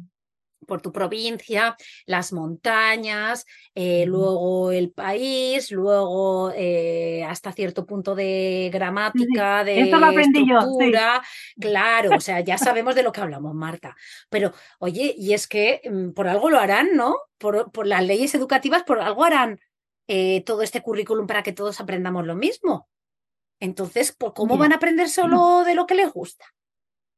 por 0.70 0.80
tu 0.80 0.92
provincia, 0.92 1.76
las 2.06 2.33
montañas, 2.33 3.44
eh, 3.74 4.06
luego 4.06 4.70
el 4.70 4.92
país, 4.92 5.72
luego 5.72 6.52
eh, 6.54 7.24
hasta 7.24 7.50
cierto 7.50 7.85
punto 7.85 8.14
de 8.14 8.70
gramática, 8.72 9.64
de 9.64 9.80
Esto 9.80 9.98
lo 9.98 10.06
aprendí 10.06 10.42
estructura. 10.42 11.20
Claro, 11.61 12.11
o 12.16 12.20
sea, 12.20 12.38
ya 12.38 12.56
sabemos 12.56 12.94
de 12.94 13.02
lo 13.02 13.11
que 13.11 13.20
hablamos, 13.20 13.52
Marta. 13.52 13.96
Pero, 14.28 14.52
oye, 14.78 15.12
y 15.18 15.35
es 15.35 15.48
que 15.48 15.80
mm, 15.90 16.11
por 16.11 16.28
algo 16.28 16.50
lo 16.50 16.61
harán, 16.61 16.94
¿no? 16.94 17.16
Por, 17.37 17.72
por 17.72 17.88
las 17.88 18.04
leyes 18.04 18.33
educativas, 18.37 18.85
por 18.85 19.00
algo 19.00 19.24
harán 19.24 19.59
eh, 20.06 20.44
todo 20.44 20.62
este 20.62 20.83
currículum 20.83 21.26
para 21.26 21.42
que 21.42 21.52
todos 21.52 21.80
aprendamos 21.80 22.24
lo 22.26 22.37
mismo. 22.37 22.88
Entonces, 23.59 24.16
¿cómo 24.35 24.56
van 24.56 24.72
a 24.72 24.76
aprender 24.76 25.09
solo 25.09 25.64
de 25.64 25.74
lo 25.74 25.87
que 25.87 25.96
les 25.96 26.12
gusta? 26.12 26.44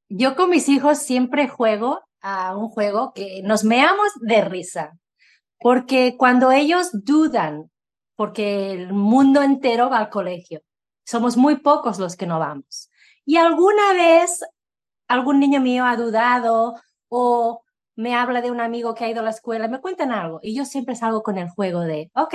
Yo 0.09 0.37
con 0.37 0.49
mis 0.49 0.71
hijos 0.71 0.99
siempre 0.99 1.49
juego 1.49 2.03
a 2.23 2.57
un 2.57 2.69
juego 2.69 3.13
que 3.15 3.43
nos 3.43 3.65
meamos 3.65 4.09
de 4.21 4.43
risa, 4.43 4.93
porque 5.59 6.17
cuando 6.17 6.53
ellos 6.53 6.91
dudan, 6.93 7.71
porque 8.17 8.73
el 8.73 8.93
mundo 8.93 9.43
entero 9.43 9.91
va 9.91 9.99
al 9.99 10.11
colegio, 10.11 10.61
somos 11.05 11.37
muy 11.37 11.57
pocos 11.57 11.99
los 11.99 12.17
que 12.17 12.27
no 12.27 12.39
vamos. 12.39 12.89
Y 13.25 13.37
alguna 13.37 13.93
vez 13.95 14.41
algún 15.09 15.41
niño 15.41 15.61
mío 15.61 15.85
ha 15.85 15.97
dudado 15.97 16.75
o 17.09 17.63
me 17.97 18.15
habla 18.15 18.41
de 18.41 18.51
un 18.51 18.61
amigo 18.61 18.95
que 18.95 19.05
ha 19.05 19.11
ido 19.11 19.21
a 19.21 19.25
la 19.25 19.31
escuela, 19.31 19.69
me 19.69 19.81
cuentan 19.81 20.13
algo 20.13 20.41
y 20.43 20.57
yo 20.57 20.65
siempre 20.65 20.97
salgo 20.97 21.23
con 21.23 21.39
el 21.39 21.49
juego 21.51 21.81
de, 21.81 22.11
ok, 22.15 22.35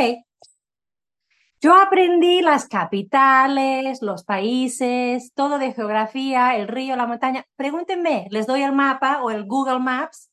yo 1.59 1.75
aprendí 1.75 2.41
las 2.41 2.67
capitales, 2.67 4.01
los 4.01 4.23
países, 4.23 5.33
todo 5.33 5.57
de 5.57 5.73
geografía, 5.73 6.55
el 6.55 6.67
río, 6.67 6.95
la 6.95 7.07
montaña. 7.07 7.45
Pregúntenme, 7.55 8.27
les 8.29 8.45
doy 8.45 8.61
el 8.61 8.73
mapa 8.73 9.23
o 9.23 9.31
el 9.31 9.45
Google 9.45 9.79
Maps. 9.79 10.29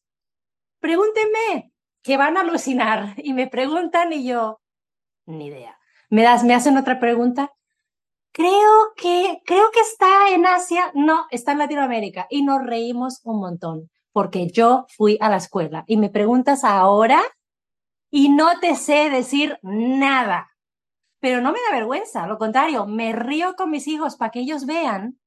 Pregúntenme, 0.80 1.72
que 2.02 2.16
van 2.16 2.36
a 2.36 2.42
alucinar. 2.42 3.14
Y 3.16 3.32
me 3.32 3.46
preguntan 3.46 4.12
y 4.12 4.24
yo, 4.24 4.60
ni 5.26 5.46
idea. 5.46 5.78
¿Me, 6.10 6.22
das, 6.22 6.44
me 6.44 6.54
hacen 6.54 6.76
otra 6.76 7.00
pregunta? 7.00 7.50
Creo 8.32 8.92
que, 8.96 9.40
creo 9.46 9.70
que 9.70 9.80
está 9.80 10.28
en 10.30 10.46
Asia. 10.46 10.90
No, 10.94 11.26
está 11.30 11.52
en 11.52 11.58
Latinoamérica. 11.58 12.26
Y 12.28 12.42
nos 12.42 12.62
reímos 12.64 13.20
un 13.24 13.40
montón. 13.40 13.90
porque 14.12 14.46
yo 14.46 14.86
fui 14.96 15.18
a 15.20 15.28
la 15.28 15.38
escuela 15.38 15.82
y 15.88 15.96
me 15.96 16.08
preguntas 16.08 16.62
ahora 16.62 17.20
y 18.10 18.28
no 18.28 18.60
te 18.60 18.76
sé 18.76 19.10
decir 19.10 19.58
nada. 19.62 20.53
Pero 21.24 21.40
no 21.40 21.52
me 21.52 21.58
da 21.66 21.74
vergüenza, 21.74 22.26
lo 22.26 22.36
contrario, 22.36 22.84
me 22.84 23.14
río 23.14 23.54
con 23.56 23.70
mis 23.70 23.88
hijos 23.88 24.16
para 24.16 24.30
que 24.30 24.40
ellos 24.40 24.66
vean 24.66 25.18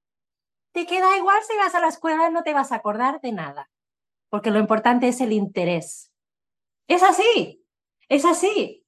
te 0.72 0.86
queda 0.86 1.18
igual 1.18 1.42
si 1.42 1.58
vas 1.58 1.74
a 1.74 1.80
la 1.80 1.88
escuela, 1.88 2.30
no 2.30 2.44
te 2.44 2.54
vas 2.54 2.72
a 2.72 2.76
acordar 2.76 3.20
de 3.20 3.32
nada, 3.32 3.72
porque 4.30 4.52
lo 4.52 4.60
importante 4.60 5.08
es 5.08 5.22
el 5.22 5.34
interés. 5.34 6.12
Es 6.88 7.02
así, 7.02 7.66
es 8.10 8.26
así. 8.26 8.86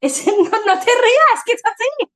Es, 0.00 0.24
no, 0.28 0.34
te 0.34 0.92
rías, 0.92 1.42
que 1.44 1.52
es 1.54 1.62
así. 1.64 2.12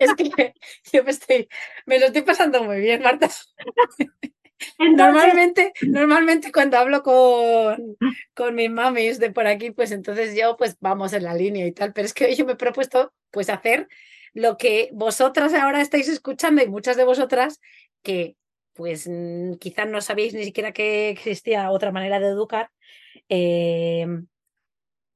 Es 0.00 0.14
que 0.16 0.54
yo 0.92 1.04
me, 1.04 1.12
estoy, 1.12 1.48
me 1.86 2.00
lo 2.00 2.06
estoy 2.06 2.22
pasando 2.22 2.64
muy 2.64 2.80
bien, 2.80 3.00
Marta. 3.00 3.28
normalmente, 4.78 5.72
normalmente 5.82 6.52
cuando 6.52 6.78
hablo 6.78 7.02
con, 7.02 7.96
con 8.34 8.54
mis 8.54 8.70
mamis 8.70 9.18
de 9.18 9.30
por 9.30 9.46
aquí, 9.46 9.70
pues 9.70 9.92
entonces 9.92 10.36
yo 10.36 10.56
pues 10.56 10.76
vamos 10.80 11.12
en 11.12 11.24
la 11.24 11.34
línea 11.34 11.66
y 11.66 11.72
tal, 11.72 11.92
pero 11.92 12.06
es 12.06 12.14
que 12.14 12.26
hoy 12.26 12.34
yo 12.34 12.46
me 12.46 12.52
he 12.52 12.56
propuesto 12.56 13.12
pues 13.30 13.50
hacer 13.50 13.88
lo 14.34 14.56
que 14.56 14.90
vosotras 14.92 15.54
ahora 15.54 15.80
estáis 15.80 16.08
escuchando 16.08 16.62
y 16.62 16.68
muchas 16.68 16.96
de 16.96 17.04
vosotras 17.04 17.60
que 18.02 18.36
pues 18.74 19.10
quizás 19.58 19.88
no 19.88 20.00
sabíais 20.00 20.34
ni 20.34 20.44
siquiera 20.44 20.72
que 20.72 21.10
existía 21.10 21.70
otra 21.70 21.90
manera 21.90 22.20
de 22.20 22.28
educar, 22.28 22.70
eh, 23.28 24.06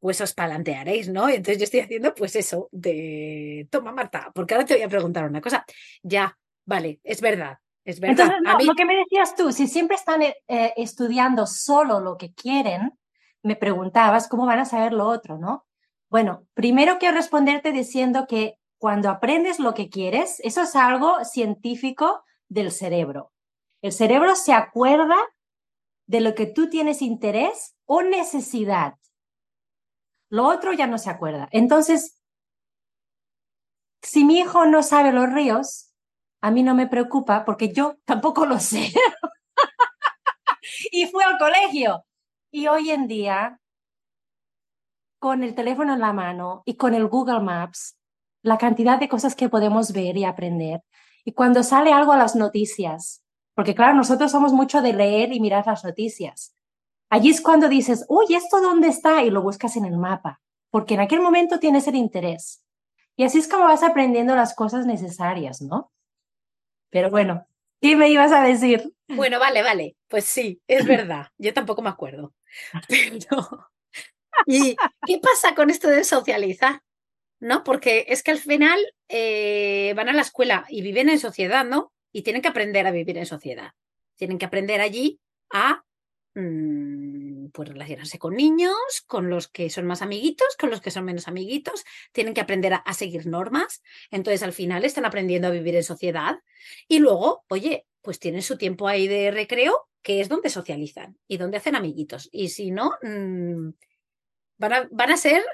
pues 0.01 0.21
os 0.21 0.35
palantearéis, 0.35 1.09
¿no? 1.09 1.31
Y 1.31 1.35
entonces 1.35 1.59
yo 1.59 1.65
estoy 1.65 1.79
haciendo 1.79 2.13
pues 2.13 2.35
eso 2.35 2.69
de, 2.73 3.69
toma 3.71 3.93
Marta, 3.93 4.33
porque 4.35 4.55
ahora 4.55 4.67
te 4.67 4.75
voy 4.75 4.83
a 4.83 4.89
preguntar 4.89 5.25
una 5.25 5.41
cosa. 5.41 5.65
Ya, 6.03 6.37
vale, 6.65 6.99
es 7.05 7.21
verdad. 7.21 7.59
Es 7.85 8.01
verdad. 8.01 8.35
Entonces, 8.39 8.67
lo 8.67 8.75
que 8.75 8.85
me 8.85 8.95
decías 8.97 9.35
tú, 9.35 9.53
si 9.53 9.67
siempre 9.67 9.97
están 9.97 10.23
eh, 10.23 10.37
estudiando 10.77 11.47
solo 11.47 12.01
lo 12.01 12.17
que 12.17 12.33
quieren, 12.33 12.99
me 13.43 13.57
preguntabas 13.57 14.29
cómo 14.29 14.47
van 14.47 14.61
a 14.61 14.65
saber 14.65 14.93
lo 14.93 15.07
otro, 15.09 15.39
¿no? 15.39 15.67
Bueno, 16.09 16.47
primero 16.55 16.99
quiero 16.99 17.17
responderte 17.17 17.73
diciendo 17.73 18.27
que 18.29 18.59
cuando 18.79 19.11
aprendes 19.11 19.59
lo 19.59 19.75
que 19.75 19.89
quieres, 19.89 20.41
eso 20.41 20.63
es 20.63 20.77
algo 20.77 21.25
científico 21.25 22.23
del 22.49 22.71
cerebro. 22.71 23.33
El 23.81 23.93
cerebro 23.93 24.37
se 24.37 24.53
acuerda 24.53 25.17
de 26.07 26.21
lo 26.21 26.35
que 26.35 26.47
tú 26.47 26.69
tienes 26.69 27.03
interés 27.03 27.75
o 27.87 28.03
necesidad. 28.03 28.95
Lo 30.29 30.47
otro 30.47 30.73
ya 30.73 30.87
no 30.87 30.99
se 30.99 31.11
acuerda. 31.11 31.49
Entonces, 31.53 32.23
si 34.03 34.25
mi 34.25 34.39
hijo 34.41 34.67
no 34.67 34.83
sabe 34.83 35.13
los 35.13 35.33
ríos, 35.33 35.92
a 36.43 36.51
mí 36.51 36.63
no 36.63 36.75
me 36.75 36.89
preocupa 36.89 37.45
porque 37.45 37.73
yo 37.73 37.97
tampoco 38.05 38.45
lo 38.45 38.59
sé. 38.59 38.93
y 40.93 41.07
fui 41.07 41.23
al 41.23 41.39
colegio. 41.39 42.05
Y 42.51 42.67
hoy 42.67 42.91
en 42.91 43.07
día, 43.07 43.61
con 45.21 45.45
el 45.45 45.55
teléfono 45.55 45.95
en 45.95 46.01
la 46.01 46.13
mano 46.13 46.63
y 46.67 46.77
con 46.77 46.95
el 46.95 47.07
Google 47.07 47.41
Maps, 47.41 47.97
la 48.43 48.59
cantidad 48.59 48.99
de 48.99 49.09
cosas 49.09 49.37
que 49.37 49.49
podemos 49.49 49.93
ver 49.93 50.17
y 50.17 50.25
aprender. 50.25 50.83
Y 51.25 51.33
cuando 51.33 51.63
sale 51.63 51.93
algo 51.93 52.13
a 52.13 52.17
las 52.17 52.35
noticias, 52.35 53.23
porque 53.55 53.77
claro, 53.77 53.95
nosotros 53.95 54.33
somos 54.33 54.53
mucho 54.53 54.83
de 54.83 54.93
leer 54.93 55.33
y 55.33 55.39
mirar 55.39 55.65
las 55.65 55.85
noticias. 55.85 56.57
Allí 57.09 57.31
es 57.31 57.41
cuando 57.41 57.69
dices, 57.69 58.05
uy, 58.09 58.35
¿esto 58.35 58.61
dónde 58.61 58.89
está? 58.89 59.23
Y 59.23 59.31
lo 59.31 59.43
buscas 59.43 59.77
en 59.77 59.85
el 59.85 59.97
mapa, 59.97 60.41
porque 60.71 60.95
en 60.95 61.01
aquel 61.01 61.21
momento 61.21 61.61
tienes 61.61 61.87
el 61.87 61.95
interés. 61.95 62.65
Y 63.15 63.23
así 63.23 63.39
es 63.39 63.47
como 63.47 63.65
vas 63.65 63.85
aprendiendo 63.85 64.35
las 64.35 64.55
cosas 64.55 64.87
necesarias, 64.87 65.63
¿no? 65.63 65.93
Pero 66.93 67.11
bueno, 67.11 67.49
¿qué 67.81 67.97
me 67.97 68.09
ibas 68.09 68.31
a 68.31 68.45
decir? 68.45 68.93
Bueno, 69.09 69.41
vale, 69.41 69.63
vale. 69.63 69.97
Pues 70.07 70.25
sí, 70.25 70.63
es 70.69 70.87
verdad. 70.87 71.27
Yo 71.39 71.53
tampoco 71.53 71.83
me 71.83 71.91
acuerdo. 71.91 72.33
Pero... 72.89 73.69
¿Y 74.47 74.77
qué 75.07 75.19
pasa 75.19 75.57
con 75.57 75.71
esto 75.71 75.89
de 75.89 76.05
socializar? 76.05 76.81
¿No? 77.41 77.65
Porque 77.65 78.07
es 78.09 78.23
que 78.23 78.31
al 78.31 78.39
final 78.39 78.79
eh, 79.09 79.93
van 79.97 80.09
a 80.09 80.13
la 80.13 80.23
escuela 80.23 80.65
y 80.69 80.83
viven 80.83 81.09
en 81.09 81.19
sociedad, 81.19 81.65
¿no? 81.65 81.93
y 82.13 82.23
tienen 82.23 82.43
que 82.43 82.49
aprender 82.49 82.87
a 82.87 82.91
vivir 82.91 83.17
en 83.19 83.27
sociedad. 83.27 83.73
Tienen 84.17 84.39
que 84.39 84.45
aprender 84.45 84.81
allí 84.81 85.21
a 85.51 85.83
pues 86.35 87.69
relacionarse 87.69 88.19
con 88.19 88.35
niños, 88.35 88.75
con 89.07 89.29
los 89.29 89.49
que 89.49 89.69
son 89.71 89.87
más 89.87 90.03
amiguitos, 90.03 90.57
con 90.59 90.71
los 90.71 90.81
que 90.81 90.91
son 90.91 91.05
menos 91.05 91.29
amiguitos, 91.29 91.85
tienen 92.13 92.35
que 92.35 92.41
aprender 92.41 92.75
a, 92.75 92.95
seguir 92.95 93.27
normas, 93.27 93.83
entonces 94.11 94.43
al 94.43 94.53
final 94.53 94.85
están 94.85 95.05
aprendiendo 95.05 95.49
a 95.49 95.51
vivir 95.51 95.77
en 95.77 95.85
sociedad 95.85 96.39
y 96.89 97.01
luego, 97.01 97.45
oye, 97.49 97.87
pues 98.01 98.19
tienen 98.19 98.43
su 98.43 98.57
tiempo 98.57 98.89
ahí 98.89 99.09
de 99.09 99.31
recreo, 99.31 99.89
que 100.03 100.21
es 100.21 100.29
donde 100.29 100.49
socializan 100.49 101.19
y 101.29 101.37
donde 101.37 101.59
hacen 101.59 101.77
amiguitos. 101.77 102.29
Y 102.33 102.49
si 102.49 102.71
no, 102.71 102.93
mm, 103.03 103.71
van, 104.59 104.73
a, 104.73 104.89
van 104.91 105.11
a 105.13 105.17
ser 105.17 105.45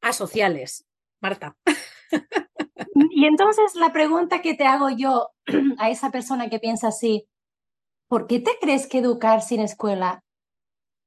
asociales, 0.00 0.86
Marta. 1.20 1.56
Y 3.10 3.26
entonces 3.26 3.74
la 3.74 3.92
pregunta 3.92 4.42
que 4.42 4.54
te 4.54 4.64
hago 4.64 4.90
yo 4.90 5.30
a 5.78 5.90
esa 5.90 6.10
persona 6.10 6.48
que 6.48 6.60
piensa 6.60 6.88
así, 6.88 7.26
¿por 8.08 8.26
qué 8.26 8.40
te 8.40 8.52
crees 8.60 8.86
que 8.86 8.98
educar 8.98 9.42
sin 9.42 9.60
escuela 9.60 10.24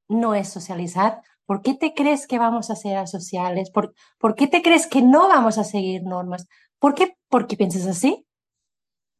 no 0.07 0.35
es 0.35 0.49
socializar? 0.49 1.21
¿Por 1.45 1.61
qué 1.61 1.73
te 1.73 1.93
crees 1.93 2.27
que 2.27 2.39
vamos 2.39 2.69
a 2.69 2.75
ser 2.75 2.97
asociales? 2.97 3.71
¿Por, 3.71 3.93
¿por 4.17 4.35
qué 4.35 4.47
te 4.47 4.61
crees 4.61 4.87
que 4.87 5.01
no 5.01 5.27
vamos 5.27 5.57
a 5.57 5.63
seguir 5.63 6.03
normas? 6.03 6.47
¿Por 6.79 6.93
qué, 6.93 7.17
¿Por 7.27 7.47
qué 7.47 7.57
piensas 7.57 7.85
así? 7.87 8.25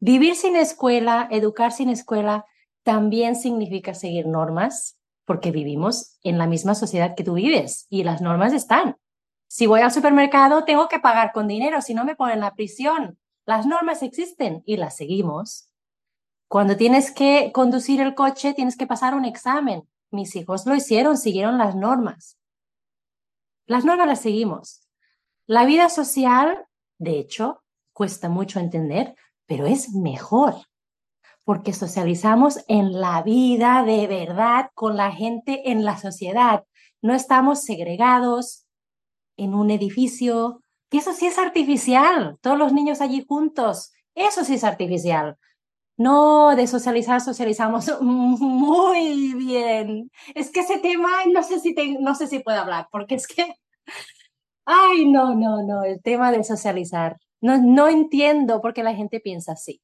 Vivir 0.00 0.34
sin 0.34 0.56
escuela, 0.56 1.28
educar 1.30 1.72
sin 1.72 1.88
escuela, 1.88 2.44
también 2.82 3.36
significa 3.36 3.94
seguir 3.94 4.26
normas, 4.26 4.98
porque 5.24 5.50
vivimos 5.50 6.18
en 6.22 6.38
la 6.38 6.46
misma 6.46 6.74
sociedad 6.74 7.14
que 7.14 7.22
tú 7.22 7.34
vives 7.34 7.86
y 7.88 8.02
las 8.02 8.20
normas 8.20 8.52
están. 8.52 8.96
Si 9.48 9.66
voy 9.66 9.80
al 9.80 9.92
supermercado, 9.92 10.64
tengo 10.64 10.88
que 10.88 10.98
pagar 10.98 11.32
con 11.32 11.46
dinero, 11.46 11.80
si 11.82 11.94
no 11.94 12.04
me 12.04 12.16
ponen 12.16 12.40
la 12.40 12.54
prisión. 12.54 13.18
Las 13.46 13.66
normas 13.66 14.02
existen 14.02 14.62
y 14.66 14.76
las 14.76 14.96
seguimos. 14.96 15.71
Cuando 16.52 16.76
tienes 16.76 17.10
que 17.10 17.50
conducir 17.50 18.02
el 18.02 18.14
coche, 18.14 18.52
tienes 18.52 18.76
que 18.76 18.86
pasar 18.86 19.14
un 19.14 19.24
examen. 19.24 19.88
Mis 20.10 20.36
hijos 20.36 20.66
lo 20.66 20.74
hicieron, 20.74 21.16
siguieron 21.16 21.56
las 21.56 21.74
normas. 21.74 22.36
Las 23.64 23.86
normas 23.86 24.06
las 24.06 24.20
seguimos. 24.20 24.86
La 25.46 25.64
vida 25.64 25.88
social, 25.88 26.66
de 26.98 27.18
hecho, 27.18 27.62
cuesta 27.94 28.28
mucho 28.28 28.60
entender, 28.60 29.14
pero 29.46 29.64
es 29.64 29.94
mejor 29.94 30.56
porque 31.46 31.72
socializamos 31.72 32.62
en 32.68 33.00
la 33.00 33.22
vida 33.22 33.82
de 33.82 34.06
verdad 34.06 34.68
con 34.74 34.98
la 34.98 35.10
gente 35.10 35.70
en 35.70 35.86
la 35.86 35.96
sociedad. 35.96 36.64
No 37.00 37.14
estamos 37.14 37.62
segregados, 37.62 38.66
en 39.38 39.54
un 39.54 39.70
edificio, 39.70 40.62
que 40.90 40.98
eso 40.98 41.14
sí 41.14 41.28
es 41.28 41.38
artificial, 41.38 42.36
todos 42.42 42.58
los 42.58 42.74
niños 42.74 43.00
allí 43.00 43.24
juntos, 43.26 43.94
eso 44.14 44.44
sí 44.44 44.56
es 44.56 44.64
artificial. 44.64 45.38
No, 45.96 46.56
de 46.56 46.66
socializar, 46.66 47.20
socializamos 47.20 47.90
muy 48.00 49.34
bien. 49.34 50.10
Es 50.34 50.50
que 50.50 50.60
ese 50.60 50.78
tema, 50.78 51.08
no 51.32 51.42
sé 51.42 51.60
si, 51.60 51.74
no 52.00 52.14
sé 52.14 52.26
si 52.26 52.40
puedo 52.40 52.60
hablar, 52.60 52.88
porque 52.90 53.14
es 53.16 53.26
que, 53.26 53.54
ay, 54.64 55.10
no, 55.10 55.34
no, 55.34 55.62
no, 55.62 55.84
el 55.84 56.02
tema 56.02 56.32
de 56.32 56.44
socializar. 56.44 57.18
No, 57.40 57.58
no 57.58 57.88
entiendo 57.88 58.60
por 58.60 58.74
qué 58.74 58.82
la 58.82 58.94
gente 58.94 59.20
piensa 59.20 59.52
así. 59.52 59.82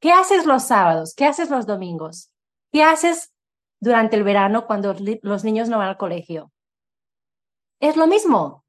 ¿Qué 0.00 0.12
haces 0.12 0.46
los 0.46 0.64
sábados? 0.64 1.14
¿Qué 1.14 1.26
haces 1.26 1.50
los 1.50 1.66
domingos? 1.66 2.30
¿Qué 2.72 2.82
haces 2.82 3.32
durante 3.80 4.16
el 4.16 4.24
verano 4.24 4.66
cuando 4.66 4.94
los 5.22 5.44
niños 5.44 5.68
no 5.68 5.78
van 5.78 5.88
al 5.88 5.98
colegio? 5.98 6.52
Es 7.80 7.96
lo 7.96 8.06
mismo 8.06 8.64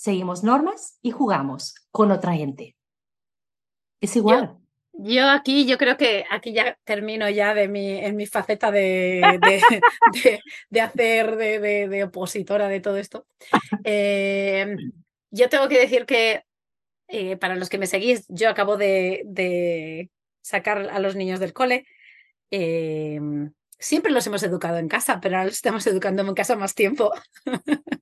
seguimos 0.00 0.42
normas 0.42 0.98
y 1.02 1.10
jugamos 1.10 1.74
con 1.90 2.10
otra 2.10 2.32
gente. 2.32 2.74
Es 4.00 4.16
igual. 4.16 4.59
Yo, 5.02 5.30
aquí, 5.30 5.64
yo 5.64 5.78
creo 5.78 5.96
que 5.96 6.26
aquí 6.30 6.52
ya 6.52 6.78
termino 6.84 7.30
ya 7.30 7.54
de 7.54 7.68
mi, 7.68 7.88
en 7.88 8.16
mi 8.16 8.26
faceta 8.26 8.70
de, 8.70 9.40
de, 9.40 10.80
hacer 10.82 11.36
de, 11.36 12.04
opositora 12.04 12.68
de 12.68 12.80
todo 12.80 12.98
esto. 12.98 13.26
Eh, 13.84 14.76
yo 15.30 15.48
tengo 15.48 15.68
que 15.68 15.78
decir 15.78 16.04
que 16.04 16.44
eh, 17.08 17.38
para 17.38 17.56
los 17.56 17.70
que 17.70 17.78
me 17.78 17.86
seguís, 17.86 18.26
yo 18.28 18.50
acabo 18.50 18.76
de, 18.76 20.10
sacar 20.42 20.90
a 20.90 20.98
los 20.98 21.16
niños 21.16 21.40
del 21.40 21.54
cole. 21.54 21.86
Eh, 22.50 23.20
siempre 23.78 24.12
los 24.12 24.26
hemos 24.26 24.42
educado 24.42 24.76
en 24.76 24.88
casa, 24.88 25.18
pero 25.22 25.36
ahora 25.36 25.46
los 25.46 25.54
estamos 25.54 25.86
educando 25.86 26.22
en 26.22 26.34
casa 26.34 26.56
más 26.56 26.74
tiempo. 26.74 27.10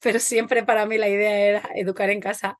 pero 0.00 0.20
siempre 0.20 0.62
para 0.62 0.86
mí 0.86 0.98
la 0.98 1.08
idea 1.08 1.36
era 1.36 1.70
educar 1.74 2.10
en 2.10 2.20
casa. 2.20 2.58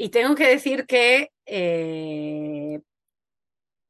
Y 0.00 0.10
tengo 0.10 0.36
que 0.36 0.46
decir 0.46 0.86
que 0.86 1.32
eh, 1.44 2.78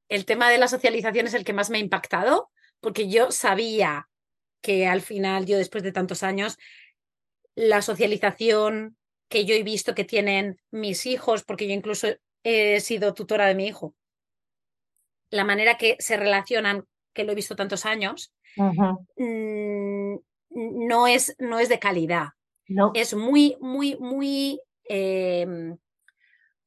el 0.08 0.24
tema 0.24 0.48
de 0.48 0.56
la 0.56 0.66
socialización 0.66 1.26
es 1.26 1.34
el 1.34 1.44
que 1.44 1.52
más 1.52 1.68
me 1.68 1.76
ha 1.76 1.82
impactado, 1.82 2.50
porque 2.80 3.10
yo 3.10 3.30
sabía 3.30 4.08
que 4.62 4.86
al 4.86 5.02
final, 5.02 5.44
yo 5.44 5.58
después 5.58 5.84
de 5.84 5.92
tantos 5.92 6.22
años, 6.22 6.56
la 7.54 7.82
socialización 7.82 8.96
que 9.28 9.44
yo 9.44 9.54
he 9.54 9.62
visto 9.62 9.94
que 9.94 10.04
tienen 10.04 10.58
mis 10.70 11.04
hijos, 11.04 11.44
porque 11.44 11.68
yo 11.68 11.74
incluso 11.74 12.08
he 12.42 12.80
sido 12.80 13.12
tutora 13.12 13.46
de 13.46 13.54
mi 13.54 13.66
hijo, 13.66 13.94
la 15.28 15.44
manera 15.44 15.76
que 15.76 15.96
se 15.98 16.16
relacionan 16.16 16.86
que 17.12 17.24
lo 17.24 17.32
he 17.32 17.34
visto 17.34 17.54
tantos 17.54 17.84
años, 17.84 18.32
mm, 18.56 20.14
no, 20.88 21.06
es, 21.06 21.36
no 21.38 21.58
es 21.58 21.68
de 21.68 21.78
calidad. 21.78 22.28
No. 22.66 22.92
Es 22.94 23.12
muy, 23.12 23.58
muy, 23.60 23.98
muy 23.98 24.58
em, 24.84 25.76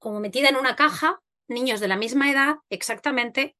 como 0.02 0.20
metida 0.20 0.50
en 0.50 0.58
una 0.58 0.76
caja, 0.76 1.22
niños 1.48 1.80
de 1.80 1.88
la 1.88 1.96
misma 1.96 2.32
edad, 2.32 2.56
exactamente, 2.72 3.56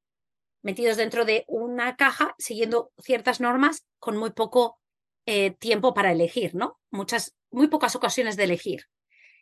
metidos 0.64 0.98
dentro 0.98 1.24
de 1.24 1.46
una 1.48 1.96
caja, 1.96 2.34
siguiendo 2.40 2.92
ciertas 2.98 3.40
normas 3.40 3.86
con 4.00 4.18
muy 4.18 4.32
poco 4.32 4.80
eh, 5.28 5.52
tiempo 5.52 5.94
para 5.94 6.12
elegir, 6.12 6.56
¿no? 6.56 6.80
Muchas, 6.90 7.36
muy 7.52 7.68
pocas 7.68 7.96
ocasiones 7.96 8.38
de 8.38 8.46
elegir. 8.46 8.86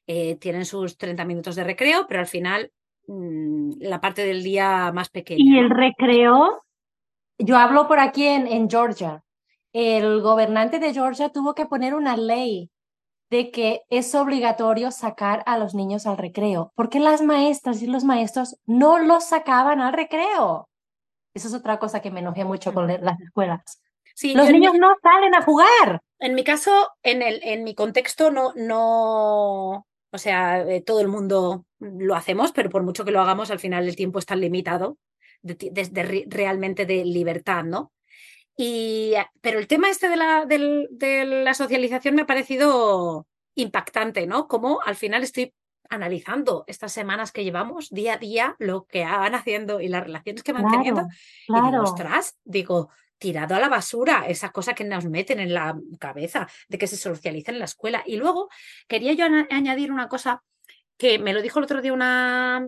Eh, 0.08 0.36
tienen 0.36 0.66
sus 0.66 0.98
30 0.98 1.24
minutos 1.24 1.56
de 1.56 1.64
recreo, 1.64 2.06
pero 2.06 2.20
al 2.20 2.28
final 2.28 2.70
mm, 3.08 3.76
la 3.80 4.02
parte 4.02 4.26
del 4.26 4.44
día 4.44 4.92
más 4.92 5.10
pequeña. 5.10 5.42
Y 5.42 5.58
el 5.58 5.70
recreo, 5.70 6.66
yo 7.38 7.58
hablo 7.58 7.88
por 7.88 8.00
aquí 8.00 8.28
en, 8.28 8.46
en 8.46 8.70
Georgia. 8.70 9.24
El 9.72 10.20
gobernante 10.20 10.80
de 10.80 10.94
Georgia 10.94 11.30
tuvo 11.30 11.56
que 11.56 11.66
poner 11.66 11.94
una 11.94 12.18
ley 12.18 12.70
de 13.30 13.52
que 13.52 13.82
es 13.90 14.14
obligatorio 14.16 14.92
sacar 14.92 15.44
a 15.46 15.58
los 15.58 15.76
niños 15.76 16.08
al 16.08 16.18
recreo, 16.18 16.72
porque 16.76 17.00
las 17.00 17.22
maestras 17.22 17.82
y 17.82 17.88
los 17.88 18.04
maestros 18.04 18.58
no 18.66 18.98
los 19.00 19.26
sacaban 19.26 19.82
al 19.82 19.94
recreo. 19.94 20.68
Eso 21.34 21.48
es 21.48 21.54
otra 21.54 21.78
cosa 21.80 22.02
que 22.02 22.12
me 22.12 22.22
enojé 22.22 22.44
mucho 22.44 22.74
con 22.74 22.88
las 22.88 23.20
escuelas. 23.20 23.82
Sí, 24.16 24.34
los 24.34 24.50
niños 24.50 24.74
no 24.78 24.90
salen 25.02 25.36
a 25.36 25.44
jugar. 25.44 26.02
En 26.20 26.36
mi 26.36 26.44
caso, 26.44 26.90
en, 27.04 27.22
el, 27.22 27.40
en 27.44 27.64
mi 27.64 27.76
contexto, 27.76 28.32
no, 28.32 28.52
no, 28.56 29.86
o 30.12 30.18
sea, 30.18 30.62
eh, 30.62 30.82
todo 30.82 31.02
el 31.02 31.08
mundo 31.08 31.66
lo 31.80 32.16
hacemos, 32.16 32.52
pero 32.52 32.70
por 32.70 32.84
mucho 32.84 33.06
que 33.06 33.12
lo 33.12 33.22
hagamos, 33.22 33.52
al 33.52 33.60
final 33.60 33.88
el 33.88 33.96
tiempo 33.96 34.20
está 34.20 34.36
limitado, 34.36 34.98
de, 35.42 36.26
realmente 36.28 36.86
de 36.86 37.06
libertad, 37.06 37.64
¿no? 37.64 37.92
Y, 38.62 39.14
pero 39.40 39.58
el 39.58 39.68
tema 39.68 39.90
este 39.90 40.10
de 40.10 40.18
la, 40.18 40.46
de 40.46 41.24
la 41.26 41.54
socialización 41.54 42.14
me 42.16 42.24
ha 42.24 42.26
parecido 42.26 43.26
impactante, 43.56 44.28
¿no? 44.28 44.50
Como 44.50 44.82
al 44.82 44.98
final 44.98 45.24
estoy 45.24 45.54
analizando 45.90 46.66
estas 46.68 46.92
semanas 46.92 47.32
que 47.32 47.46
llevamos 47.46 47.90
día 47.90 48.16
a 48.16 48.18
día 48.18 48.58
lo 48.60 48.86
que 48.86 49.06
van 49.06 49.34
haciendo 49.34 49.80
y 49.80 49.88
las 49.88 50.04
relaciones 50.04 50.44
que 50.44 50.52
van 50.52 50.70
teniendo. 50.70 51.08
Y 51.48 51.54
digo, 51.54 51.84
ostras, 51.84 52.38
digo, 52.44 52.90
tirado 53.18 53.56
a 53.56 53.60
la 53.62 53.70
basura 53.70 54.26
esa 54.28 54.52
cosa 54.52 54.74
que 54.74 54.84
nos 54.84 55.06
meten 55.06 55.40
en 55.40 55.54
la 55.54 55.80
cabeza 55.98 56.50
de 56.68 56.78
que 56.78 56.88
se 56.88 56.98
socializa 56.98 57.54
en 57.54 57.60
la 57.60 57.66
escuela. 57.66 58.04
Y 58.06 58.18
luego 58.18 58.50
quería 58.90 59.14
yo 59.14 59.24
añadir 59.52 59.90
una 59.90 60.10
cosa 60.10 60.44
que 60.98 61.18
me 61.18 61.32
lo 61.32 61.42
dijo 61.42 61.60
el 61.60 61.64
otro 61.64 61.82
día 61.82 61.94
una, 61.94 62.68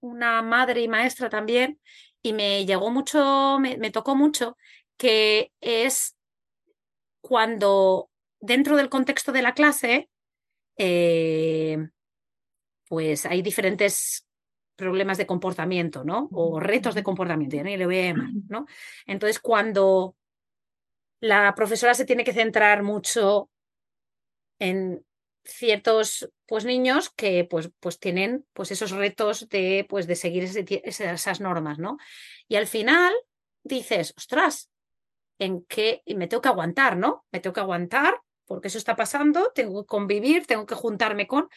una 0.00 0.40
madre 0.40 0.80
y 0.80 0.88
maestra 0.88 1.28
también 1.28 1.78
y 2.22 2.32
me 2.32 2.64
llegó 2.66 2.90
mucho, 2.90 3.58
me, 3.60 3.76
me 3.76 3.90
tocó 3.90 4.14
mucho, 4.14 4.56
que 5.00 5.50
es 5.62 6.14
cuando 7.22 8.10
dentro 8.38 8.76
del 8.76 8.90
contexto 8.90 9.32
de 9.32 9.40
la 9.40 9.54
clase, 9.54 10.10
eh, 10.76 11.88
pues 12.86 13.24
hay 13.24 13.40
diferentes 13.40 14.26
problemas 14.76 15.16
de 15.16 15.24
comportamiento, 15.24 16.04
¿no? 16.04 16.28
O 16.32 16.60
retos 16.60 16.94
de 16.94 17.02
comportamiento, 17.02 17.56
ya 17.56 17.62
no 17.62 17.70
le 17.70 17.86
voy 17.86 17.98
a 17.98 18.04
llamar, 18.08 18.28
¿no? 18.50 18.66
Entonces, 19.06 19.40
cuando 19.40 20.16
la 21.20 21.54
profesora 21.54 21.94
se 21.94 22.04
tiene 22.04 22.22
que 22.22 22.34
centrar 22.34 22.82
mucho 22.82 23.48
en 24.58 25.02
ciertos 25.44 26.30
pues 26.44 26.66
niños 26.66 27.08
que 27.08 27.46
pues, 27.48 27.70
pues 27.80 27.98
tienen 27.98 28.44
pues 28.52 28.70
esos 28.70 28.90
retos 28.90 29.48
de 29.48 29.86
pues 29.88 30.06
de 30.06 30.16
seguir 30.16 30.44
esas 30.44 31.40
normas, 31.40 31.78
¿no? 31.78 31.96
Y 32.48 32.56
al 32.56 32.66
final 32.66 33.14
dices, 33.62 34.12
ostras, 34.18 34.70
en 35.40 35.64
qué 35.64 36.02
me 36.14 36.28
tengo 36.28 36.42
que 36.42 36.48
aguantar, 36.48 36.96
¿no? 36.96 37.24
Me 37.32 37.40
tengo 37.40 37.54
que 37.54 37.60
aguantar 37.60 38.20
porque 38.46 38.68
eso 38.68 38.78
está 38.78 38.96
pasando, 38.96 39.52
tengo 39.54 39.82
que 39.82 39.86
convivir, 39.86 40.44
tengo 40.44 40.66
que 40.66 40.74
juntarme 40.74 41.26
con... 41.26 41.48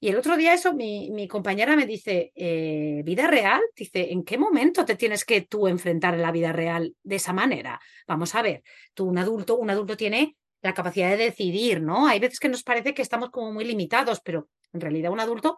Y 0.00 0.10
el 0.10 0.16
otro 0.16 0.36
día 0.36 0.52
eso, 0.52 0.74
mi, 0.74 1.26
compañera 1.26 1.76
me 1.76 1.86
dice, 1.86 2.30
eh, 2.34 3.00
vida 3.04 3.26
real, 3.26 3.62
dice, 3.74 4.12
¿en 4.12 4.22
qué 4.22 4.36
momento 4.36 4.84
te 4.84 4.94
tienes 4.94 5.24
que 5.24 5.40
tú 5.40 5.66
enfrentar 5.66 6.14
en 6.14 6.22
la 6.22 6.30
vida 6.30 6.52
real 6.52 6.94
de 7.02 7.16
esa 7.16 7.32
manera? 7.32 7.80
Vamos 8.06 8.34
a 8.34 8.42
ver, 8.42 8.62
tú 8.92 9.06
un 9.06 9.16
adulto, 9.16 9.56
un 9.56 9.70
adulto 9.70 9.96
tiene 9.96 10.36
la 10.60 10.74
capacidad 10.74 11.10
de 11.10 11.16
decidir, 11.16 11.80
¿no? 11.80 12.06
Hay 12.06 12.20
veces 12.20 12.38
que 12.38 12.50
nos 12.50 12.62
parece 12.62 12.92
que 12.92 13.02
estamos 13.02 13.30
como 13.30 13.50
muy 13.50 13.64
limitados, 13.64 14.20
pero 14.20 14.48
en 14.74 14.80
realidad 14.82 15.10
un 15.10 15.20
adulto 15.20 15.56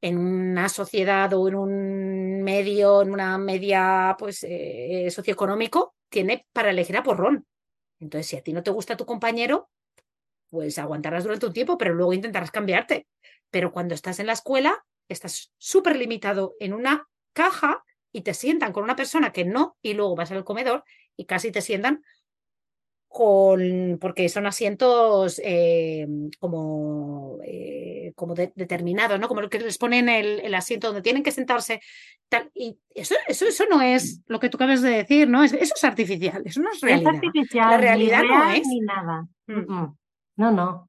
en 0.00 0.16
una 0.16 0.68
sociedad 0.70 1.30
o 1.34 1.46
en 1.46 1.54
un 1.54 2.42
medio, 2.42 3.02
en 3.02 3.10
una 3.10 3.36
media 3.36 4.16
pues 4.18 4.44
eh, 4.48 5.08
socioeconómico, 5.10 5.94
tiene 6.10 6.46
para 6.52 6.70
elegir 6.70 6.96
a 6.96 7.02
porrón. 7.02 7.46
Entonces, 8.00 8.26
si 8.26 8.36
a 8.36 8.42
ti 8.42 8.52
no 8.52 8.62
te 8.62 8.70
gusta 8.70 8.96
tu 8.96 9.06
compañero, 9.06 9.70
pues 10.50 10.78
aguantarás 10.78 11.24
durante 11.24 11.46
un 11.46 11.52
tiempo, 11.52 11.78
pero 11.78 11.94
luego 11.94 12.12
intentarás 12.12 12.50
cambiarte. 12.50 13.06
Pero 13.50 13.72
cuando 13.72 13.94
estás 13.94 14.18
en 14.20 14.26
la 14.26 14.32
escuela, 14.32 14.84
estás 15.08 15.52
súper 15.58 15.96
limitado 15.96 16.54
en 16.60 16.72
una 16.72 17.08
caja 17.32 17.84
y 18.12 18.22
te 18.22 18.34
sientan 18.34 18.72
con 18.72 18.84
una 18.84 18.96
persona 18.96 19.32
que 19.32 19.44
no, 19.44 19.76
y 19.82 19.94
luego 19.94 20.16
vas 20.16 20.32
al 20.32 20.44
comedor 20.44 20.84
y 21.16 21.26
casi 21.26 21.52
te 21.52 21.60
sientan 21.60 22.02
con, 23.10 23.98
porque 24.00 24.28
son 24.28 24.46
asientos 24.46 25.40
eh, 25.44 26.06
como, 26.38 27.38
eh, 27.44 28.12
como 28.14 28.36
determinados, 28.36 29.18
¿no? 29.18 29.26
Como 29.26 29.40
lo 29.40 29.50
que 29.50 29.58
les 29.58 29.78
ponen 29.78 30.08
el, 30.08 30.38
el 30.38 30.54
asiento 30.54 30.86
donde 30.86 31.02
tienen 31.02 31.24
que 31.24 31.32
sentarse. 31.32 31.80
y 32.54 32.78
eso, 32.94 33.16
eso, 33.26 33.48
eso 33.48 33.64
no 33.68 33.82
es 33.82 34.22
lo 34.28 34.38
que 34.38 34.48
tú 34.48 34.56
acabas 34.56 34.80
de 34.82 34.90
decir, 34.90 35.28
¿no? 35.28 35.42
eso 35.42 35.56
es 35.56 35.82
artificial, 35.82 36.40
eso 36.44 36.62
no 36.62 36.70
es 36.70 36.80
realidad. 36.80 37.14
Es 37.14 37.16
artificial, 37.16 37.70
La 37.70 37.78
realidad 37.78 38.22
no 38.22 38.50
es. 38.52 38.66
Ni 38.68 38.80
nada. 38.80 39.26
Mm. 39.48 39.96
No, 40.36 40.50
no. 40.52 40.88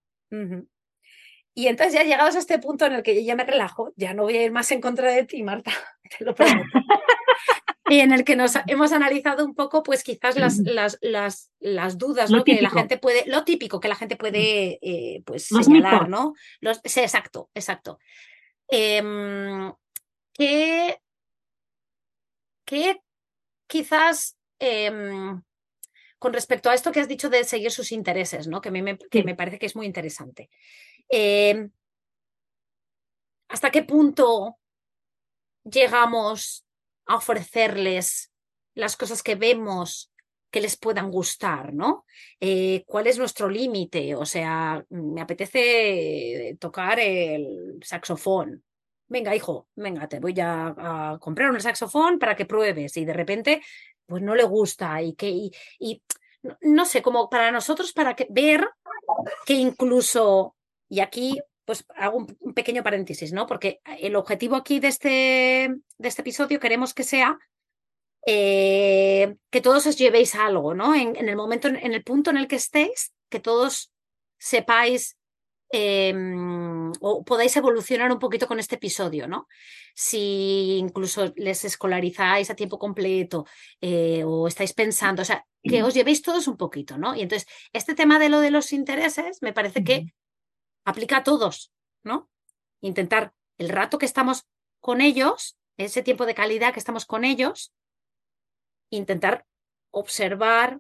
Y 1.56 1.68
entonces 1.68 1.96
ya 1.96 2.04
llegados 2.04 2.36
a 2.36 2.40
este 2.40 2.60
punto 2.60 2.86
en 2.86 2.94
el 2.94 3.02
que 3.02 3.16
yo 3.16 3.22
ya 3.22 3.36
me 3.36 3.46
relajo, 3.46 3.94
ya 3.96 4.14
no 4.14 4.24
voy 4.24 4.38
a 4.38 4.46
ir 4.46 4.52
más 4.52 4.72
en 4.72 4.80
contra 4.80 5.12
de 5.12 5.26
ti, 5.26 5.42
Marta, 5.42 5.72
te 6.20 6.24
lo 6.24 6.36
prometo. 6.36 6.70
Y 7.92 8.00
en 8.00 8.14
el 8.14 8.24
que 8.24 8.38
nos 8.38 8.54
hemos 8.68 8.94
analizado 8.94 9.44
un 9.44 9.54
poco, 9.54 9.84
pues 9.84 10.02
quizás 10.04 10.38
las, 10.38 10.60
las, 10.60 10.98
las, 11.02 11.52
las 11.60 11.98
dudas, 11.98 12.32
¿no? 12.32 12.46
Que 12.46 12.62
la 12.62 12.70
gente 12.70 12.98
puede, 12.98 13.26
lo 13.28 13.44
típico 13.44 13.82
que 13.82 13.90
la 13.90 13.96
gente 13.96 14.16
puede 14.16 14.80
eh, 14.82 15.22
pues 15.26 15.48
señalar, 15.48 16.08
¿no? 16.08 16.34
Los, 16.62 16.80
sí, 16.86 17.02
exacto, 17.02 17.50
exacto. 17.54 18.00
Em, 18.70 19.74
que, 20.34 21.02
que 22.66 23.02
quizás 23.68 24.38
em, 24.58 25.42
con 26.18 26.32
respecto 26.32 26.70
a 26.70 26.74
esto 26.74 26.94
que 26.94 27.02
has 27.02 27.10
dicho 27.10 27.30
de 27.30 27.44
seguir 27.44 27.72
sus 27.72 27.92
intereses, 27.92 28.48
¿no? 28.48 28.62
Que 28.62 28.70
a 28.70 28.72
mí 28.72 28.82
me, 28.82 28.98
que 28.98 29.26
me 29.26 29.36
parece 29.36 29.60
que 29.60 29.66
es 29.66 29.76
muy 29.76 29.86
interesante. 29.86 30.50
Em, 31.10 31.70
¿Hasta 33.50 33.70
qué 33.70 33.84
punto 33.84 34.58
llegamos 35.66 36.66
a 37.06 37.16
ofrecerles 37.16 38.32
las 38.74 38.96
cosas 38.96 39.22
que 39.24 39.36
vemos 39.36 40.12
que 40.52 40.62
les 40.62 40.78
puedan 40.78 41.10
gustar, 41.10 41.74
¿no? 41.74 42.06
Eh, 42.40 42.84
¿Cuál 42.86 43.08
es 43.08 43.18
nuestro 43.18 43.50
límite? 43.50 44.16
O 44.16 44.26
sea, 44.26 44.86
me 44.90 45.22
apetece 45.22 46.58
tocar 46.60 47.00
el 47.00 47.80
saxofón. 47.82 48.64
Venga, 49.08 49.36
hijo, 49.36 49.68
venga, 49.76 50.08
te 50.08 50.20
voy 50.20 50.36
a, 50.42 51.18
comprar 51.22 51.52
un 51.52 51.62
saxofón 51.62 52.20
para 52.20 52.36
que 52.36 52.46
pruebes. 52.46 52.98
Y 52.98 53.06
de 53.06 53.14
repente, 53.14 53.62
pues 54.06 54.22
no 54.22 54.36
le 54.36 54.44
gusta. 54.44 55.02
Y 55.02 55.16
que, 55.16 55.52
y, 55.80 56.04
no 56.62 56.86
sé, 56.86 57.02
como 57.02 57.30
para 57.30 57.52
nosotros, 57.52 57.94
para 57.94 58.14
que, 58.16 58.28
ver 58.30 58.68
que 59.46 59.54
incluso, 59.54 60.56
y 60.90 61.00
aquí 61.00 61.40
pues 61.72 61.86
hago 61.96 62.18
un, 62.18 62.54
pequeño 62.54 62.84
paréntesis, 62.84 63.32
¿no? 63.32 63.48
Porque 63.48 63.80
el 63.98 64.18
objetivo 64.18 64.58
aquí 64.58 64.82
de 64.82 64.90
este, 64.90 65.74
de 65.98 66.08
este 66.10 66.22
episodio 66.22 66.60
queremos 66.60 66.94
que 66.94 67.04
sea 67.04 67.40
eh, 68.28 69.38
que 69.50 69.62
todos 69.62 69.88
os 69.88 69.98
llevéis 69.98 70.36
algo, 70.36 70.74
¿no? 70.74 70.94
En, 70.94 71.16
el 71.16 71.38
momento, 71.38 71.70
en 71.70 71.94
el 71.94 72.04
punto 72.04 72.30
en 72.30 72.36
el 72.36 72.50
que 72.50 72.58
estéis, 72.58 73.14
que 73.30 73.40
todos 73.40 73.90
sepáis 74.38 75.18
em, 75.72 76.92
o 77.00 77.24
podáis 77.24 77.56
evolucionar 77.56 78.12
un 78.12 78.20
poquito 78.20 78.48
con 78.50 78.60
este 78.60 78.76
episodio, 78.76 79.30
¿no? 79.30 79.48
Si 79.96 80.76
incluso 80.78 81.32
les 81.38 81.64
escolarizáis 81.64 82.50
a 82.50 82.56
tiempo 82.56 82.78
completo 82.80 83.46
eh, 83.80 84.26
o 84.26 84.46
estáis 84.50 84.74
pensando, 84.74 85.22
o 85.22 85.26
sea, 85.26 85.46
que 85.64 85.84
os 85.84 85.94
llevéis 85.94 86.22
todos 86.22 86.50
un 86.50 86.58
poquito, 86.58 86.98
¿no? 86.98 87.16
Y 87.16 87.22
entonces, 87.22 87.48
este 87.72 87.96
tema 87.96 88.20
de 88.20 88.28
lo 88.28 88.42
de 88.42 88.52
los 88.52 88.74
intereses 88.74 89.42
me 89.42 89.54
parece 89.54 89.86
que 89.86 90.14
aplica 90.86 91.18
a 91.18 91.24
todos, 91.24 91.72
¿no? 92.04 92.30
Intentar 92.82 93.34
el 93.58 93.70
rato 93.70 93.98
que 93.98 94.06
estamos 94.06 94.48
con 94.80 95.02
ellos, 95.02 95.58
ese 95.78 96.04
tiempo 96.04 96.26
de 96.26 96.36
calidad 96.36 96.74
que 96.74 96.80
estamos 96.80 97.06
con 97.06 97.24
ellos, 97.24 97.74
intentar 98.90 99.46
observar 99.92 100.80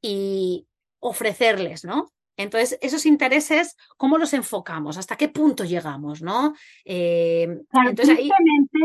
y 0.00 0.66
ofrecerles, 1.00 1.84
¿no? 1.84 2.12
Entonces, 2.36 2.78
esos 2.80 3.06
intereses, 3.06 3.76
¿cómo 3.96 4.18
los 4.18 4.32
enfocamos? 4.32 4.96
¿Hasta 4.96 5.16
qué 5.16 5.28
punto 5.28 5.64
llegamos, 5.64 6.22
no? 6.22 6.54
Eh, 6.84 7.60
entonces, 7.72 8.18
tristemente, 8.18 8.78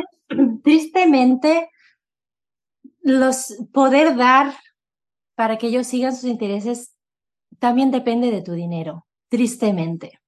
tristemente, 0.64 1.70
los 3.02 3.56
poder 3.72 4.16
dar 4.16 4.54
para 5.36 5.58
que 5.58 5.68
ellos 5.68 5.88
sigan 5.88 6.16
sus 6.16 6.26
intereses 6.26 6.97
también 7.60 7.92
depende 7.92 8.32
de 8.32 8.42
tu 8.42 8.54
dinero, 8.54 9.08
tristemente. 9.30 10.20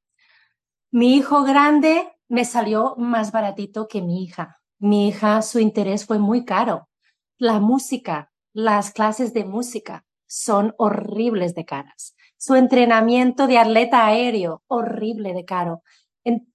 Mi 0.91 1.15
hijo 1.15 1.43
grande 1.43 2.09
me 2.27 2.45
salió 2.45 2.95
más 2.97 3.31
baratito 3.31 3.87
que 3.87 4.01
mi 4.01 4.23
hija. 4.23 4.59
Mi 4.79 5.07
hija, 5.07 5.41
su 5.41 5.59
interés 5.59 6.05
fue 6.05 6.19
muy 6.19 6.45
caro. 6.45 6.89
La 7.37 7.59
música, 7.59 8.31
las 8.53 8.91
clases 8.91 9.33
de 9.33 9.45
música 9.45 10.05
son 10.27 10.73
horribles 10.77 11.55
de 11.55 11.65
caras. 11.65 12.15
Su 12.37 12.55
entrenamiento 12.55 13.47
de 13.47 13.57
atleta 13.57 14.05
aéreo, 14.05 14.63
horrible 14.67 15.33
de 15.33 15.45
caro. 15.45 15.83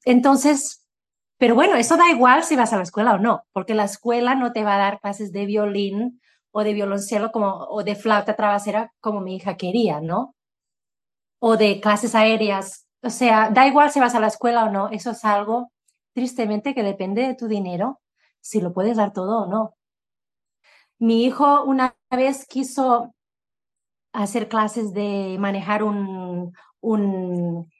entonces, 0.05 0.87
pero 1.39 1.55
bueno, 1.55 1.77
eso 1.77 1.97
da 1.97 2.11
igual 2.11 2.45
si 2.45 2.57
vas 2.57 2.73
a 2.73 2.77
la 2.77 2.85
escuela 2.85 3.15
o 3.15 3.19
no, 3.19 3.45
porque 3.53 3.75
la 3.75 3.85
escuela 3.85 4.35
no 4.35 4.53
te 4.53 4.65
va 4.65 4.77
a 4.77 4.79
dar 4.79 5.01
clases 5.01 5.33
de 5.33 5.47
violín 5.47 6.21
o 6.53 6.63
de 6.63 6.73
violoncelo 6.73 7.33
como, 7.33 7.67
o 7.69 7.83
de 7.83 7.97
flauta 7.97 8.37
trasera 8.37 8.93
como 9.01 9.21
mi 9.21 9.37
hija 9.37 9.57
quería, 9.57 10.01
¿no? 10.01 10.35
O 11.49 11.51
de 11.63 11.71
clases 11.85 12.15
aéreas. 12.15 12.67
O 13.03 13.11
sea, 13.19 13.51
da 13.51 13.67
igual 13.67 13.91
si 13.91 14.01
vas 14.01 14.15
a 14.15 14.21
la 14.21 14.29
escuela 14.29 14.65
o 14.65 14.71
no, 14.71 14.89
eso 14.99 15.11
es 15.11 15.25
algo 15.25 15.71
tristemente 16.15 16.75
que 16.75 16.83
depende 16.83 17.23
de 17.27 17.35
tu 17.35 17.49
dinero, 17.49 18.01
si 18.41 18.61
lo 18.61 18.73
puedes 18.73 18.97
dar 18.97 19.13
todo 19.13 19.43
o 19.43 19.47
no. 19.47 19.75
Mi 20.99 21.25
hijo 21.25 21.65
una 21.65 21.97
vez 22.11 22.47
quiso 22.47 23.15
hacer 24.13 24.49
clases 24.49 24.95
de 24.95 25.37
manejar 25.39 25.83
un, 25.83 26.53
un, 26.81 27.71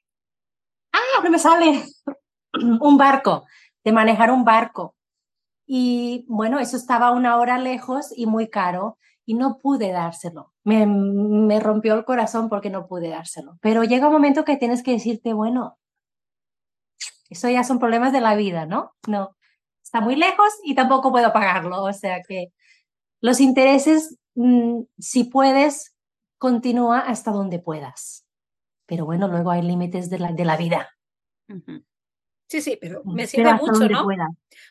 ah, 0.93 1.21
no 1.23 1.31
me 1.31 1.39
sale, 1.39 1.85
un 2.81 2.99
barco, 2.99 3.47
de 3.85 3.93
manejar 3.93 4.31
un 4.31 4.45
barco. 4.45 4.95
Y 5.67 6.27
bueno, 6.29 6.59
eso 6.59 6.77
estaba 6.77 7.13
una 7.13 7.39
hora 7.39 7.59
lejos 7.59 8.13
y 8.17 8.27
muy 8.27 8.49
caro 8.51 8.99
y 9.25 9.35
no 9.35 9.59
pude 9.59 9.93
dárselo. 9.93 10.54
Me, 10.65 10.87
me 10.87 11.61
rompió 11.61 11.95
el 11.95 12.05
corazón 12.05 12.49
porque 12.49 12.71
no 12.71 12.87
pude 12.87 13.11
dárselo. 13.11 13.59
Pero 13.61 13.85
llega 13.85 14.07
un 14.07 14.15
momento 14.15 14.45
que 14.45 14.57
tienes 14.57 14.83
que 14.83 14.93
decirte, 14.93 15.35
bueno, 15.35 15.79
eso 17.29 17.49
ya 17.49 17.65
son 17.65 17.79
problemas 17.79 18.13
de 18.13 18.21
la 18.21 18.35
vida, 18.35 18.67
¿no? 18.67 18.95
No, 19.07 19.37
está 19.83 20.01
muy 20.01 20.17
lejos 20.17 20.53
y 20.65 20.75
tampoco 20.75 21.13
puedo 21.13 21.33
pagarlo. 21.33 21.83
O 21.83 21.93
sea 21.93 22.23
que 22.27 22.53
los 23.21 23.41
intereses, 23.41 24.19
mm, 24.35 24.83
si 24.99 25.25
puedes, 25.25 25.97
continúa 26.39 26.99
hasta 27.01 27.31
donde 27.31 27.59
puedas. 27.59 28.27
Pero 28.87 29.05
bueno, 29.07 29.29
luego 29.29 29.51
hay 29.51 29.63
límites 29.63 30.11
de 30.11 30.19
la, 30.19 30.33
de 30.33 30.45
la 30.45 30.57
vida. 30.57 30.91
Sí, 32.47 32.61
sí, 32.61 32.79
pero 32.81 33.03
me 33.05 33.27
sirve 33.27 33.55
mucho, 33.55 33.89
¿no? 33.89 34.07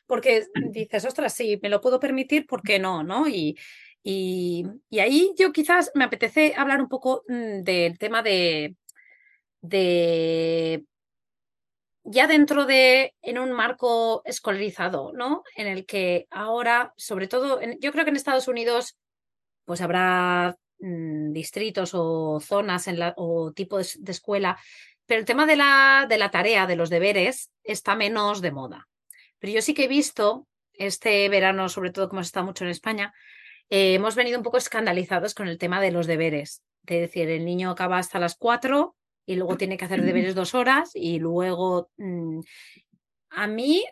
Porque 0.06 0.46
dices, 0.72 1.06
ostras, 1.06 1.34
sí, 1.34 1.60
me 1.62 1.70
lo 1.70 1.82
puedo 1.82 2.00
permitir, 2.00 2.46
¿por 2.46 2.62
qué 2.62 2.80
no? 2.80 3.04
¿no? 3.04 3.28
Y, 3.28 3.58
y, 4.04 4.66
ahí 5.00 5.34
yo 5.38 5.54
quizás 5.54 5.92
me 5.96 6.04
apetece 6.04 6.54
hablar 6.58 6.82
un 6.82 6.90
poco 6.90 7.24
mm, 7.28 7.62
del 7.64 7.98
tema 7.98 8.22
de, 8.22 8.76
ya 12.04 12.28
dentro 12.28 12.66
de, 12.66 13.16
en 13.22 13.40
un 13.40 13.54
marco 13.54 14.22
escolarizado, 14.26 15.14
¿no? 15.14 15.44
En 15.56 15.68
el 15.68 15.86
que 15.86 16.28
ahora, 16.32 16.94
sobre 16.98 17.28
todo, 17.28 17.62
yo 17.80 17.92
creo 17.94 18.04
que 18.04 18.10
en 18.10 18.18
Estados 18.18 18.50
Unidos, 18.50 18.98
pues 19.64 19.80
habrá 19.80 20.58
mm, 20.80 21.32
distritos 21.32 21.92
o 21.94 22.42
zonas 22.42 22.88
en 22.88 23.00
la, 23.00 23.14
o 23.16 23.54
tipo 23.54 23.78
de, 23.78 24.12
escuela, 24.12 24.60
pero 25.06 25.20
el 25.20 25.26
tema 25.26 25.46
de 25.46 25.56
la, 25.56 26.08
de 26.10 26.18
la 26.18 26.30
tarea, 26.30 26.68
de 26.68 26.76
los 26.76 26.90
deberes, 26.90 27.52
está 27.64 27.96
menos 27.96 28.42
de 28.42 28.52
moda. 28.52 28.90
Pero 29.40 29.54
yo 29.54 29.62
sí 29.62 29.74
que 29.74 29.86
he 29.86 29.88
visto 29.88 30.46
este 30.74 31.30
verano, 31.30 31.70
sobre 31.70 31.92
todo 31.92 32.10
como 32.10 32.22
está 32.22 32.44
mucho 32.44 32.66
en 32.66 32.72
España, 32.72 33.14
eh, 33.70 33.96
hemos 33.96 34.16
venido 34.16 34.38
un 34.38 34.44
poco 34.44 34.58
escandalizados 34.58 35.34
con 35.34 35.48
el 35.48 35.58
tema 35.58 35.82
de 35.82 35.92
los 35.92 36.08
deberes. 36.08 36.64
Es 36.86 37.00
decir, 37.00 37.30
el 37.30 37.46
niño 37.46 37.72
acaba 37.72 37.98
hasta 37.98 38.20
las 38.20 38.36
cuatro 38.36 38.96
y 39.26 39.36
luego 39.36 39.58
tiene 39.58 39.78
que 39.78 39.86
hacer 39.86 40.02
deberes 40.04 40.36
dos 40.36 40.54
horas 40.54 40.92
y 40.94 41.20
luego 41.20 41.90
mm, 41.98 42.42
a 43.30 43.48
mí 43.48 43.86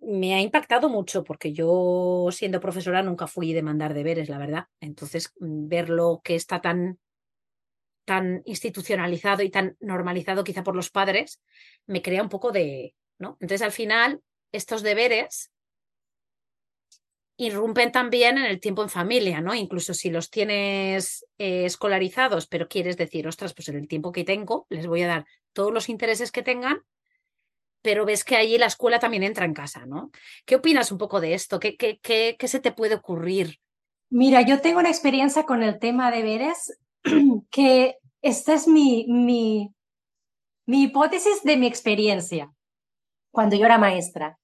me 0.00 0.34
ha 0.34 0.40
impactado 0.40 0.88
mucho 0.88 1.24
porque 1.24 1.52
yo 1.52 2.28
siendo 2.30 2.60
profesora 2.60 3.02
nunca 3.02 3.26
fui 3.26 3.52
de 3.52 3.62
mandar 3.62 3.94
deberes, 3.94 4.28
la 4.28 4.38
verdad. 4.38 4.66
Entonces, 4.80 5.32
mm, 5.38 5.68
verlo 5.68 6.20
que 6.22 6.34
está 6.34 6.60
tan 6.60 6.98
tan 8.04 8.42
institucionalizado 8.44 9.42
y 9.42 9.50
tan 9.50 9.78
normalizado 9.80 10.44
quizá 10.44 10.62
por 10.62 10.76
los 10.76 10.90
padres, 10.90 11.40
me 11.86 12.02
crea 12.02 12.22
un 12.22 12.28
poco 12.28 12.52
de, 12.52 12.94
¿no? 13.18 13.38
Entonces, 13.40 13.62
al 13.62 13.72
final, 13.72 14.20
estos 14.52 14.82
deberes 14.82 15.53
irrumpen 17.36 17.90
también 17.90 18.38
en 18.38 18.44
el 18.44 18.60
tiempo 18.60 18.82
en 18.82 18.88
familia, 18.88 19.40
¿no? 19.40 19.54
Incluso 19.54 19.94
si 19.94 20.10
los 20.10 20.30
tienes 20.30 21.26
eh, 21.38 21.64
escolarizados, 21.64 22.46
pero 22.46 22.68
quieres 22.68 22.96
decir, 22.96 23.26
ostras, 23.26 23.54
pues 23.54 23.68
en 23.68 23.76
el 23.76 23.88
tiempo 23.88 24.12
que 24.12 24.24
tengo 24.24 24.66
les 24.70 24.86
voy 24.86 25.02
a 25.02 25.08
dar 25.08 25.26
todos 25.52 25.72
los 25.72 25.88
intereses 25.88 26.30
que 26.30 26.42
tengan, 26.42 26.82
pero 27.82 28.04
ves 28.06 28.24
que 28.24 28.36
ahí 28.36 28.56
la 28.56 28.66
escuela 28.66 28.98
también 28.98 29.24
entra 29.24 29.44
en 29.44 29.54
casa, 29.54 29.84
¿no? 29.86 30.10
¿Qué 30.46 30.56
opinas 30.56 30.92
un 30.92 30.98
poco 30.98 31.20
de 31.20 31.34
esto? 31.34 31.58
¿Qué, 31.58 31.76
qué, 31.76 31.98
qué, 32.00 32.36
qué 32.38 32.48
se 32.48 32.60
te 32.60 32.72
puede 32.72 32.94
ocurrir? 32.94 33.58
Mira, 34.10 34.42
yo 34.42 34.60
tengo 34.60 34.78
una 34.78 34.90
experiencia 34.90 35.44
con 35.44 35.62
el 35.62 35.78
tema 35.78 36.10
de 36.10 36.18
deberes 36.18 36.78
que 37.50 37.96
esta 38.22 38.54
es 38.54 38.68
mi, 38.68 39.06
mi, 39.08 39.74
mi 40.66 40.84
hipótesis 40.84 41.42
de 41.42 41.56
mi 41.56 41.66
experiencia 41.66 42.52
cuando 43.30 43.56
yo 43.56 43.66
era 43.66 43.76
maestra. 43.76 44.38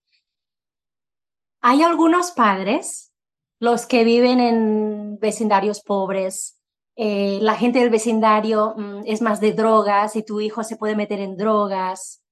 Hay 1.61 1.83
algunos 1.83 2.33
padres, 2.33 3.13
los 3.59 3.87
que 3.87 4.05
viven 4.05 4.41
en 4.41 5.19
vecindarios 5.19 5.83
pobres, 5.83 6.61
eh, 6.97 7.39
la 7.41 7.55
gente 7.55 7.79
del 7.79 7.91
vecindario 7.91 8.75
mm, 8.77 9.03
es 9.07 9.23
más 9.23 9.41
de 9.41 9.53
drogas 9.53 10.17
y 10.17 10.23
tu 10.23 10.41
hijo 10.41 10.65
se 10.65 10.77
puede 10.77 10.97
meter 10.97 11.21
en 11.21 11.37
drogas. 11.37 12.23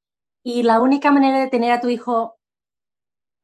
Y 0.43 0.63
la 0.63 0.81
única 0.81 1.11
manera 1.11 1.41
de 1.41 1.49
tener 1.49 1.73
a 1.73 1.81
tu 1.81 1.89
hijo 1.89 2.39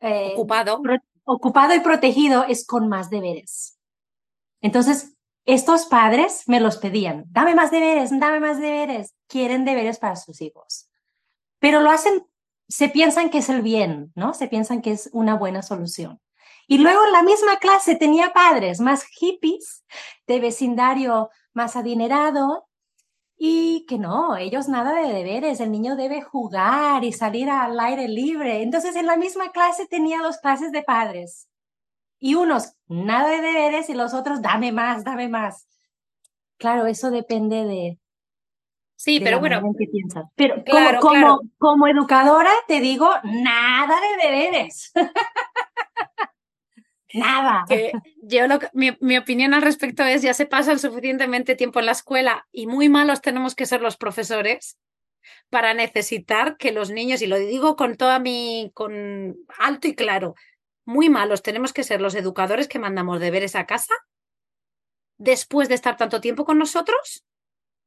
eh, 0.01 0.33
ocupado. 0.35 0.81
ocupado 1.25 1.75
y 1.75 1.81
protegido 1.81 2.45
es 2.45 2.67
con 2.67 2.89
más 2.89 3.11
deberes. 3.11 3.79
Entonces, 4.61 5.15
estos 5.47 5.87
padres 5.87 6.45
me 6.47 6.61
los 6.61 6.79
pedían, 6.79 7.25
dame 7.29 7.55
más 7.55 7.71
deberes, 7.71 8.11
dame 8.19 8.41
más 8.41 8.59
deberes, 8.59 9.15
quieren 9.27 9.65
deberes 9.65 9.99
para 9.99 10.17
sus 10.17 10.41
hijos. 10.41 10.89
Pero 11.59 11.81
lo 11.81 11.91
hacen 11.91 12.27
se 12.69 12.89
piensan 12.89 13.31
que 13.31 13.39
es 13.39 13.49
el 13.49 13.63
bien, 13.63 14.13
¿no? 14.15 14.35
Se 14.35 14.49
piensan 14.49 14.83
que 14.83 14.93
es 14.93 15.11
una 15.13 15.37
buena 15.37 15.63
solución. 15.63 16.21
Y 16.67 16.79
luego 16.79 17.05
en 17.05 17.13
la 17.13 17.23
misma 17.23 17.59
clase 17.59 17.95
tenía 17.95 18.33
padres 18.33 18.81
más 18.81 19.05
hippies, 19.05 19.85
de 20.27 20.41
vecindario 20.41 21.31
más 21.53 21.77
adinerado, 21.77 22.67
y 23.37 23.85
que 23.87 23.99
no, 23.99 24.37
ellos 24.37 24.69
nada 24.69 24.95
de 24.95 25.13
deberes, 25.13 25.61
el 25.61 25.73
niño 25.73 25.97
debe 25.97 26.23
jugar 26.23 27.05
y 27.05 27.13
salir 27.13 27.51
al 27.51 27.79
aire 27.79 28.09
libre. 28.09 28.63
Entonces 28.63 28.97
en 28.97 29.07
la 29.07 29.17
misma 29.17 29.51
clase 29.53 29.87
tenía 29.87 30.21
dos 30.23 30.39
clases 30.39 30.73
de 30.73 30.83
padres. 30.83 31.49
Y 32.19 32.37
unos, 32.37 32.75
nada 32.87 33.29
de 33.29 33.43
deberes, 33.43 33.91
y 33.91 33.95
los 33.95 34.15
otros, 34.15 34.41
dame 34.41 34.73
más, 34.73 35.05
dame 35.05 35.29
más. 35.29 35.67
Claro, 36.57 36.87
eso 36.87 37.11
depende 37.11 37.65
de, 37.65 37.99
Sí, 39.05 39.21
pero 39.21 39.39
bueno. 39.39 39.61
Pero 40.35 40.65
como, 40.99 41.43
como, 41.59 41.87
educadora 41.87 42.51
te 42.67 42.81
digo, 42.81 43.11
nada 43.23 44.01
de 44.01 44.27
deberes. 44.27 44.95
nada. 47.13 47.67
yo 48.23 48.47
mi, 48.73 48.97
mi, 49.03 49.19
opinión 49.19 49.53
al 49.53 49.61
respecto 49.61 50.03
es, 50.05 50.23
ya 50.23 50.33
se 50.33 50.47
pasa 50.47 50.73
el 50.73 50.79
suficientemente 50.79 51.55
tiempo 51.55 51.81
en 51.81 51.87
la 51.87 51.93
escuela 51.93 52.49
y 52.51 52.67
muy 52.67 52.89
malos 52.89 53.21
tenemos 53.21 53.55
que 53.55 53.67
ser 53.67 53.83
los 53.83 53.99
profesores 53.99 54.79
para 55.51 55.75
necesitar 55.75 56.57
que 56.57 56.73
los 56.73 56.91
niños, 56.91 57.21
y 57.21 57.27
lo 57.27 57.37
digo 57.37 57.77
con 57.77 57.99
toda 57.99 58.19
mi, 58.21 58.71
con 58.73 59.37
alto 59.59 59.87
y 59.87 59.95
claro, 59.95 60.35
muy 60.87 61.11
malos 61.11 61.43
tenemos 61.43 61.75
que 61.75 61.85
ser 61.85 62.01
los 62.01 62.15
educadores 62.15 62.69
que 62.69 62.79
mandamos 62.79 63.21
deberes 63.21 63.55
a 63.55 63.67
casa 63.67 63.95
después 65.19 65.69
de 65.69 65.75
estar 65.75 65.99
tanto 65.99 66.23
tiempo 66.23 66.47
con 66.47 66.57
nosotros 66.57 67.27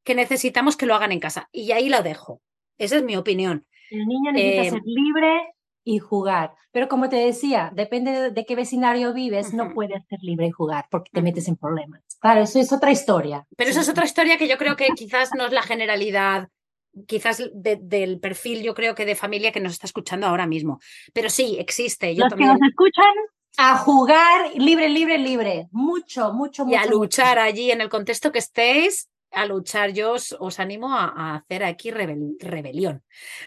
que 0.08 0.16
necesitamos 0.16 0.78
que 0.78 0.86
lo 0.86 0.96
hagan 0.96 1.12
en 1.12 1.20
casa. 1.20 1.50
Y 1.52 1.74
ahí 1.74 1.90
lo 1.90 2.02
dejo. 2.02 2.42
Esa 2.78 2.96
es 2.96 3.04
mi 3.04 3.18
opinión. 3.18 3.68
El 3.92 4.06
niño 4.08 4.32
necesita 4.32 4.62
eh, 4.62 4.70
ser 4.70 4.82
libre 4.86 5.54
y 5.84 6.00
jugar. 6.00 6.54
Pero 6.72 6.88
como 6.88 7.10
te 7.10 7.18
decía, 7.18 7.72
depende 7.76 8.32
de 8.32 8.46
qué 8.46 8.56
vecindario 8.56 9.14
vives, 9.14 9.54
no 9.54 9.74
puedes 9.74 10.08
ser 10.08 10.20
libre 10.22 10.48
y 10.48 10.52
jugar 10.52 10.86
porque 10.90 11.12
te 11.12 11.22
metes 11.22 11.50
en 11.50 11.58
problemas. 11.58 12.04
Claro, 12.22 12.40
eso 12.40 12.58
es 12.58 12.72
otra 12.72 12.92
historia. 12.92 13.46
Pero 13.58 13.70
eso 13.72 13.82
es 13.82 13.90
otra 13.90 14.06
historia 14.06 14.38
que 14.38 14.48
yo 14.48 14.58
creo 14.58 14.78
que 14.78 14.88
quizás 14.96 15.32
no 15.36 15.48
es 15.48 15.52
la 15.52 15.62
generalidad, 15.62 16.48
quizás 17.06 17.44
del 17.54 18.22
perfil, 18.22 18.64
yo 18.64 18.74
creo 18.74 18.96
que 18.96 19.06
de 19.06 19.16
familia 19.16 19.52
que 19.52 19.60
nos 19.60 19.74
está 19.74 19.88
escuchando 19.88 20.26
ahora 20.26 20.48
mismo. 20.48 20.80
Pero 21.12 21.30
sí, 21.30 21.58
existe. 21.60 22.16
Yo 22.16 22.24
Los 22.24 22.34
que 22.34 22.46
nos 22.46 22.62
escuchan 22.62 23.14
a 23.58 23.78
jugar 23.78 24.52
libre, 24.56 24.88
libre, 24.88 25.18
libre. 25.18 25.68
Mucho, 25.72 26.32
mucho, 26.32 26.64
mucho. 26.64 26.74
Y 26.74 26.76
a 26.76 26.86
luchar 26.86 27.40
allí 27.40 27.72
en 27.72 27.82
el 27.82 27.90
contexto 27.90 28.32
que 28.32 28.40
estéis 28.40 29.10
a 29.32 29.46
luchar, 29.46 29.92
yo 29.92 30.14
os, 30.14 30.60
animo 30.60 30.94
a, 30.94 31.36
hacer 31.36 31.64
aquí 31.64 31.92
rebelión. 31.92 33.04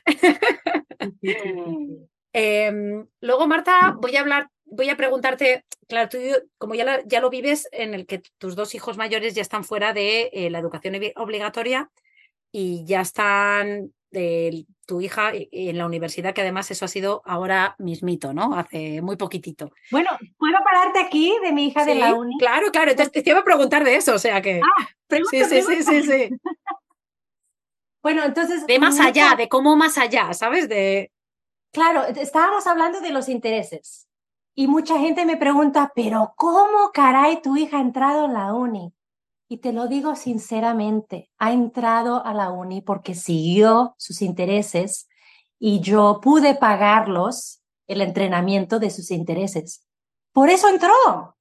Em, 2.32 3.08
luego, 3.20 3.48
Marta, 3.48 3.96
voy 3.98 4.14
a 4.14 4.20
hablar 4.20 4.48
voy 4.70 4.88
a 4.88 4.96
preguntarte, 4.96 5.64
claro, 5.88 6.08
tú 6.08 6.18
como 6.56 6.74
ya, 6.74 7.02
ya 7.04 7.20
lo 7.20 7.28
vives 7.28 7.68
en 7.72 7.92
el 7.92 8.06
que 8.06 8.22
tus 8.38 8.56
dos 8.56 8.74
hijos 8.74 8.96
mayores 8.96 9.34
ya 9.34 9.42
están 9.42 9.64
fuera 9.64 9.92
de 9.92 10.30
eh, 10.32 10.50
la 10.50 10.60
educación 10.60 10.96
obligatoria 11.16 11.90
y 12.52 12.84
ya 12.86 13.00
están 13.00 13.92
de 14.10 14.64
tu 14.90 15.00
hija 15.00 15.30
en 15.32 15.78
la 15.78 15.86
universidad, 15.86 16.34
que 16.34 16.40
además 16.40 16.68
eso 16.72 16.84
ha 16.84 16.88
sido 16.88 17.22
ahora 17.24 17.76
mismito, 17.78 18.32
¿no? 18.32 18.56
Hace 18.56 19.00
muy 19.02 19.14
poquitito. 19.14 19.70
Bueno, 19.92 20.10
¿puedo 20.36 20.56
pararte 20.64 20.98
aquí 20.98 21.32
de 21.44 21.52
mi 21.52 21.68
hija 21.68 21.84
de 21.84 21.94
la 21.94 22.12
uni? 22.12 22.36
Claro, 22.38 22.72
claro, 22.72 22.90
entonces 22.90 23.22
te 23.22 23.30
iba 23.30 23.38
a 23.38 23.44
preguntar 23.44 23.84
de 23.84 23.94
eso, 23.94 24.16
o 24.16 24.18
sea 24.18 24.42
que... 24.42 24.60
Ah, 24.60 24.88
pregunta, 25.06 25.44
sí, 25.44 25.62
sí, 25.62 25.82
sí, 25.84 26.02
sí, 26.02 26.30
bueno, 28.02 28.24
entonces... 28.24 28.66
De 28.66 28.80
más 28.80 28.98
allá, 28.98 29.36
de 29.38 29.48
cómo 29.48 29.76
más 29.76 29.96
allá, 29.96 30.34
¿sabes? 30.34 30.68
De... 30.68 31.12
Claro, 31.72 32.06
estábamos 32.06 32.66
hablando 32.66 33.00
de 33.00 33.12
los 33.12 33.28
intereses. 33.28 34.08
Y 34.56 34.66
mucha 34.66 34.98
gente 34.98 35.24
me 35.24 35.36
pregunta, 35.36 35.92
pero 35.94 36.32
¿cómo 36.34 36.90
caray 36.92 37.40
tu 37.42 37.56
hija 37.56 37.78
ha 37.78 37.80
entrado 37.80 38.24
en 38.24 38.32
la 38.32 38.54
uni? 38.54 38.92
Y 39.52 39.58
te 39.58 39.72
lo 39.72 39.88
digo 39.88 40.14
sinceramente, 40.14 41.28
ha 41.36 41.50
entrado 41.50 42.24
a 42.24 42.32
la 42.34 42.50
uni 42.50 42.82
porque 42.82 43.16
siguió 43.16 43.96
sus 43.98 44.22
intereses 44.22 45.08
y 45.58 45.80
yo 45.80 46.20
pude 46.22 46.54
pagarlos 46.54 47.60
el 47.88 48.00
entrenamiento 48.00 48.78
de 48.78 48.90
sus 48.90 49.10
intereses. 49.10 49.84
Por 50.32 50.50
eso 50.50 50.68
entró. 50.68 51.36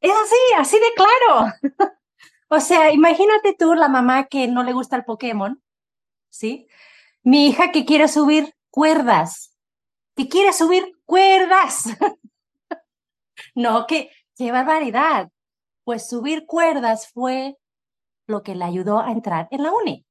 Es 0.00 0.10
así, 0.10 0.36
así 0.58 0.76
de 0.80 0.92
claro. 0.96 1.52
o 2.48 2.58
sea, 2.58 2.90
imagínate 2.90 3.54
tú 3.56 3.74
la 3.74 3.86
mamá 3.86 4.26
que 4.26 4.48
no 4.48 4.64
le 4.64 4.72
gusta 4.72 4.96
el 4.96 5.04
Pokémon, 5.04 5.62
¿sí? 6.30 6.66
Mi 7.22 7.46
hija 7.46 7.70
que 7.70 7.84
quiere 7.84 8.08
subir 8.08 8.52
cuerdas, 8.68 9.56
que 10.16 10.28
quiere 10.28 10.52
subir 10.52 10.92
cuerdas. 11.04 11.84
no, 13.54 13.86
qué, 13.86 14.10
qué 14.36 14.50
barbaridad 14.50 15.30
pues 15.88 16.06
subir 16.06 16.44
cuerdas 16.44 17.10
fue 17.14 17.56
lo 18.26 18.42
que 18.42 18.54
le 18.54 18.62
ayudó 18.62 19.00
a 19.00 19.10
entrar 19.10 19.48
en 19.50 19.62
la 19.62 19.72
uni. 19.72 20.04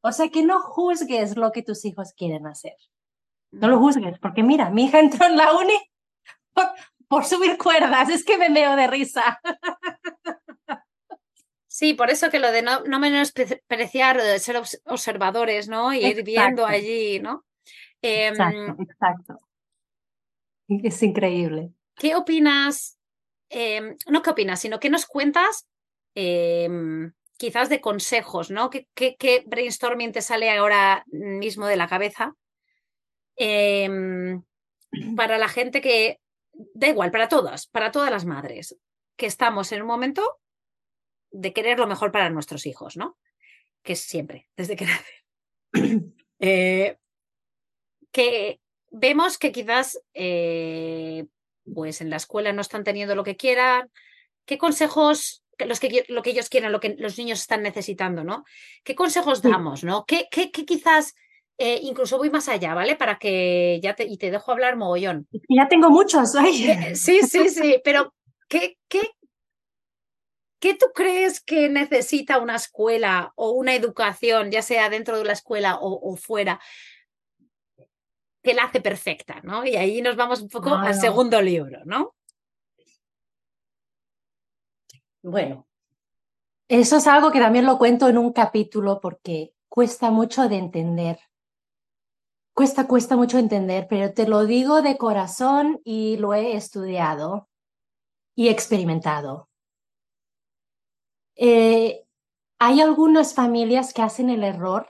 O 0.00 0.12
sea 0.12 0.30
que 0.30 0.42
no 0.42 0.62
juzgues 0.62 1.36
lo 1.36 1.52
que 1.52 1.62
tus 1.62 1.84
hijos 1.84 2.14
quieren 2.16 2.46
hacer. 2.46 2.72
No 3.50 3.68
lo 3.68 3.78
juzgues, 3.78 4.18
porque 4.18 4.42
mira, 4.42 4.70
mi 4.70 4.86
hija 4.86 4.98
entró 5.00 5.26
en 5.26 5.36
la 5.36 5.52
uni 5.52 5.74
por, 7.06 7.26
subir 7.26 7.58
cuerdas, 7.58 8.08
es 8.08 8.24
que 8.24 8.38
me 8.38 8.48
veo 8.48 8.74
de 8.76 8.86
risa. 8.86 9.38
Sí, 11.66 11.92
por 11.92 12.08
eso 12.08 12.30
que 12.30 12.38
lo 12.38 12.50
de 12.50 12.62
no, 12.62 12.80
no 12.84 12.98
menospreciar, 12.98 14.22
de 14.22 14.38
ser 14.38 14.56
observadores, 14.86 15.68
¿no? 15.68 15.92
Y 15.92 15.98
ir 15.98 16.24
viendo 16.24 16.64
allí, 16.64 17.20
¿no? 17.20 17.44
exacto, 18.00 18.58
em, 18.58 18.76
exacto. 18.80 19.38
Es 20.66 21.02
increíble. 21.02 21.74
¿Qué 21.96 22.16
opinas 22.16 22.99
Em, 23.50 23.96
no 24.06 24.22
qué 24.22 24.30
opinas, 24.30 24.60
sino 24.60 24.78
que 24.78 24.90
nos 24.90 25.06
cuentas 25.06 25.66
em, 26.14 27.12
quizás 27.36 27.68
de 27.68 27.80
consejos, 27.80 28.50
¿no? 28.50 28.70
¿Qué, 28.70 28.86
qué, 28.94 29.42
brainstorming 29.44 30.12
te 30.12 30.22
sale 30.22 30.50
ahora 30.50 31.04
mismo 31.08 31.66
de 31.66 31.76
la 31.76 31.88
cabeza? 31.88 32.36
Em, 33.36 34.42
para 35.16 35.36
la 35.36 35.48
gente 35.48 35.80
que, 35.80 36.20
da 36.52 36.88
igual, 36.88 37.10
para 37.10 37.28
todas, 37.28 37.66
para 37.66 37.90
todas 37.90 38.10
las 38.10 38.24
madres, 38.24 38.78
que 39.16 39.26
estamos 39.26 39.72
en 39.72 39.82
un 39.82 39.88
momento 39.88 40.38
de 41.32 41.52
querer 41.52 41.78
lo 41.78 41.88
mejor 41.88 42.12
para 42.12 42.30
nuestros 42.30 42.66
hijos, 42.66 42.96
¿no? 42.96 43.18
Que 43.82 43.94
es 43.94 44.00
siempre, 44.00 44.48
desde 44.56 44.76
que 44.76 44.86
nacen. 44.86 46.14
Eh, 46.42 46.96
que 48.12 48.62
vemos 48.90 49.36
que 49.36 49.52
quizás 49.52 50.00
eh, 50.14 51.26
pues 51.74 52.00
en 52.00 52.10
la 52.10 52.16
escuela 52.16 52.52
no 52.52 52.60
están 52.60 52.84
teniendo 52.84 53.14
lo 53.14 53.24
que 53.24 53.36
quieran. 53.36 53.90
¿Qué 54.44 54.58
consejos, 54.58 55.44
los 55.58 55.80
que, 55.80 56.04
lo 56.08 56.22
que 56.22 56.30
ellos 56.30 56.48
quieren, 56.48 56.72
lo 56.72 56.80
que 56.80 56.96
los 56.98 57.18
niños 57.18 57.40
están 57.40 57.62
necesitando, 57.62 58.24
¿no? 58.24 58.44
¿Qué 58.84 58.94
consejos 58.94 59.42
damos, 59.42 59.84
¿no? 59.84 60.04
¿Qué, 60.06 60.28
qué, 60.30 60.50
quizás, 60.50 61.14
eh, 61.58 61.80
incluso 61.82 62.18
voy 62.18 62.30
más 62.30 62.48
allá, 62.48 62.74
¿vale? 62.74 62.96
Para 62.96 63.18
que 63.18 63.80
ya 63.82 63.94
te, 63.94 64.04
y 64.04 64.16
te 64.16 64.30
dejo 64.30 64.52
hablar 64.52 64.76
mogollón. 64.76 65.28
Ya 65.48 65.68
tengo 65.68 65.90
muchos. 65.90 66.32
Sí, 66.94 67.20
sí, 67.22 67.48
sí, 67.48 67.80
pero 67.84 68.14
¿qué, 68.48 68.78
qué, 68.88 69.00
¿Qué 70.60 70.74
tú 70.74 70.86
crees 70.94 71.40
que 71.40 71.70
necesita 71.70 72.38
una 72.38 72.56
escuela 72.56 73.32
o 73.34 73.52
una 73.52 73.74
educación, 73.74 74.50
ya 74.50 74.60
sea 74.60 74.90
dentro 74.90 75.16
de 75.16 75.24
la 75.24 75.32
escuela 75.32 75.76
o, 75.80 76.12
o 76.12 76.16
fuera, 76.16 76.60
que 78.42 78.54
la 78.54 78.64
hace 78.64 78.80
perfecta, 78.80 79.40
¿no? 79.42 79.64
Y 79.64 79.76
ahí 79.76 80.00
nos 80.00 80.16
vamos 80.16 80.40
un 80.40 80.48
poco 80.48 80.74
al 80.74 80.94
segundo 80.94 81.40
libro, 81.42 81.80
¿no? 81.84 82.14
Bueno, 85.22 85.66
eso 86.68 86.96
es 86.96 87.06
algo 87.06 87.30
que 87.30 87.40
también 87.40 87.66
lo 87.66 87.78
cuento 87.78 88.08
en 88.08 88.16
un 88.16 88.32
capítulo 88.32 89.00
porque 89.00 89.52
cuesta 89.68 90.10
mucho 90.10 90.48
de 90.48 90.56
entender. 90.56 91.18
Cuesta, 92.54 92.86
cuesta 92.86 93.16
mucho 93.16 93.38
entender, 93.38 93.86
pero 93.88 94.14
te 94.14 94.26
lo 94.26 94.46
digo 94.46 94.80
de 94.80 94.96
corazón 94.96 95.80
y 95.84 96.16
lo 96.16 96.32
he 96.32 96.56
estudiado 96.56 97.48
y 98.34 98.48
experimentado. 98.48 99.48
Eh, 101.36 102.04
hay 102.58 102.80
algunas 102.80 103.34
familias 103.34 103.92
que 103.92 104.02
hacen 104.02 104.30
el 104.30 104.44
error 104.44 104.88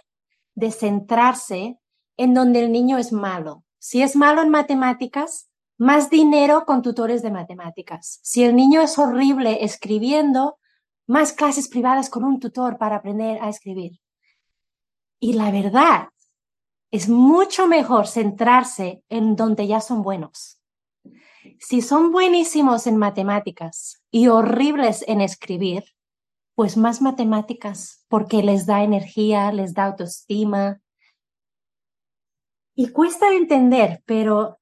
de 0.54 0.70
centrarse 0.72 1.79
en 2.20 2.34
donde 2.34 2.60
el 2.60 2.70
niño 2.70 2.98
es 2.98 3.12
malo. 3.12 3.64
Si 3.78 4.02
es 4.02 4.14
malo 4.14 4.42
en 4.42 4.50
matemáticas, 4.50 5.48
más 5.78 6.10
dinero 6.10 6.66
con 6.66 6.82
tutores 6.82 7.22
de 7.22 7.30
matemáticas. 7.30 8.20
Si 8.22 8.44
el 8.44 8.54
niño 8.54 8.82
es 8.82 8.98
horrible 8.98 9.64
escribiendo, 9.64 10.58
más 11.06 11.32
clases 11.32 11.68
privadas 11.68 12.10
con 12.10 12.24
un 12.24 12.38
tutor 12.38 12.76
para 12.76 12.96
aprender 12.96 13.42
a 13.42 13.48
escribir. 13.48 14.00
Y 15.18 15.32
la 15.32 15.50
verdad, 15.50 16.08
es 16.90 17.08
mucho 17.08 17.66
mejor 17.66 18.06
centrarse 18.06 19.02
en 19.08 19.34
donde 19.34 19.66
ya 19.66 19.80
son 19.80 20.02
buenos. 20.02 20.60
Si 21.58 21.80
son 21.80 22.12
buenísimos 22.12 22.86
en 22.86 22.98
matemáticas 22.98 24.02
y 24.10 24.28
horribles 24.28 25.06
en 25.08 25.22
escribir, 25.22 25.84
pues 26.54 26.76
más 26.76 27.00
matemáticas, 27.00 28.04
porque 28.08 28.42
les 28.42 28.66
da 28.66 28.84
energía, 28.84 29.52
les 29.52 29.72
da 29.72 29.86
autoestima, 29.86 30.82
y 32.80 32.92
cuesta 32.92 33.30
entender, 33.34 34.02
pero 34.06 34.58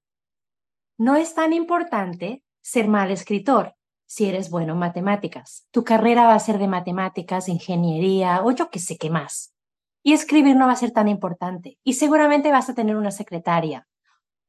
no 0.99 1.15
es 1.15 1.37
tan 1.37 1.53
importante 1.53 2.43
ser 2.61 2.89
mal 2.89 3.13
escritor 3.13 3.77
si 4.07 4.25
eres 4.25 4.51
bueno 4.51 4.73
en 4.73 4.81
matemáticas. 4.81 5.69
Tu 5.71 5.85
carrera 5.85 6.27
va 6.27 6.35
a 6.35 6.41
ser 6.41 6.59
de 6.59 6.67
matemáticas, 6.67 7.49
ingeniería 7.49 8.43
o 8.43 8.51
yo 8.51 8.71
qué 8.71 8.81
sé 8.81 8.99
qué 8.99 9.09
más. 9.09 9.55
Y 10.03 10.15
escribir 10.15 10.57
no 10.57 10.67
va 10.67 10.73
a 10.73 10.83
ser 10.83 10.91
tan 10.91 11.07
importante. 11.07 11.79
Y 11.85 11.93
seguramente 11.93 12.51
vas 12.51 12.69
a 12.69 12.75
tener 12.75 12.97
una 12.97 13.13
secretaria. 13.13 13.87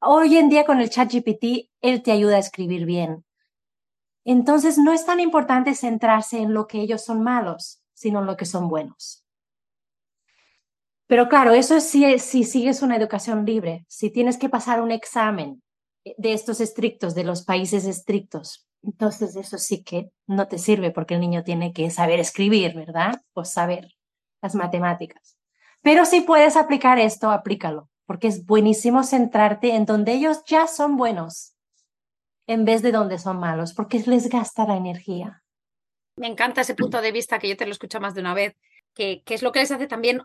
Hoy 0.02 0.38
en 0.38 0.50
día 0.50 0.66
con 0.66 0.80
el 0.80 0.90
chat 0.90 1.14
GPT, 1.14 1.70
él 1.82 2.02
te 2.02 2.12
ayuda 2.12 2.38
a 2.38 2.40
escribir 2.40 2.88
bien. 2.88 3.24
Entonces 4.26 4.80
no 4.80 4.94
es 4.94 5.06
tan 5.06 5.20
importante 5.20 5.76
centrarse 5.76 6.40
en 6.40 6.56
lo 6.56 6.66
que 6.66 6.82
ellos 6.82 7.06
son 7.06 7.22
malos, 7.22 7.84
sino 7.94 8.22
en 8.22 8.26
lo 8.26 8.36
que 8.36 8.46
son 8.46 8.68
buenos. 8.68 9.24
Pero 11.10 11.28
claro, 11.28 11.54
eso 11.56 11.76
es 11.76 11.90
si, 11.90 12.20
si 12.20 12.44
sigues 12.44 12.84
una 12.84 12.96
educación 12.96 13.44
libre, 13.44 13.84
si 13.88 14.12
tienes 14.12 14.38
que 14.38 14.48
pasar 14.48 14.80
un 14.80 14.92
examen 14.92 15.64
de 16.06 16.34
estos 16.34 16.62
estrictos, 16.62 17.16
de 17.16 17.24
los 17.24 17.42
países 17.42 17.86
estrictos, 17.86 18.68
entonces 18.84 19.36
eso 19.36 19.58
sí 19.58 19.84
que 19.84 20.12
no 20.28 20.48
te 20.48 20.60
sirve 20.60 20.92
porque 20.92 21.16
el 21.16 21.22
niño 21.22 21.44
tiene 21.44 21.74
que 21.74 21.90
saber 21.90 22.20
escribir, 22.20 22.76
¿verdad? 22.76 23.24
O 23.34 23.44
saber 23.44 23.96
las 24.44 24.54
matemáticas. 24.54 25.36
Pero 25.82 26.06
si 26.06 26.22
puedes 26.22 26.56
aplicar 26.56 27.00
esto, 27.00 27.32
aplícalo, 27.32 27.90
porque 28.06 28.28
es 28.28 28.46
buenísimo 28.46 29.02
centrarte 29.02 29.74
en 29.74 29.88
donde 29.88 30.14
ellos 30.14 30.44
ya 30.46 30.68
son 30.68 30.96
buenos 30.96 31.56
en 32.46 32.66
vez 32.66 32.84
de 32.84 32.92
donde 32.92 33.18
son 33.18 33.40
malos, 33.40 33.74
porque 33.74 33.98
les 34.06 34.30
gasta 34.30 34.68
la 34.68 34.78
energía. 34.78 35.42
Me 36.18 36.28
encanta 36.28 36.62
ese 36.62 36.76
punto 36.76 37.02
de 37.02 37.12
vista 37.12 37.40
que 37.40 37.50
yo 37.50 37.58
te 37.58 37.66
lo 37.66 37.72
escucho 37.72 38.00
más 38.00 38.14
de 38.14 38.22
una 38.22 38.36
vez, 38.36 38.56
que, 38.94 39.24
que 39.24 39.34
es 39.34 39.42
lo 39.42 39.52
que 39.52 39.62
les 39.62 39.72
hace 39.72 39.88
también 39.88 40.22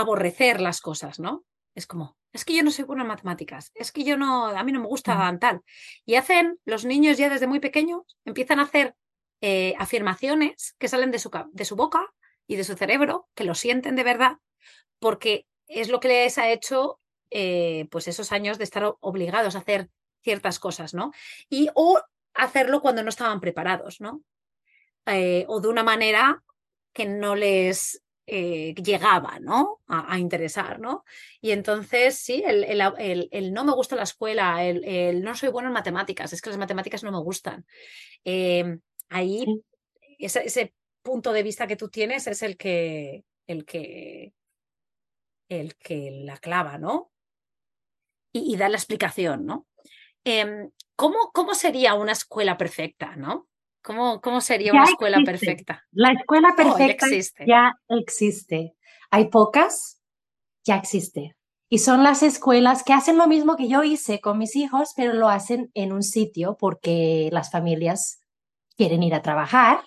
aborrecer 0.00 0.60
las 0.60 0.80
cosas, 0.80 1.18
¿no? 1.18 1.44
Es 1.74 1.86
como, 1.86 2.16
es 2.32 2.44
que 2.44 2.54
yo 2.54 2.62
no 2.62 2.70
soy 2.70 2.84
buena 2.84 3.02
en 3.02 3.08
matemáticas, 3.08 3.72
es 3.74 3.92
que 3.92 4.04
yo 4.04 4.16
no, 4.16 4.46
a 4.46 4.62
mí 4.64 4.72
no 4.72 4.80
me 4.80 4.86
gusta 4.86 5.36
tal. 5.40 5.62
Y 6.06 6.14
hacen, 6.14 6.58
los 6.64 6.84
niños 6.84 7.18
ya 7.18 7.28
desde 7.28 7.46
muy 7.46 7.60
pequeños, 7.60 8.02
empiezan 8.24 8.60
a 8.60 8.64
hacer 8.64 8.94
eh, 9.40 9.74
afirmaciones 9.78 10.74
que 10.78 10.88
salen 10.88 11.10
de 11.10 11.18
su, 11.18 11.30
de 11.52 11.64
su 11.64 11.76
boca 11.76 12.06
y 12.46 12.56
de 12.56 12.64
su 12.64 12.74
cerebro, 12.74 13.28
que 13.34 13.44
lo 13.44 13.54
sienten 13.54 13.96
de 13.96 14.04
verdad, 14.04 14.38
porque 15.00 15.46
es 15.66 15.88
lo 15.88 16.00
que 16.00 16.08
les 16.08 16.38
ha 16.38 16.48
hecho 16.48 17.00
eh, 17.30 17.88
pues 17.90 18.08
esos 18.08 18.32
años 18.32 18.58
de 18.58 18.64
estar 18.64 18.94
obligados 19.00 19.56
a 19.56 19.58
hacer 19.58 19.90
ciertas 20.22 20.58
cosas, 20.58 20.94
¿no? 20.94 21.12
Y 21.48 21.70
o 21.74 22.00
hacerlo 22.34 22.80
cuando 22.80 23.02
no 23.02 23.08
estaban 23.08 23.40
preparados, 23.40 24.00
¿no? 24.00 24.22
Eh, 25.06 25.44
o 25.48 25.60
de 25.60 25.68
una 25.68 25.82
manera 25.82 26.42
que 26.92 27.06
no 27.06 27.34
les 27.34 28.02
eh, 28.30 28.74
llegaba 28.74 29.38
¿no? 29.40 29.80
A, 29.88 30.18
interesar. 30.18 30.78
¿no? 30.80 31.04
Y 31.40 31.52
entonces, 31.52 32.18
sí, 32.18 32.42
el, 32.46 32.64
el, 33.30 33.52
no 33.54 33.64
me 33.64 33.72
gusta 33.72 33.96
la 33.96 34.02
escuela, 34.02 34.64
el, 34.64 35.22
no 35.22 35.34
soy 35.34 35.48
bueno 35.48 35.68
en 35.68 35.74
matemáticas, 35.74 36.32
es 36.32 36.42
que 36.42 36.50
las 36.50 36.58
matemáticas 36.58 37.02
no 37.02 37.10
me 37.10 37.20
gustan. 37.20 37.66
Em, 38.24 38.80
ahí, 39.08 39.46
ese, 40.18 40.74
punto 41.00 41.32
de 41.32 41.42
vista 41.42 41.66
que 41.66 41.76
tú 41.76 41.88
tienes 41.88 42.26
es 42.26 42.42
el 42.42 42.58
que, 42.58 43.24
el 43.46 43.64
que, 43.64 44.34
el 45.48 45.76
que 45.76 46.10
la 46.24 46.36
clava, 46.36 46.76
¿no? 46.76 47.10
Y, 48.30 48.56
da 48.58 48.68
la 48.68 48.76
explicación, 48.76 49.46
¿no? 49.46 49.66
Em, 50.24 50.70
¿cómo, 50.96 51.30
¿Cómo 51.32 51.54
sería 51.54 51.94
una 51.94 52.12
escuela 52.12 52.58
perfecta, 52.58 53.16
no? 53.16 53.48
¿Cómo, 53.82 54.20
cómo 54.20 54.40
sería 54.40 54.72
una 54.72 54.84
escuela 54.84 55.18
perfecta? 55.24 55.86
La 55.92 56.12
escuela 56.12 56.50
oh, 56.52 56.56
perfecta 56.56 57.06
ya, 57.46 57.72
existe. 57.88 58.74
Hay 59.10 59.28
pocas, 59.28 60.00
ya 60.64 60.76
existe. 60.76 61.36
Y 61.70 61.78
son 61.78 62.02
las 62.02 62.22
escuelas 62.22 62.82
que 62.82 62.92
hacen 62.92 63.18
lo 63.18 63.26
mismo 63.26 63.56
que 63.56 63.68
yo 63.68 63.82
hice 63.82 64.20
con 64.20 64.38
mis 64.38 64.56
hijos, 64.56 64.92
pero 64.96 65.12
lo 65.12 65.28
hacen 65.28 65.70
en 65.74 65.92
un 65.92 66.02
sitio 66.02 66.56
porque 66.58 67.28
las 67.32 67.50
familias 67.50 68.22
quieren 68.76 69.02
ir 69.02 69.14
a 69.14 69.22
trabajar 69.22 69.80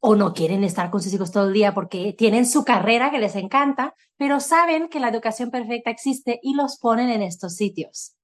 o 0.00 0.14
no 0.14 0.34
quieren 0.34 0.64
estar 0.64 0.90
con 0.90 1.02
sus 1.02 1.12
hijos 1.14 1.32
todo 1.32 1.48
el 1.48 1.54
día 1.54 1.74
porque 1.74 2.12
tienen 2.12 2.46
su 2.46 2.64
carrera 2.64 3.10
que 3.10 3.18
les 3.18 3.34
encanta, 3.36 3.94
pero 4.16 4.40
saben 4.40 4.88
que 4.88 5.00
la 5.00 5.08
educación 5.08 5.50
perfecta 5.50 5.90
existe 5.90 6.38
y 6.42 6.54
los 6.54 6.78
ponen 6.78 7.10
en 7.10 7.22
estos 7.22 7.56
sitios. 7.56 8.14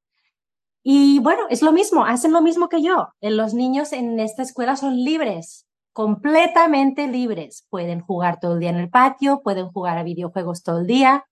Y 0.83 1.21
bueno, 1.21 1.43
es 1.49 1.63
lo 1.63 1.73
mismo, 1.73 2.05
hacen 2.05 2.33
lo 2.33 2.43
mismo 2.43 2.69
que 2.69 2.83
yo. 2.83 3.09
Los 3.21 3.55
niños 3.55 3.93
en 3.93 4.19
esta 4.19 4.43
escuela 4.43 4.77
son 4.77 4.97
libres, 4.97 5.67
completamente 5.93 7.07
libres. 7.07 7.67
Pueden 7.71 8.01
jugar 8.01 8.41
todo 8.41 8.55
el 8.55 8.61
día 8.61 8.71
en 8.71 8.79
el 8.79 8.91
patio, 8.91 9.43
pueden 9.43 9.69
jugar 9.69 9.99
a 9.99 10.03
videojuegos 10.03 10.63
todo 10.63 10.81
el 10.81 10.87
día, 10.87 11.25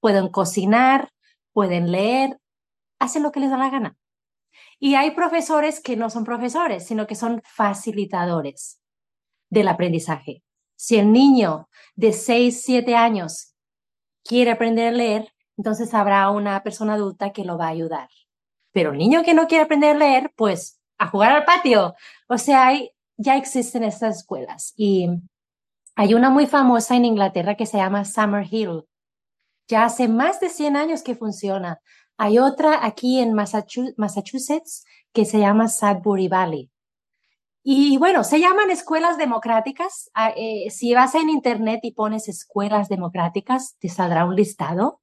pueden 0.00 0.28
cocinar, 0.28 1.10
pueden 1.52 1.92
leer, 1.92 2.38
hacen 2.98 3.22
lo 3.22 3.30
que 3.30 3.40
les 3.40 3.50
da 3.50 3.58
la 3.58 3.70
gana. 3.70 3.96
Y 4.78 4.94
hay 4.94 5.12
profesores 5.12 5.80
que 5.80 5.96
no 5.96 6.10
son 6.10 6.24
profesores, 6.24 6.86
sino 6.86 7.06
que 7.06 7.14
son 7.14 7.42
facilitadores 7.44 8.80
del 9.50 9.68
aprendizaje. 9.68 10.42
Si 10.76 10.96
el 10.96 11.12
niño 11.12 11.68
de 11.94 12.12
6, 12.12 12.62
7 12.62 12.94
años 12.94 13.54
quiere 14.24 14.50
aprender 14.50 14.88
a 14.88 14.96
leer, 14.96 15.32
entonces 15.56 15.94
habrá 15.94 16.30
una 16.30 16.62
persona 16.62 16.94
adulta 16.94 17.32
que 17.32 17.44
lo 17.44 17.56
va 17.56 17.66
a 17.66 17.70
ayudar. 17.70 18.08
Pero 18.76 18.92
el 18.92 18.98
niño 18.98 19.22
que 19.22 19.32
no 19.32 19.46
quiere 19.46 19.64
aprender 19.64 19.96
a 19.96 19.98
leer, 19.98 20.34
pues 20.36 20.78
a 20.98 21.06
jugar 21.06 21.32
al 21.32 21.46
patio. 21.46 21.94
O 22.28 22.36
sea, 22.36 22.66
hay, 22.66 22.90
ya 23.16 23.38
existen 23.38 23.82
estas 23.82 24.18
escuelas. 24.18 24.74
Y 24.76 25.08
hay 25.94 26.12
una 26.12 26.28
muy 26.28 26.46
famosa 26.46 26.94
en 26.94 27.06
Inglaterra 27.06 27.54
que 27.54 27.64
se 27.64 27.78
llama 27.78 28.04
Summer 28.04 28.46
Hill. 28.50 28.84
Ya 29.66 29.86
hace 29.86 30.08
más 30.08 30.40
de 30.40 30.50
100 30.50 30.76
años 30.76 31.02
que 31.02 31.14
funciona. 31.14 31.80
Hay 32.18 32.38
otra 32.38 32.84
aquí 32.84 33.18
en 33.18 33.32
Massachusetts 33.32 34.84
que 35.14 35.24
se 35.24 35.38
llama 35.38 35.68
Sudbury 35.68 36.28
Valley. 36.28 36.70
Y 37.62 37.96
bueno, 37.96 38.24
se 38.24 38.40
llaman 38.40 38.70
escuelas 38.70 39.16
democráticas. 39.16 40.10
Ah, 40.12 40.34
eh, 40.36 40.68
si 40.68 40.92
vas 40.92 41.14
en 41.14 41.30
internet 41.30 41.80
y 41.82 41.92
pones 41.92 42.28
escuelas 42.28 42.90
democráticas, 42.90 43.78
te 43.78 43.88
saldrá 43.88 44.26
un 44.26 44.36
listado. 44.36 45.00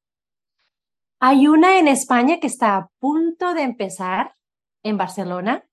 Hay 1.25 1.47
una 1.47 1.79
en 1.79 1.87
España 1.87 2.41
que 2.41 2.47
está 2.47 2.75
a 2.75 2.89
punto 2.99 3.53
de 3.53 3.61
empezar 3.61 4.35
en 4.83 4.97
Barcelona. 4.97 5.65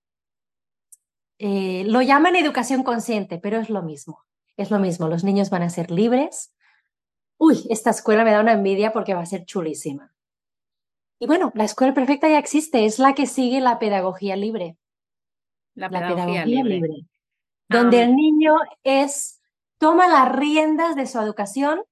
Eh, 1.40 1.82
lo 1.88 2.02
llaman 2.02 2.36
educación 2.36 2.84
consciente, 2.84 3.40
pero 3.42 3.58
es 3.58 3.68
lo 3.68 3.82
mismo. 3.82 4.24
Es 4.56 4.70
lo 4.70 4.78
mismo. 4.78 5.08
Los 5.08 5.24
niños 5.24 5.50
van 5.50 5.62
a 5.62 5.70
ser 5.70 5.90
libres. 5.90 6.54
Uy, 7.36 7.66
esta 7.68 7.90
escuela 7.90 8.22
me 8.22 8.30
da 8.30 8.38
una 8.38 8.52
envidia 8.52 8.92
porque 8.92 9.12
va 9.12 9.22
a 9.22 9.26
ser 9.26 9.44
chulísima. 9.44 10.14
Y 11.18 11.26
bueno, 11.26 11.50
la 11.56 11.64
escuela 11.64 11.94
perfecta 11.94 12.28
ya 12.28 12.38
existe. 12.38 12.84
Es 12.84 13.00
la 13.00 13.16
que 13.16 13.26
sigue 13.26 13.60
la 13.60 13.80
pedagogía 13.80 14.36
libre. 14.36 14.78
La 15.74 15.90
pedagogía, 15.90 16.46
libre. 16.46 17.08
Donde 17.68 17.98
ah. 17.98 18.04
el 18.04 18.14
niño 18.14 18.54
es, 18.84 19.40
toma 19.78 20.06
las 20.06 20.30
riendas 20.30 20.94
de 20.94 21.08
su 21.08 21.18
educación 21.18 21.82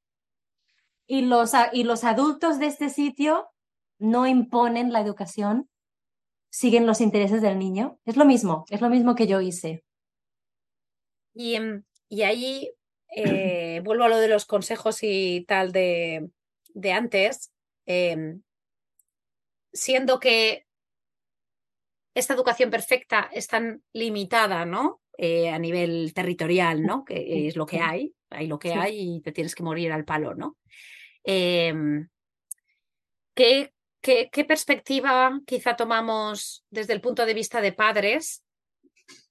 y 1.08 1.22
los, 1.22 1.52
y 1.72 1.82
los 1.84 2.04
adultos 2.04 2.60
de 2.60 2.66
este 2.66 2.90
sitio 2.90 3.48
no 3.98 4.26
imponen 4.26 4.92
la 4.92 5.00
educación, 5.00 5.68
siguen 6.50 6.86
los 6.86 7.00
intereses 7.00 7.40
del 7.42 7.58
niño. 7.58 7.98
Es 8.04 8.16
lo 8.16 8.26
mismo, 8.26 8.66
es 8.68 8.80
lo 8.82 8.90
mismo 8.90 9.14
que 9.14 9.26
yo 9.26 9.40
hice. 9.40 9.84
Y, 11.34 11.54
em, 11.54 11.82
y 12.08 12.22
ahí 12.22 12.70
eh, 13.16 13.80
vuelvo 13.84 14.04
a 14.04 14.08
lo 14.08 14.18
de 14.18 14.28
los 14.28 14.44
consejos 14.44 14.98
y 15.02 15.46
tal 15.48 15.72
de, 15.72 16.28
de 16.74 16.92
antes, 16.92 17.52
em, 17.86 18.42
siendo 19.72 20.20
que 20.20 20.66
esta 22.14 22.34
educación 22.34 22.70
perfecta 22.70 23.30
es 23.32 23.46
tan 23.46 23.82
limitada, 23.94 24.66
¿no? 24.66 25.00
Eh, 25.16 25.48
a 25.48 25.58
nivel 25.58 26.12
territorial, 26.12 26.82
¿no? 26.82 27.04
Que 27.04 27.48
es 27.48 27.56
lo 27.56 27.64
que 27.64 27.80
hay, 27.80 28.14
hay 28.28 28.46
lo 28.46 28.58
que 28.58 28.74
hay 28.74 29.16
y 29.16 29.20
te 29.22 29.32
tienes 29.32 29.54
que 29.54 29.62
morir 29.62 29.90
al 29.90 30.04
palo, 30.04 30.34
¿no? 30.34 30.58
Em, 31.30 32.08
¿qué, 33.34 33.74
perspectiva 34.48 35.38
quizá 35.44 35.76
tomamos 35.76 36.64
desde 36.70 36.94
el 36.94 37.02
punto 37.02 37.26
de 37.26 37.34
vista 37.34 37.60
de 37.60 37.74
padres 37.74 38.42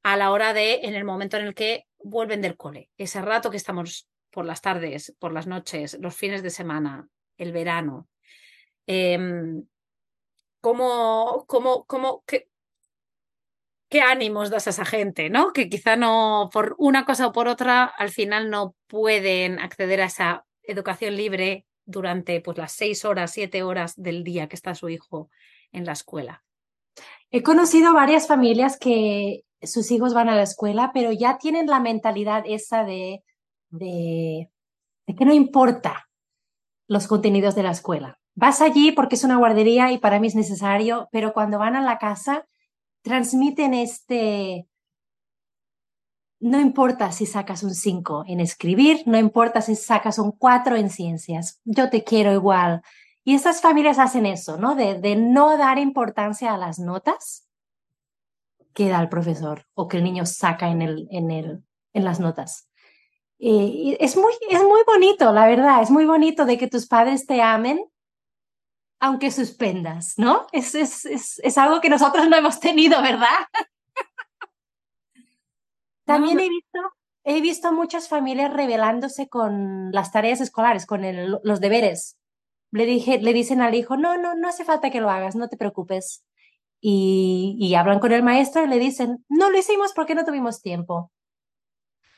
a 0.03 0.15
la 0.15 0.29
hora 0.29 0.53
de, 0.53 0.81
en 0.83 0.93
el 0.93 1.05
momento 1.05 1.37
en 1.37 1.47
el 1.47 1.55
que 1.55 1.87
vuelven 1.97 2.41
del 2.43 2.55
cole? 2.55 2.91
Ese 2.99 3.19
rato 3.19 3.49
que 3.49 3.57
estamos 3.57 4.07
por 4.29 4.45
las 4.45 4.61
tardes, 4.61 5.15
por 5.17 5.33
las 5.33 5.47
noches, 5.47 5.97
los 5.99 6.15
fines 6.15 6.43
de 6.43 6.51
semana, 6.51 7.07
el 7.35 7.51
verano. 7.51 8.07
Em, 8.85 9.65
¿Cómo, 10.61 11.45
cómo, 11.47 11.85
cómo, 11.85 12.23
qué, 12.27 12.47
ánimos 14.01 14.51
das 14.51 14.67
a 14.67 14.69
esa 14.69 14.85
gente, 14.85 15.31
¿no? 15.31 15.51
Que 15.51 15.67
quizá 15.67 15.95
no, 15.95 16.51
por 16.53 16.75
una 16.77 17.05
cosa 17.05 17.25
o 17.25 17.31
por 17.31 17.47
otra, 17.47 17.85
al 17.85 18.11
final 18.11 18.51
no 18.51 18.75
pueden 18.85 19.57
acceder 19.57 20.01
a 20.01 20.05
esa 20.05 20.45
educación 20.61 21.15
libre 21.15 21.65
durante 21.87 22.39
pues, 22.41 22.57
las 22.57 22.73
seis 22.73 23.03
horas, 23.05 23.31
siete 23.31 23.63
horas 23.63 23.95
del 23.95 24.23
día 24.23 24.47
que 24.47 24.55
está 24.55 24.75
su 24.75 24.89
hijo 24.89 25.31
en 25.71 25.85
la 25.85 25.93
escuela? 25.93 26.43
He 27.31 27.41
conocido 27.41 27.93
varias 27.93 28.27
familias 28.27 28.77
que 28.77 29.43
sus 29.61 29.89
hijos 29.91 30.13
van 30.13 30.29
a 30.29 30.35
la 30.35 30.43
escuela, 30.43 30.91
pero 30.93 31.11
ya 31.11 31.37
tienen 31.37 31.67
la 31.67 31.79
mentalidad 31.79 32.43
esa 32.45 32.83
de, 32.83 33.23
de, 33.69 34.49
que 35.17 35.25
no 35.25 35.33
importa 35.33 36.07
los 36.87 37.07
contenidos 37.07 37.55
de 37.55 37.63
la 37.63 37.71
escuela. 37.71 38.19
Vas 38.35 38.61
allí 38.61 38.91
porque 38.91 39.15
es 39.15 39.23
una 39.23 39.37
guardería 39.37 39.91
y 39.91 39.97
para 39.97 40.19
mí 40.19 40.27
es 40.27 40.35
necesario, 40.35 41.09
pero 41.11 41.33
cuando 41.33 41.57
van 41.57 41.75
a 41.75 41.81
la 41.81 41.97
casa 41.97 42.45
transmiten 43.01 43.73
este, 43.73 44.67
no 46.39 46.59
importa 46.59 47.11
si 47.11 47.25
sacas 47.25 47.63
un 47.63 47.73
5 47.73 48.25
en 48.27 48.39
escribir, 48.39 49.03
no 49.05 49.17
importa 49.17 49.61
si 49.61 49.75
sacas 49.75 50.19
un 50.19 50.31
4 50.31 50.75
en 50.75 50.89
ciencias, 50.89 51.59
yo 51.65 51.89
te 51.89 52.03
quiero 52.03 52.31
igual. 52.31 52.81
Y 53.23 53.33
estas 53.33 53.61
familias 53.61 53.99
hacen 53.99 54.25
eso, 54.25 54.57
¿no? 54.57 54.75
De, 54.75 55.15
no 55.15 55.57
dar 55.57 55.79
importancia 55.79 56.53
a 56.53 56.57
las 56.57 56.79
notas 56.79 57.49
que 58.73 58.89
da 58.89 59.01
el 59.01 59.09
profesor 59.09 59.65
o 59.73 59.87
que 59.87 59.97
el 59.97 60.03
niño 60.03 60.25
saca 60.25 60.69
en, 60.69 60.81
el, 60.81 61.07
en, 61.11 61.31
el, 61.31 61.63
en 61.93 62.05
las 62.05 62.19
notas. 62.19 62.69
Y 63.39 63.97
es, 63.99 64.15
muy, 64.15 64.33
es 64.49 64.61
muy 64.63 64.81
bonito, 64.85 65.31
la 65.31 65.45
verdad, 65.47 65.81
es 65.81 65.91
muy 65.91 66.05
bonito 66.05 66.45
de 66.45 66.57
que 66.57 66.67
tus 66.67 66.87
padres 66.87 67.25
te 67.25 67.41
amen 67.41 67.79
aunque 68.99 69.29
suspendas, 69.29 70.13
¿no? 70.17 70.47
Es, 70.51 70.73
es, 70.73 71.05
es, 71.05 71.39
es 71.43 71.57
algo 71.57 71.81
que 71.81 71.89
nosotros 71.89 72.27
no 72.27 72.35
hemos 72.35 72.59
tenido, 72.59 73.01
¿verdad? 73.01 73.45
También 76.07 76.39
he 76.39 76.47
visto, 76.47 76.79
he 77.25 77.41
visto 77.41 77.73
muchas 77.73 78.07
familias 78.07 78.53
rebelándose 78.53 79.27
con 79.27 79.91
las 79.91 80.13
tareas 80.13 80.39
escolares, 80.39 80.85
con 80.85 81.01
los 81.43 81.59
deberes. 81.59 82.17
Le, 82.71 82.85
dije, 82.85 83.19
le 83.19 83.33
dicen 83.33 83.61
al 83.61 83.75
hijo, 83.75 83.97
no, 83.97 84.17
no, 84.17 84.33
no 84.33 84.47
hace 84.47 84.63
falta 84.63 84.89
que 84.89 85.01
lo 85.01 85.09
hagas, 85.09 85.35
no 85.35 85.49
te 85.49 85.57
preocupes. 85.57 86.23
Y, 86.79 87.57
y 87.59 87.75
hablan 87.75 87.99
con 87.99 88.13
el 88.13 88.23
maestro 88.23 88.63
y 88.63 88.67
le 88.67 88.79
dicen, 88.79 89.25
no 89.27 89.49
lo 89.49 89.57
hicimos 89.57 89.91
porque 89.93 90.15
no 90.15 90.23
tuvimos 90.23 90.61
tiempo. 90.61 91.11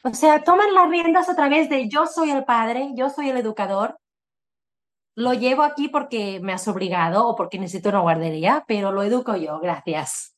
O 0.03 0.13
sea, 0.13 0.43
toman 0.43 0.71
las 0.75 0.87
riendas 0.87 1.27
a 1.27 1.35
través 1.35 1.67
de 1.67 1.89
yo 1.89 2.05
soy 2.05 2.29
el 2.29 2.45
padre, 2.45 2.91
yo 2.93 3.09
soy 3.09 3.29
el 3.29 3.37
educador, 3.37 3.99
lo 5.15 5.33
llevo 5.33 5.63
aquí 5.63 5.87
porque 5.87 6.39
me 6.41 6.53
has 6.53 6.67
obligado 6.67 7.27
o 7.27 7.35
porque 7.35 7.57
necesito 7.57 7.89
una 7.89 8.01
guardería, 8.01 8.65
pero 8.67 8.91
lo 8.91 9.01
educo 9.01 9.35
yo, 9.35 9.59
gracias. 9.59 10.35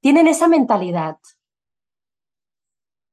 Tienen 0.00 0.26
esa 0.26 0.48
mentalidad 0.48 1.16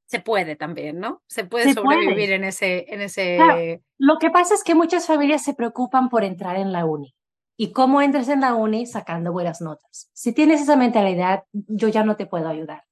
se 0.07 0.21
puede 0.21 0.55
también, 0.55 0.99
¿no? 0.99 1.21
Se 1.27 1.43
puede 1.43 1.73
sobrevivir 1.73 2.31
en 2.31 2.45
ese... 2.45 2.85
En 2.87 3.01
ese... 3.01 3.81
lo 3.97 4.17
que 4.19 4.29
pasa 4.29 4.55
es 4.55 4.63
que 4.63 4.73
muchas 4.73 5.05
familias 5.05 5.43
se 5.43 5.53
preocupan 5.53 6.09
por 6.09 6.23
entrar 6.23 6.55
en 6.55 6.71
la 6.71 6.85
uni. 6.85 7.13
¿Y 7.57 7.73
cómo 7.73 8.01
entras 8.01 8.29
en 8.29 8.39
la 8.39 8.55
uni? 8.55 8.85
Sacando 8.85 9.33
buenas 9.33 9.61
notas. 9.61 10.09
Si 10.13 10.31
tienes 10.31 10.61
esa 10.61 10.77
mentalidad, 10.77 11.43
yo 11.51 11.89
ya 11.89 12.05
no 12.05 12.15
te 12.15 12.25
puedo 12.25 12.47
ayudar. 12.47 12.85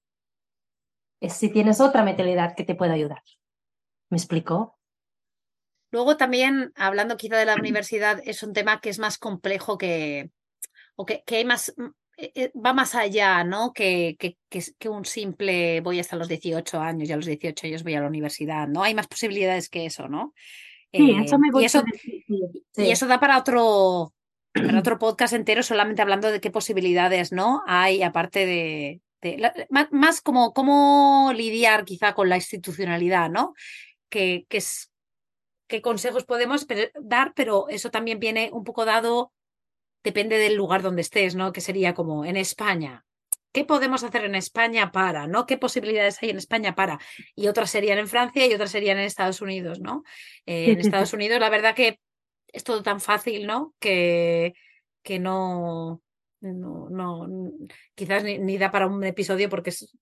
Es 1.21 1.33
si 1.33 1.49
tienes 1.49 1.79
otra 1.79 2.03
mentalidad 2.03 2.53
que 2.53 2.65
te 2.65 2.75
pueda 2.75 2.93
ayudar. 2.93 3.21
¿Me 4.09 4.17
explicó? 4.17 4.77
Luego 5.91 6.17
también, 6.17 6.73
hablando 6.75 7.15
quizá 7.15 7.37
de 7.37 7.45
la 7.45 7.55
universidad, 7.59 8.19
es 8.25 8.43
un 8.43 8.51
tema 8.51 8.81
que 8.81 8.89
es 8.89 8.99
más 8.99 9.17
complejo 9.17 9.77
que, 9.77 10.31
o 10.97 11.05
que, 11.05 11.23
que 11.25 11.37
hay 11.37 11.45
más, 11.45 11.73
va 12.55 12.73
más 12.73 12.95
allá, 12.95 13.43
¿no? 13.43 13.73
Que, 13.73 14.15
que, 14.17 14.37
que, 14.49 14.89
un 14.89 15.05
simple 15.05 15.81
voy 15.81 15.99
hasta 15.99 16.15
los 16.15 16.27
18 16.27 16.79
años 16.79 17.09
y 17.09 17.11
a 17.11 17.17
los 17.17 17.25
18 17.25 17.67
años 17.67 17.83
voy 17.83 17.95
a 17.95 18.01
la 18.01 18.07
universidad, 18.07 18.67
¿no? 18.67 18.83
Hay 18.83 18.93
más 18.93 19.07
posibilidades 19.07 19.69
que 19.69 19.85
eso, 19.85 20.07
¿no? 20.07 20.33
Sí, 20.91 21.15
eso 21.23 21.37
me 21.37 21.49
eh, 21.49 21.61
y, 21.61 21.65
eso, 21.65 21.83
y 22.77 22.91
eso 22.91 23.07
da 23.07 23.19
para 23.19 23.37
otro, 23.37 24.13
para 24.53 24.79
otro 24.79 24.97
podcast 24.97 25.33
entero 25.33 25.61
solamente 25.63 26.01
hablando 26.01 26.31
de 26.31 26.39
qué 26.39 26.51
posibilidades, 26.51 27.31
¿no? 27.31 27.63
Hay 27.67 28.01
aparte 28.01 28.45
de, 28.45 29.01
más, 29.91 30.21
como 30.21 30.53
cómo 30.53 31.31
lidiar 31.35 31.83
quizá 31.83 32.13
con 32.13 32.29
la 32.29 32.37
institucionalidad, 32.37 33.29
¿no? 33.29 33.53
Que, 34.09 34.45
que 34.47 34.57
es, 34.57 34.91
qué 35.67 35.81
consejos 35.81 36.25
podemos 36.25 36.65
dar, 37.01 37.33
pero 37.35 37.67
eso 37.69 37.89
también 37.89 38.19
viene 38.19 38.49
un 38.53 38.63
poco 38.63 38.85
dado 38.85 39.33
depende 40.05 40.37
del 40.37 40.55
lugar 40.55 40.83
donde 40.83 41.01
estés, 41.01 41.35
¿no? 41.35 41.51
Que 41.51 41.61
sería 41.61 41.93
como 41.93 42.23
en 42.23 42.37
España. 42.37 43.03
¿Qué 43.51 43.65
podemos 43.65 44.03
hacer 44.03 44.23
en 44.25 44.35
España 44.35 44.91
para? 44.91 45.27
¿No? 45.27 45.45
¿Qué 45.45 45.57
posibilidades 45.57 46.21
hay 46.21 46.29
en 46.29 46.37
España 46.37 46.75
para? 46.75 46.99
Y 47.35 47.47
otras 47.47 47.71
serían 47.71 47.97
en 47.97 48.07
Francia 48.07 48.45
y 48.45 48.53
otras 48.53 48.69
serían 48.69 48.97
en 48.99 49.05
Estados 49.05 49.41
Unidos, 49.41 49.79
¿no? 49.79 50.03
Eh, 50.45 50.71
en 50.71 50.79
Estados 50.79 51.13
Unidos, 51.13 51.39
la 51.39 51.49
verdad 51.49 51.73
que 51.73 51.99
es 52.47 52.63
todo 52.63 52.83
tan 52.83 52.99
fácil, 52.99 53.47
¿no? 53.47 53.73
Que, 53.79 54.53
que 55.01 55.19
no, 55.19 56.01
no, 56.41 56.89
no, 56.89 57.27
quizás 57.95 58.23
ni, 58.23 58.57
da 58.57 58.69
para 58.71 58.87
un 58.87 59.03
episodio 59.03 59.49
porque 59.49 59.71
es, 59.71 59.97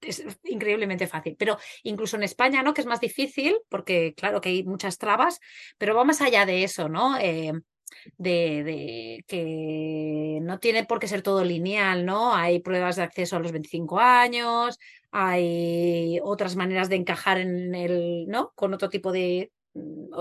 es, 0.00 0.24
increíblemente 0.44 1.06
fácil. 1.06 1.36
Pero 1.38 1.56
incluso 1.84 2.16
en 2.16 2.24
España, 2.24 2.62
¿no? 2.62 2.74
Que 2.74 2.80
es 2.80 2.86
más 2.86 3.00
difícil, 3.00 3.58
porque 3.68 4.14
claro 4.14 4.40
que 4.40 4.48
hay 4.48 4.64
muchas 4.64 4.98
trabas, 4.98 5.38
pero 5.78 5.94
va 5.94 6.04
más 6.04 6.20
allá 6.20 6.46
de 6.46 6.64
eso, 6.64 6.88
¿no? 6.88 7.16
Eh, 7.18 7.52
de, 8.18 9.24
que 9.26 10.38
no 10.42 10.58
tiene 10.58 10.84
por 10.84 10.98
qué 10.98 11.08
ser 11.08 11.22
todo 11.22 11.44
lineal, 11.44 12.04
¿no? 12.04 12.34
Hay 12.34 12.60
pruebas 12.60 12.96
de 12.96 13.02
acceso 13.02 13.36
a 13.36 13.40
los 13.40 13.52
25 13.52 13.98
años, 13.98 14.78
hay 15.10 16.20
otras 16.22 16.56
maneras 16.56 16.88
de 16.88 16.96
encajar 16.96 17.38
en 17.38 17.74
el, 17.74 18.26
¿no? 18.28 18.52
Con 18.54 18.74
otro 18.74 18.88
tipo 18.88 19.12
de, 19.12 19.52
mm, 19.74 20.12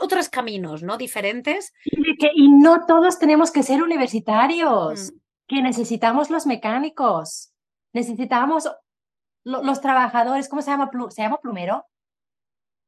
otros 0.00 0.28
caminos, 0.28 0.82
¿no? 0.82 0.96
Diferentes. 0.96 1.72
Y, 1.84 2.16
que, 2.16 2.30
y, 2.34 2.50
no 2.50 2.86
todos 2.86 3.18
tenemos 3.18 3.50
que 3.50 3.62
ser 3.62 3.82
universitarios, 3.82 5.12
mm. 5.12 5.18
que 5.48 5.62
necesitamos 5.62 6.30
los 6.30 6.46
mecánicos, 6.46 7.52
necesitamos 7.92 8.68
los 9.44 9.80
trabajadores, 9.80 10.48
¿cómo 10.48 10.60
se 10.60 10.70
llama? 10.72 10.90
¿Se 11.10 11.22
llama 11.22 11.38
plumero? 11.40 11.86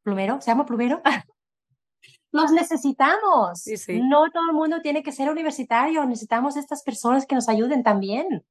¿Plumero? 0.02 0.40
¿Se 0.40 0.50
llama 0.50 0.66
plumero? 0.66 1.00
los 2.32 2.52
necesitamos. 2.52 3.64
No 3.88 4.30
todo 4.30 4.50
el 4.50 4.56
mundo 4.56 4.80
tiene 4.82 5.02
que 5.02 5.12
ser 5.12 5.30
universitario, 5.30 6.04
necesitamos 6.04 6.56
estas 6.56 6.82
personas 6.82 7.26
que 7.26 7.34
nos 7.34 7.48
ayuden 7.48 7.82
también. 7.82 8.44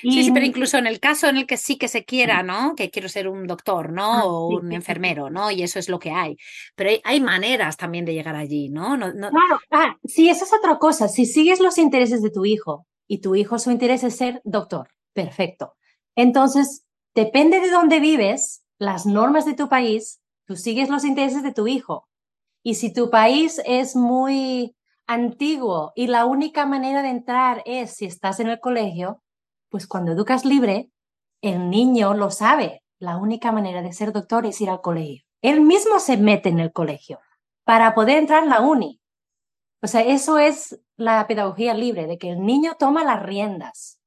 Sí, 0.00 0.24
sí, 0.24 0.32
pero 0.32 0.46
incluso 0.46 0.78
en 0.78 0.86
el 0.86 1.00
caso 1.00 1.28
en 1.28 1.36
el 1.36 1.46
que 1.46 1.58
sí 1.58 1.76
que 1.76 1.86
se 1.86 2.04
quiera, 2.04 2.42
¿no? 2.42 2.74
Que 2.74 2.90
quiero 2.90 3.10
ser 3.10 3.28
un 3.28 3.46
doctor, 3.46 3.92
¿no? 3.92 4.12
Ah, 4.14 4.24
o 4.24 4.46
un 4.48 4.72
enfermero, 4.72 5.28
¿no? 5.28 5.50
Y 5.50 5.62
eso 5.62 5.78
es 5.78 5.90
lo 5.90 5.98
que 5.98 6.10
hay. 6.10 6.38
Pero 6.74 6.90
hay, 7.04 7.20
maneras 7.20 7.76
también 7.76 8.06
de 8.06 8.14
llegar 8.14 8.34
allí, 8.34 8.70
¿no? 8.70 8.96
no, 8.96 9.12
Claro, 9.12 9.60
ah, 9.70 9.96
sí, 10.04 10.30
esa 10.30 10.46
es 10.46 10.52
otra 10.54 10.78
cosa. 10.78 11.08
Si 11.08 11.26
sigues 11.26 11.60
los 11.60 11.76
intereses 11.76 12.22
de 12.22 12.30
tu 12.30 12.46
hijo 12.46 12.86
y 13.06 13.20
tu 13.20 13.34
hijo 13.34 13.58
su 13.58 13.70
interés 13.70 14.02
es 14.02 14.16
ser 14.16 14.40
doctor, 14.44 14.88
perfecto. 15.12 15.74
Entonces, 16.16 16.86
depende 17.14 17.60
de 17.60 17.70
dónde 17.70 18.00
vives, 18.00 18.64
las 18.78 19.04
normas 19.04 19.44
de 19.44 19.54
tu 19.54 19.68
país, 19.68 20.22
tú 20.46 20.56
sigues 20.56 20.88
los 20.88 21.04
intereses 21.04 21.42
de 21.42 21.52
tu 21.52 21.66
hijo. 21.66 22.08
Y 22.62 22.76
si 22.76 22.92
tu 22.92 23.10
país 23.10 23.60
es 23.64 23.96
muy 23.96 24.76
antiguo 25.06 25.92
y 25.96 26.06
la 26.06 26.26
única 26.26 26.64
manera 26.64 27.02
de 27.02 27.08
entrar 27.08 27.62
es 27.66 27.94
si 27.96 28.06
estás 28.06 28.38
en 28.38 28.48
el 28.48 28.60
colegio, 28.60 29.20
pues 29.68 29.86
cuando 29.86 30.12
educas 30.12 30.44
libre, 30.44 30.90
el 31.42 31.70
niño 31.70 32.14
lo 32.14 32.30
sabe. 32.30 32.82
La 33.00 33.16
única 33.16 33.50
manera 33.50 33.82
de 33.82 33.92
ser 33.92 34.12
doctor 34.12 34.46
es 34.46 34.60
ir 34.60 34.70
al 34.70 34.80
colegio. 34.80 35.24
Él 35.42 35.60
mismo 35.60 35.98
se 35.98 36.16
mete 36.16 36.50
en 36.50 36.60
el 36.60 36.72
colegio 36.72 37.18
para 37.64 37.94
poder 37.94 38.18
entrar 38.18 38.44
en 38.44 38.50
la 38.50 38.60
uni. 38.60 39.00
O 39.82 39.88
sea, 39.88 40.02
eso 40.02 40.38
es 40.38 40.80
la 40.96 41.26
pedagogía 41.26 41.74
libre, 41.74 42.06
de 42.06 42.16
que 42.16 42.30
el 42.30 42.46
niño 42.46 42.76
toma 42.78 43.02
las 43.02 43.20
riendas 43.24 43.98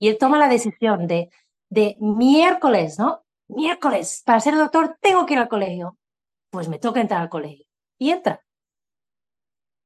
y 0.00 0.08
él 0.08 0.18
toma 0.18 0.38
la 0.38 0.48
decisión 0.48 1.06
de, 1.06 1.30
de 1.70 1.96
miércoles, 2.00 2.98
¿no? 2.98 3.22
Miércoles, 3.46 4.22
para 4.26 4.40
ser 4.40 4.56
doctor 4.56 4.96
tengo 5.00 5.24
que 5.24 5.34
ir 5.34 5.38
al 5.38 5.48
colegio. 5.48 5.96
Pues 6.50 6.68
me 6.68 6.80
toca 6.80 7.00
entrar 7.00 7.20
al 7.20 7.28
colegio 7.28 7.71
y 8.02 8.10
entra. 8.10 8.42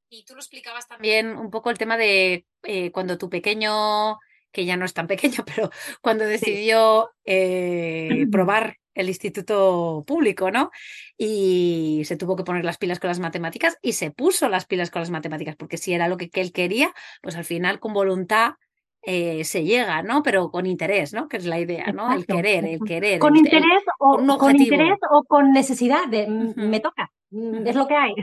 Y 0.09 0.25
tú 0.25 0.35
lo 0.35 0.41
explicabas 0.41 0.89
también 0.89 1.37
un 1.37 1.51
poco 1.51 1.69
el 1.69 1.77
tema 1.77 1.99
de 1.99 2.47
eh, 2.63 2.91
cuando 2.91 3.19
tu 3.19 3.29
pequeño, 3.29 4.19
que 4.53 4.65
ya 4.65 4.79
no 4.79 4.87
es 4.87 4.95
tan 4.95 5.07
pequeño, 5.13 5.45
pero 5.45 5.71
cuando 6.01 6.25
decidió 6.25 7.11
eh, 7.27 8.27
probar 8.33 8.79
el 8.95 9.09
instituto 9.11 10.03
público, 10.07 10.51
¿no? 10.51 10.71
Y 11.19 12.03
se 12.07 12.17
tuvo 12.17 12.37
que 12.37 12.45
poner 12.45 12.65
las 12.65 12.79
pilas 12.79 12.99
con 12.99 13.09
las 13.09 13.21
matemáticas 13.21 13.77
y 13.83 13.93
se 13.93 14.11
puso 14.11 14.49
las 14.49 14.65
pilas 14.65 14.91
con 14.91 15.01
las 15.01 15.11
matemáticas, 15.11 15.57
porque 15.57 15.77
si 15.77 15.93
era 15.93 16.09
lo 16.09 16.17
que, 16.17 16.31
él 16.33 16.53
quería, 16.53 16.95
pues 17.21 17.37
al 17.37 17.45
final 17.45 17.79
con 17.79 17.93
voluntad 17.93 18.55
eh, 19.03 19.45
se 19.45 19.65
llega, 19.65 20.03
¿no? 20.03 20.23
Pero 20.23 20.51
con 20.51 20.67
interés, 20.67 21.13
¿no? 21.13 21.29
Que 21.29 21.37
es 21.37 21.47
la 21.47 21.61
idea, 21.61 21.93
¿no? 21.93 22.13
El 22.13 22.27
querer, 22.27 22.65
el 22.65 22.81
querer. 22.81 23.19
Con 23.19 23.37
interés 23.37 23.83
o 23.99 24.17
con, 24.39 24.61
interés 24.61 24.99
o 25.11 25.23
con 25.25 25.53
necesidad 25.53 26.07
de 26.09 26.27
me 26.27 26.81
toca. 26.81 27.11
Mm, 27.31 27.67
es 27.67 27.77
lo 27.77 27.87
que 27.87 27.95
hay. 27.95 28.15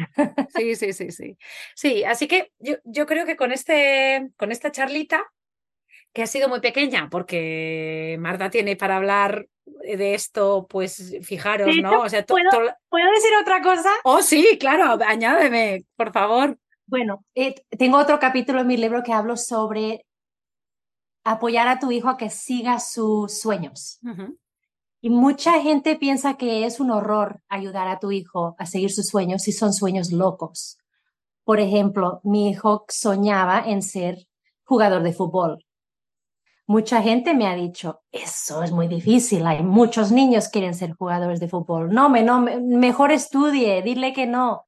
Sí, 0.55 0.75
sí, 0.75 0.93
sí, 0.93 1.11
sí. 1.11 1.37
Sí, 1.75 2.03
así 2.03 2.27
que 2.27 2.51
yo, 2.59 2.75
yo 2.83 3.05
creo 3.05 3.25
que 3.25 3.35
con, 3.35 3.51
este, 3.51 4.29
con 4.37 4.51
esta 4.51 4.71
charlita, 4.71 5.23
que 6.13 6.23
ha 6.23 6.27
sido 6.27 6.47
muy 6.47 6.59
pequeña, 6.59 7.09
porque 7.09 8.17
Marta 8.19 8.49
tiene 8.49 8.75
para 8.75 8.97
hablar 8.97 9.47
de 9.65 10.13
esto, 10.13 10.67
pues 10.69 11.17
fijaros, 11.23 11.75
¿no? 11.81 12.01
O 12.01 12.09
sea, 12.09 12.25
¿puedo, 12.25 12.43
decir 12.43 13.31
otra 13.41 13.61
cosa? 13.61 13.89
Oh, 14.03 14.21
sí, 14.21 14.57
claro, 14.59 15.03
añádeme, 15.05 15.85
por 15.95 16.11
favor. 16.11 16.57
Bueno, 16.85 17.25
eh, 17.35 17.55
tengo 17.77 17.97
otro 17.97 18.19
capítulo 18.19 18.61
en 18.61 18.67
mi 18.67 18.77
libro 18.77 19.01
que 19.03 19.13
hablo 19.13 19.37
sobre 19.37 20.05
apoyar 21.23 21.67
a 21.67 21.79
tu 21.79 21.91
hijo 21.91 22.09
a 22.09 22.17
que 22.17 22.29
siga 22.29 22.79
sus 22.79 23.39
sueños. 23.39 23.99
Y 25.01 25.09
mucha 25.09 25.61
gente 25.61 25.95
piensa 25.95 26.35
que 26.35 26.65
es 26.65 26.79
un 26.79 26.91
horror 26.91 27.41
ayudar 27.49 27.87
a 27.87 27.99
tu 27.99 28.11
hijo 28.11 28.55
a 28.57 28.65
seguir 28.65 28.91
sus 28.91 29.07
sueños 29.07 29.43
si 29.43 29.51
son 29.51 29.73
sueños 29.73 30.11
locos. 30.11 30.77
Por 31.43 31.59
ejemplo, 31.59 32.21
mi 32.23 32.49
hijo 32.49 32.85
soñaba 32.87 33.63
en 33.65 33.81
ser 33.81 34.27
jugador 34.63 35.03
de 35.03 35.13
fútbol. 35.13 35.65
Mucha 36.65 37.01
gente 37.01 37.33
me 37.33 37.47
ha 37.47 37.55
dicho, 37.55 38.01
eso 38.11 38.63
es 38.63 38.71
muy 38.71 38.87
difícil, 38.87 39.45
hay 39.45 39.61
muchos 39.61 40.13
niños 40.13 40.45
que 40.45 40.59
quieren 40.59 40.73
ser 40.73 40.93
jugadores 40.93 41.41
de 41.41 41.49
fútbol. 41.49 41.89
No, 41.89 42.09
me, 42.09 42.23
no 42.23 42.39
mejor 42.39 43.11
estudie, 43.11 43.81
dile 43.81 44.13
que 44.13 44.25
no. 44.25 44.65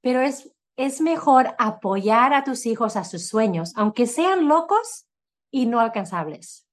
Pero 0.00 0.20
es, 0.20 0.52
es 0.76 1.00
mejor 1.00 1.56
apoyar 1.58 2.32
a 2.32 2.44
tus 2.44 2.66
hijos 2.66 2.94
a 2.94 3.02
sus 3.02 3.26
sueños, 3.26 3.72
aunque 3.74 4.06
sean 4.06 4.46
locos 4.46 5.06
y 5.52 5.66
no 5.66 5.78
alcanzables, 5.78 6.66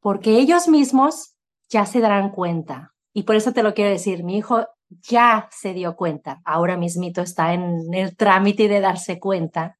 porque 0.00 0.38
ellos 0.38 0.66
mismos 0.66 1.36
ya 1.68 1.86
se 1.86 2.00
darán 2.00 2.30
cuenta. 2.30 2.94
Y 3.12 3.22
por 3.22 3.36
eso 3.36 3.52
te 3.52 3.62
lo 3.62 3.74
quiero 3.74 3.90
decir, 3.90 4.24
mi 4.24 4.38
hijo 4.38 4.66
ya 4.88 5.48
se 5.52 5.74
dio 5.74 5.94
cuenta, 5.94 6.40
ahora 6.44 6.76
mismito 6.76 7.20
está 7.20 7.52
en 7.52 7.92
el 7.92 8.16
trámite 8.16 8.66
de 8.66 8.80
darse 8.80 9.20
cuenta 9.20 9.78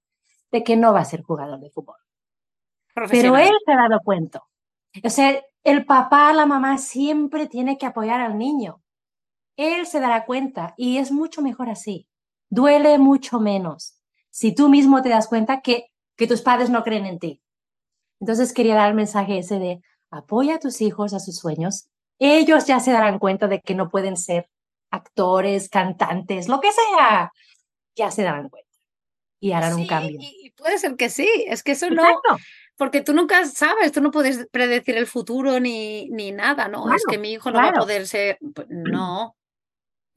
de 0.53 0.63
que 0.63 0.77
no 0.77 0.93
va 0.93 1.01
a 1.01 1.05
ser 1.05 1.23
jugador 1.23 1.59
de 1.59 1.71
fútbol. 1.71 1.97
Pero 3.11 3.37
él 3.37 3.53
se 3.65 3.73
ha 3.73 3.77
dado 3.77 4.01
cuenta. 4.05 4.43
O 5.03 5.11
sea, 5.11 5.41
el 5.65 5.87
papá, 5.87 6.33
la 6.33 6.47
mamá 6.47 6.79
siempre 6.79 7.47
tiene 7.47 7.79
que 7.79 7.87
apoyar 7.87 8.21
al 8.21 8.39
niño. 8.39 8.83
Él 9.57 9.87
se 9.87 10.01
dará 10.01 10.25
cuenta 10.25 10.75
y 10.77 10.99
es 10.99 11.11
mucho 11.11 11.43
mejor 11.43 11.69
así. 11.69 12.09
Duele 12.51 12.99
mucho 12.99 13.41
menos 13.41 14.01
si 14.31 14.55
tú 14.55 14.69
mismo 14.69 15.03
te 15.03 15.09
das 15.09 15.27
cuenta 15.27 15.61
que, 15.61 15.91
que 16.17 16.27
tus 16.27 16.43
padres 16.43 16.71
no 16.71 16.83
creen 16.83 17.07
en 17.07 17.19
ti. 17.19 17.43
Entonces 18.21 18.53
quería 18.53 18.75
dar 18.75 18.89
el 18.89 18.95
mensaje 18.95 19.39
ese 19.39 19.59
de 19.59 19.81
apoya 20.11 20.57
a 20.57 20.59
tus 20.59 20.81
hijos 20.81 21.15
a 21.15 21.21
sus 21.21 21.37
sueños, 21.37 21.89
ellos 22.19 22.67
ya 22.67 22.81
se 22.81 22.93
darán 22.93 23.19
cuenta 23.19 23.47
de 23.47 23.61
que 23.61 23.75
no 23.75 23.89
pueden 23.89 24.17
ser 24.17 24.49
actores, 24.91 25.69
cantantes, 25.69 26.49
lo 26.49 26.61
que 26.61 26.71
sea, 26.73 27.33
ya 27.95 28.11
se 28.11 28.23
darán 28.23 28.49
cuenta 28.49 28.69
y 29.41 29.53
harán 29.53 29.75
un 29.75 29.87
cambio. 29.87 30.19
Y, 30.21 30.53
puede 30.57 30.79
ser 30.79 30.97
que 30.97 31.09
sí, 31.11 31.29
es 31.47 31.63
que 31.63 31.73
eso 31.73 31.89
no, 31.91 32.05
porque 32.77 33.03
tú 33.03 33.13
nunca 33.13 33.45
sabes, 33.45 33.93
tú 33.93 34.01
no 34.01 34.11
puedes 34.11 34.47
predecir 34.51 34.97
el 34.97 35.07
futuro 35.07 35.61
ni, 35.61 36.09
ni 36.11 36.33
nada, 36.33 36.69
¿no? 36.69 36.93
es 36.93 37.05
que 37.09 37.19
mi 37.19 37.33
hijo 37.33 37.51
no 37.51 37.59
va 37.59 37.69
a 37.69 37.75
poder 37.75 38.07
ser, 38.07 38.39
pues, 38.55 38.67
no, 38.71 39.37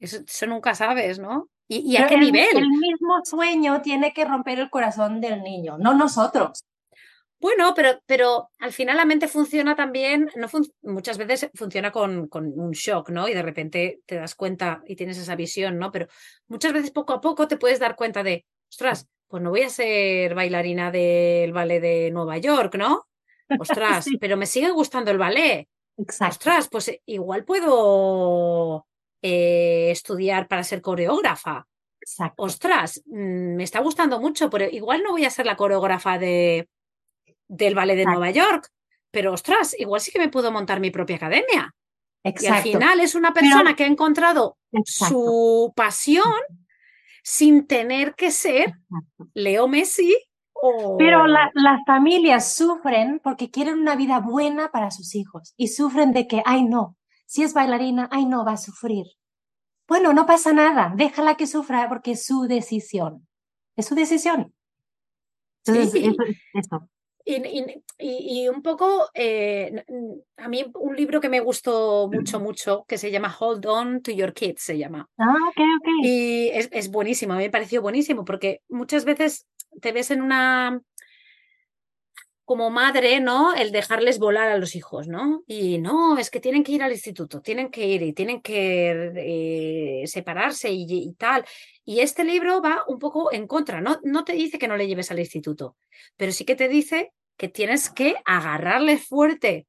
eso, 0.00 0.46
nunca 0.46 0.74
sabes, 0.74 1.18
¿no? 1.18 1.48
¿Y, 1.68 1.96
a 1.96 2.06
qué 2.06 2.18
nivel? 2.18 2.56
El 2.56 2.68
mismo 2.68 3.24
sueño 3.24 3.80
tiene 3.80 4.12
que 4.12 4.24
romper 4.26 4.58
el 4.58 4.68
corazón 4.68 5.20
del 5.20 5.42
niño, 5.42 5.78
no 5.78 5.94
nosotros. 5.94 6.64
Bueno, 7.42 7.72
pero, 7.74 8.00
pero 8.06 8.50
al 8.60 8.72
final 8.72 8.96
la 8.96 9.04
mente 9.04 9.26
funciona 9.26 9.74
también, 9.74 10.30
no 10.36 10.46
muchas 10.82 11.18
veces 11.18 11.50
funciona 11.54 11.90
con, 11.90 12.28
con, 12.28 12.52
un 12.56 12.70
shock, 12.70 13.10
¿no? 13.10 13.28
Y 13.28 13.34
de 13.34 13.42
repente 13.42 14.00
te 14.06 14.14
das 14.14 14.36
cuenta 14.36 14.80
y 14.86 14.94
tienes 14.94 15.18
esa 15.18 15.34
visión, 15.34 15.76
¿no? 15.76 15.90
Pero 15.90 16.06
muchas 16.46 16.72
veces 16.72 16.92
poco 16.92 17.14
a 17.14 17.20
poco 17.20 17.48
te 17.48 17.56
puedes 17.56 17.80
dar 17.80 17.96
cuenta 17.96 18.22
de, 18.22 18.46
ostras, 18.70 19.08
pues 19.26 19.42
no 19.42 19.50
voy 19.50 19.62
a 19.62 19.70
ser 19.70 20.36
bailarina 20.36 20.92
del 20.92 21.52
ballet 21.52 21.80
de 21.80 22.10
Nueva 22.12 22.38
York, 22.38 22.76
¿no? 22.76 23.08
Ostras, 23.58 24.06
pero 24.20 24.36
me 24.36 24.46
sigue 24.46 24.70
gustando 24.70 25.10
el 25.10 25.18
ballet. 25.18 25.66
Exacto. 25.96 26.36
Ostras, 26.36 26.68
pues 26.70 26.88
eh, 26.90 27.02
igual 27.06 27.44
puedo 27.44 28.86
eh, 29.20 29.90
estudiar 29.90 30.46
para 30.46 30.62
ser 30.62 30.80
coreógrafa. 30.80 31.66
Exacto. 32.00 32.40
Ostras, 32.40 33.02
mm, 33.06 33.56
me 33.56 33.64
está 33.64 33.80
gustando 33.80 34.20
mucho, 34.20 34.48
pero 34.48 34.66
igual 34.70 35.02
no 35.02 35.10
voy 35.10 35.24
a 35.24 35.30
ser 35.30 35.46
la 35.46 35.56
coreógrafa 35.56 36.18
de, 36.20 36.68
del 37.52 37.74
ballet 37.74 37.96
de 37.96 38.06
Nueva 38.06 38.30
York, 38.30 38.70
pero 39.10 39.32
ostras, 39.32 39.76
igual 39.78 40.00
sí 40.00 40.10
que 40.10 40.18
me 40.18 40.30
puedo 40.30 40.50
montar 40.50 40.80
mi 40.80 40.90
propia 40.90 41.16
academia. 41.16 41.74
Exacto. 42.24 42.44
Y 42.44 42.56
al 42.56 42.62
final 42.62 43.00
es 43.00 43.14
una 43.14 43.34
persona 43.34 43.76
que 43.76 43.84
ha 43.84 43.88
encontrado 43.88 44.56
su 44.84 45.72
pasión 45.76 46.32
sin 47.22 47.66
tener 47.66 48.14
que 48.14 48.30
ser 48.30 48.72
Leo 49.34 49.68
Messi. 49.68 50.16
O... 50.54 50.96
Pero 50.96 51.26
las 51.26 51.50
familias 51.86 52.54
sufren 52.54 53.20
porque 53.22 53.50
quieren 53.50 53.80
una 53.80 53.96
vida 53.96 54.20
buena 54.20 54.70
para 54.70 54.90
sus 54.90 55.14
hijos 55.14 55.52
y 55.56 55.68
sufren 55.68 56.12
de 56.12 56.26
que, 56.26 56.42
ay 56.46 56.64
no, 56.64 56.96
si 57.26 57.42
es 57.42 57.52
bailarina, 57.52 58.08
ay 58.10 58.24
no, 58.24 58.44
va 58.44 58.52
a 58.52 58.56
sufrir. 58.56 59.06
Bueno, 59.86 60.14
no 60.14 60.24
pasa 60.24 60.52
nada, 60.52 60.94
déjala 60.96 61.34
que 61.34 61.46
sufra 61.46 61.88
porque 61.88 62.12
es 62.12 62.24
su 62.24 62.42
decisión. 62.42 63.26
Es 63.76 63.86
su 63.86 63.94
decisión. 63.94 64.54
Entonces, 65.64 65.92
sí. 65.92 66.16
eso, 66.54 66.88
y, 67.24 68.48
un 68.48 68.62
poco, 68.62 69.08
eh, 69.14 69.84
a 70.36 70.48
mí 70.48 70.64
un 70.74 70.96
libro 70.96 71.20
que 71.20 71.28
me 71.28 71.40
gustó 71.40 72.08
mucho, 72.12 72.40
mucho, 72.40 72.84
que 72.86 72.98
se 72.98 73.10
llama 73.10 73.34
Hold 73.38 73.66
On 73.66 74.02
to 74.02 74.10
Your 74.10 74.32
Kids, 74.32 74.62
se 74.62 74.78
llama. 74.78 75.08
Ah, 75.18 75.34
ok, 75.48 75.60
ok. 75.80 75.88
Y 76.02 76.48
es, 76.48 76.68
es 76.72 76.90
buenísimo, 76.90 77.34
a 77.34 77.36
mí 77.36 77.44
me 77.44 77.50
pareció 77.50 77.82
buenísimo, 77.82 78.24
porque 78.24 78.60
muchas 78.68 79.04
veces 79.04 79.46
te 79.80 79.92
ves 79.92 80.10
en 80.10 80.22
una, 80.22 80.80
como 82.52 82.68
madre, 82.68 83.18
¿no? 83.18 83.54
El 83.54 83.72
dejarles 83.72 84.18
volar 84.18 84.50
a 84.50 84.58
los 84.58 84.76
hijos, 84.76 85.08
¿no? 85.08 85.42
Y 85.46 85.78
no, 85.78 86.18
es 86.18 86.30
que 86.30 86.38
tienen 86.38 86.62
que 86.62 86.72
ir 86.72 86.82
al 86.82 86.92
instituto, 86.92 87.40
tienen 87.40 87.70
que 87.70 87.86
ir 87.86 88.02
y 88.02 88.12
tienen 88.12 88.42
que 88.42 90.02
eh, 90.02 90.06
separarse 90.06 90.70
y, 90.70 90.84
y, 90.86 91.14
tal. 91.14 91.46
Y 91.82 92.00
este 92.00 92.24
libro 92.24 92.60
va 92.60 92.84
un 92.88 92.98
poco 92.98 93.32
en 93.32 93.46
contra, 93.46 93.80
¿no? 93.80 94.00
No 94.04 94.22
te 94.24 94.34
dice 94.34 94.58
que 94.58 94.68
no 94.68 94.76
le 94.76 94.86
lleves 94.86 95.10
al 95.10 95.18
instituto, 95.18 95.78
pero 96.18 96.30
sí 96.30 96.44
que 96.44 96.54
te 96.54 96.68
dice 96.68 97.14
que 97.38 97.48
tienes 97.48 97.88
que 97.88 98.16
agarrarles 98.26 99.08
fuerte 99.08 99.66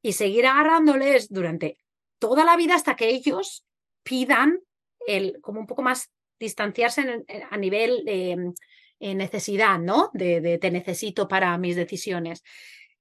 y 0.00 0.12
seguir 0.12 0.46
agarrándoles 0.46 1.28
durante 1.28 1.76
toda 2.20 2.44
la 2.44 2.56
vida 2.56 2.76
hasta 2.76 2.94
que 2.94 3.08
ellos 3.08 3.64
pidan 4.04 4.60
el, 5.08 5.40
como 5.40 5.58
un 5.58 5.66
poco 5.66 5.82
más 5.82 6.12
distanciarse 6.38 7.24
a 7.50 7.56
nivel 7.56 8.04
de 8.04 8.52
necesidad, 9.02 9.78
¿no? 9.78 10.10
De, 10.12 10.58
te 10.58 10.70
necesito 10.70 11.28
para 11.28 11.56
mis 11.58 11.76
decisiones. 11.76 12.42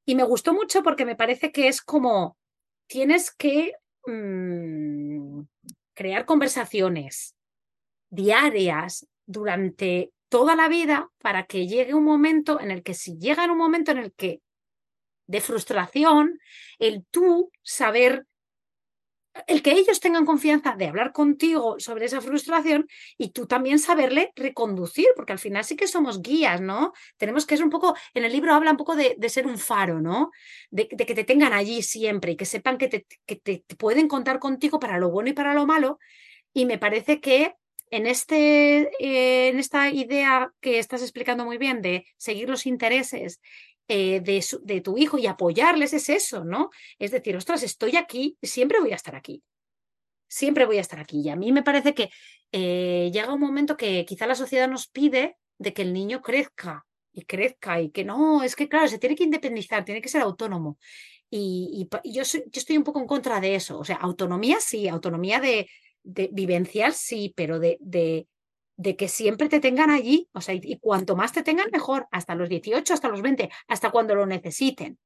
Y 0.05 0.15
me 0.15 0.23
gustó 0.23 0.53
mucho 0.53 0.83
porque 0.83 1.05
me 1.05 1.15
parece 1.15 1.51
que 1.51 1.67
es 1.67 1.81
como 1.81 2.37
tienes 2.87 3.31
que 3.31 3.73
mm, 4.05 5.41
crear 5.93 6.25
conversaciones 6.25 7.35
diarias 8.09 9.07
durante 9.25 10.11
toda 10.29 10.55
la 10.55 10.67
vida 10.67 11.09
para 11.19 11.45
que 11.45 11.67
llegue 11.67 11.93
un 11.93 12.03
momento 12.03 12.59
en 12.59 12.71
el 12.71 12.83
que 12.83 12.93
si 12.93 13.17
llega 13.17 13.45
en 13.45 13.51
un 13.51 13.57
momento 13.57 13.91
en 13.91 13.99
el 13.99 14.13
que 14.13 14.41
de 15.27 15.41
frustración, 15.41 16.39
el 16.79 17.05
tú 17.09 17.51
saber, 17.61 18.25
el 19.47 19.61
que 19.61 19.71
ellos 19.71 19.99
tengan 19.99 20.25
confianza 20.25 20.75
de 20.75 20.87
hablar 20.87 21.13
contigo 21.13 21.75
sobre 21.79 22.05
esa 22.05 22.21
frustración 22.21 22.87
y 23.17 23.29
tú 23.29 23.47
también 23.47 23.79
saberle 23.79 24.31
reconducir, 24.35 25.07
porque 25.15 25.31
al 25.31 25.39
final 25.39 25.63
sí 25.63 25.75
que 25.75 25.87
somos 25.87 26.21
guías, 26.21 26.61
¿no? 26.61 26.93
Tenemos 27.17 27.45
que 27.45 27.55
ser 27.55 27.63
un 27.63 27.71
poco, 27.71 27.95
en 28.13 28.25
el 28.25 28.31
libro 28.31 28.53
habla 28.53 28.71
un 28.71 28.77
poco 28.77 28.95
de, 28.95 29.17
ser 29.29 29.47
un 29.47 29.57
faro, 29.57 30.01
¿no? 30.01 30.31
De, 30.69 30.87
que 30.87 31.15
te 31.15 31.23
tengan 31.23 31.53
allí 31.53 31.81
siempre 31.81 32.33
y 32.33 32.35
que 32.35 32.45
sepan 32.45 32.77
que 32.77 32.87
te, 32.87 33.05
que 33.25 33.35
te 33.37 33.63
pueden 33.77 34.07
contar 34.07 34.39
contigo 34.39 34.79
para 34.79 34.97
lo 34.97 35.09
bueno 35.09 35.29
y 35.29 35.33
para 35.33 35.53
lo 35.53 35.65
malo. 35.65 35.99
Y 36.53 36.65
me 36.65 36.77
parece 36.77 37.21
que 37.21 37.55
en, 37.91 38.07
este, 38.07 38.89
eh, 38.99 39.49
en 39.49 39.59
esta 39.59 39.89
idea 39.89 40.51
que 40.61 40.79
estás 40.79 41.01
explicando 41.01 41.45
muy 41.45 41.57
bien 41.57 41.81
de 41.81 42.05
seguir 42.17 42.49
los 42.49 42.65
intereses 42.65 43.41
eh, 43.87 44.21
de, 44.21 44.43
de, 44.63 44.81
tu 44.81 44.97
hijo 44.97 45.17
y 45.17 45.27
apoyarles 45.27 45.93
es 45.93 46.09
eso, 46.09 46.43
¿no? 46.43 46.69
Es 46.99 47.11
decir, 47.11 47.35
ostras, 47.35 47.63
estoy 47.63 47.95
aquí, 47.97 48.37
siempre 48.41 48.79
voy 48.79 48.91
a 48.91 48.95
estar 48.95 49.15
aquí. 49.15 49.43
Siempre 50.27 50.65
voy 50.65 50.77
a 50.77 50.81
estar 50.81 50.99
aquí. 50.99 51.21
Y 51.21 51.29
a 51.29 51.35
mí 51.35 51.51
me 51.51 51.63
parece 51.63 51.93
que 51.93 52.09
eh, 52.51 53.09
llega 53.13 53.33
un 53.33 53.41
momento 53.41 53.75
que 53.77 54.05
quizá 54.05 54.27
la 54.27 54.35
sociedad 54.35 54.69
nos 54.69 54.87
pide 54.87 55.37
de 55.57 55.73
que 55.73 55.81
el 55.81 55.93
niño 55.93 56.21
crezca 56.21 56.85
y 57.13 57.23
crezca 57.25 57.81
y 57.81 57.91
que 57.91 58.05
no, 58.05 58.43
es 58.43 58.55
que 58.55 58.69
claro, 58.69 58.87
se 58.87 58.97
tiene 58.97 59.15
que 59.15 59.25
independizar, 59.25 59.83
tiene 59.83 60.01
que 60.01 60.09
ser 60.09 60.21
autónomo. 60.21 60.77
Y, 61.29 61.87
yo, 62.03 62.23
yo 62.23 62.39
estoy 62.53 62.77
un 62.77 62.83
poco 62.83 62.99
en 62.99 63.07
contra 63.07 63.39
de 63.39 63.55
eso. 63.55 63.79
O 63.79 63.85
sea, 63.85 63.97
autonomía 63.97 64.57
sí, 64.59 64.87
autonomía 64.87 65.39
de, 65.39 65.69
de 66.03 66.29
vivenciar, 66.31 66.93
sí, 66.93 67.33
pero 67.35 67.59
de, 67.59 67.77
de, 68.81 68.95
que 68.95 69.07
siempre 69.07 69.49
te 69.49 69.59
tengan 69.59 69.89
allí, 69.89 70.29
o 70.33 70.41
sea, 70.41 70.55
y, 70.55 70.79
cuanto 70.79 71.15
más 71.15 71.31
te 71.31 71.43
tengan, 71.43 71.69
mejor, 71.71 72.07
hasta 72.11 72.35
los 72.35 72.49
18, 72.49 72.93
hasta 72.93 73.09
los 73.09 73.21
20, 73.21 73.49
hasta 73.67 73.91
cuando 73.91 74.15
lo 74.15 74.25
necesiten. 74.25 74.97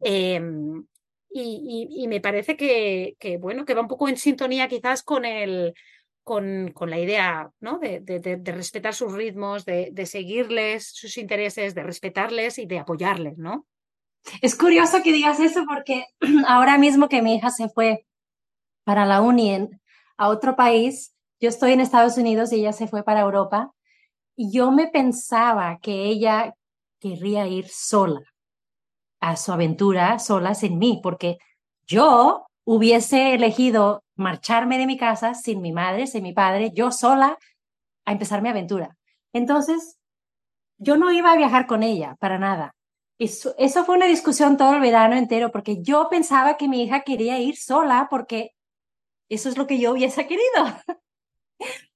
Em, 0.00 0.84
y, 1.30 2.06
me 2.08 2.20
parece 2.20 2.56
que, 2.56 3.38
bueno, 3.40 3.64
que 3.64 3.74
va 3.74 3.80
un 3.80 3.88
poco 3.88 4.08
en 4.08 4.16
sintonía 4.16 4.68
quizás 4.68 5.02
con 5.02 5.24
el, 5.24 5.74
con, 6.22 6.70
con, 6.72 6.90
la 6.90 6.98
idea 6.98 7.50
¿no? 7.60 7.78
de, 7.78 8.00
de, 8.00 8.20
de, 8.20 8.52
respetar 8.52 8.94
sus 8.94 9.12
ritmos, 9.12 9.64
de, 9.64 10.06
seguirles 10.06 10.90
sus 10.92 11.18
intereses, 11.18 11.74
de 11.74 11.82
respetarles 11.82 12.58
y 12.58 12.66
de 12.66 12.78
apoyarles, 12.78 13.36
¿no? 13.36 13.66
Es 14.40 14.54
curioso 14.56 15.02
que 15.02 15.12
digas 15.12 15.38
eso 15.40 15.64
porque 15.66 16.06
ahora 16.48 16.78
mismo 16.78 17.08
que 17.08 17.22
mi 17.22 17.34
hija 17.34 17.50
se 17.50 17.68
fue 17.68 18.06
para 18.84 19.04
la 19.04 19.20
uni 19.20 19.68
a 20.16 20.28
otro 20.28 20.56
país. 20.56 21.13
Yo 21.44 21.50
estoy 21.50 21.72
en 21.72 21.80
Estados 21.80 22.16
Unidos 22.16 22.54
y 22.54 22.60
ella 22.60 22.72
se 22.72 22.88
fue 22.88 23.02
para 23.02 23.20
Europa. 23.20 23.70
Y 24.34 24.50
yo 24.50 24.72
me 24.72 24.88
pensaba 24.88 25.78
que 25.78 26.06
ella 26.06 26.54
querría 26.98 27.46
ir 27.46 27.68
sola 27.68 28.22
a 29.20 29.36
su 29.36 29.52
aventura, 29.52 30.18
sola 30.18 30.54
sin 30.54 30.78
mí, 30.78 31.00
porque 31.02 31.36
yo 31.86 32.46
hubiese 32.64 33.34
elegido 33.34 34.04
marcharme 34.16 34.78
de 34.78 34.86
mi 34.86 34.96
casa 34.96 35.34
sin 35.34 35.60
mi 35.60 35.70
madre, 35.70 36.06
sin 36.06 36.22
mi 36.22 36.32
padre, 36.32 36.72
yo 36.74 36.90
sola 36.90 37.36
a 38.06 38.12
empezar 38.12 38.40
mi 38.40 38.48
aventura. 38.48 38.96
Entonces, 39.34 39.98
yo 40.78 40.96
no 40.96 41.12
iba 41.12 41.30
a 41.30 41.36
viajar 41.36 41.66
con 41.66 41.82
ella 41.82 42.16
para 42.20 42.38
nada. 42.38 42.74
Eso, 43.18 43.54
eso 43.58 43.84
fue 43.84 43.96
una 43.96 44.06
discusión 44.06 44.56
todo 44.56 44.76
el 44.76 44.80
verano 44.80 45.14
entero, 45.14 45.52
porque 45.52 45.82
yo 45.82 46.08
pensaba 46.08 46.56
que 46.56 46.68
mi 46.68 46.84
hija 46.84 47.02
quería 47.02 47.38
ir 47.38 47.58
sola 47.58 48.06
porque 48.08 48.52
eso 49.28 49.50
es 49.50 49.58
lo 49.58 49.66
que 49.66 49.78
yo 49.78 49.92
hubiese 49.92 50.26
querido. 50.26 50.64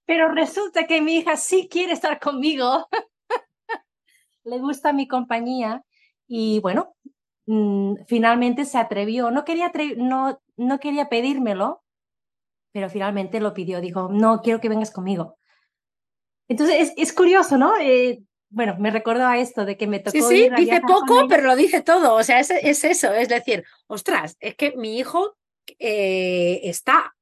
Pero 0.06 0.32
resulta 0.32 0.86
que 0.86 1.02
mi 1.02 1.16
hija 1.16 1.36
sí 1.36 1.68
quiere 1.70 1.92
estar 1.92 2.18
conmigo. 2.18 2.88
Le 4.44 4.58
gusta 4.58 4.92
mi 4.92 5.06
compañía 5.06 5.84
y 6.26 6.60
bueno, 6.60 6.94
mm, 7.46 8.04
finalmente 8.06 8.64
se 8.64 8.78
atrevió. 8.78 9.30
No 9.30 9.44
quería, 9.44 9.70
no, 9.96 10.40
no 10.56 10.80
quería 10.80 11.08
pedírmelo, 11.08 11.82
pero 12.72 12.88
finalmente 12.88 13.40
lo 13.40 13.52
pidió. 13.52 13.80
Dijo, 13.80 14.08
no, 14.10 14.40
quiero 14.40 14.60
que 14.60 14.68
vengas 14.68 14.90
conmigo. 14.90 15.36
Entonces 16.48 16.94
es, 16.96 17.12
curioso, 17.12 17.58
¿no? 17.58 17.76
Eh, 17.78 18.22
bueno, 18.48 18.76
me 18.78 18.90
recordó 18.90 19.26
a 19.26 19.38
esto 19.38 19.66
de 19.66 19.76
que 19.76 19.86
me 19.86 19.98
tocó. 19.98 20.12
Sí, 20.12 20.22
sí, 20.22 20.50
dice 20.56 20.80
poco, 20.80 21.26
pero 21.28 21.42
lo 21.42 21.54
dice 21.54 21.82
todo. 21.82 22.14
O 22.14 22.22
sea, 22.22 22.40
es, 22.40 22.50
es, 22.50 22.84
eso. 22.84 23.12
Es 23.12 23.28
decir, 23.28 23.64
ostras, 23.86 24.36
es 24.40 24.56
que 24.56 24.74
mi 24.74 24.98
hijo 24.98 25.36
eh, 25.78 26.60
está 26.64 27.14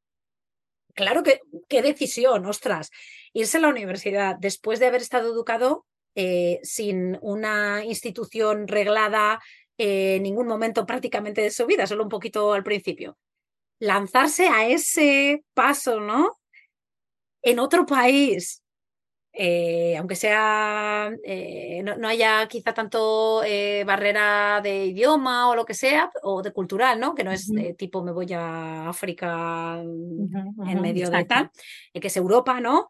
claro 0.97 1.23
que, 1.23 1.41
qué 1.69 1.83
decisión, 1.83 2.45
ostras, 2.47 2.91
irse 3.33 3.59
a 3.59 3.61
la 3.61 3.69
universidad 3.69 4.35
después 4.41 4.81
de 4.81 4.87
haber 4.87 5.03
estado 5.03 5.33
educado 5.33 5.87
eh, 6.17 6.59
sin 6.63 7.19
una 7.21 7.85
institución 7.85 8.67
reglada 8.67 9.41
en 9.79 10.23
ningún 10.23 10.49
momento 10.49 10.87
prácticamente 10.87 11.43
de 11.43 11.51
su 11.51 11.67
vida, 11.67 11.87
solo 11.87 12.03
un 12.03 12.09
poquito 12.09 12.53
al 12.53 12.65
principio. 12.65 13.19
Lanzarse 13.79 14.49
a 14.49 14.67
ese 14.67 15.45
paso, 15.53 16.01
¿no? 16.01 16.39
En 17.43 17.59
otro 17.59 17.85
país, 17.85 18.63
eh, 19.39 19.95
aunque 19.99 20.17
sea, 20.17 21.11
eh, 21.23 21.83
no, 21.83 22.09
haya 22.09 22.49
quizá 22.49 22.73
tanto 22.73 23.45
eh, 23.45 23.85
barrera 23.85 24.63
de 24.63 24.87
idioma 24.87 25.51
o 25.51 25.55
lo 25.55 25.67
que 25.67 25.75
sea, 25.75 26.11
o 26.23 26.41
de 26.41 26.55
cultural, 26.55 26.99
¿no? 26.99 27.15
Que 27.15 27.23
no 27.23 27.31
es 27.31 27.53
tipo 27.77 28.03
me 28.03 28.13
voy 28.13 28.33
a 28.33 28.89
África 28.89 29.79
en 29.83 30.81
medio 30.81 31.11
de 31.11 31.25
tal, 31.27 31.51
que 31.93 32.07
es 32.07 32.17
Europa, 32.17 32.61
¿no? 32.61 32.89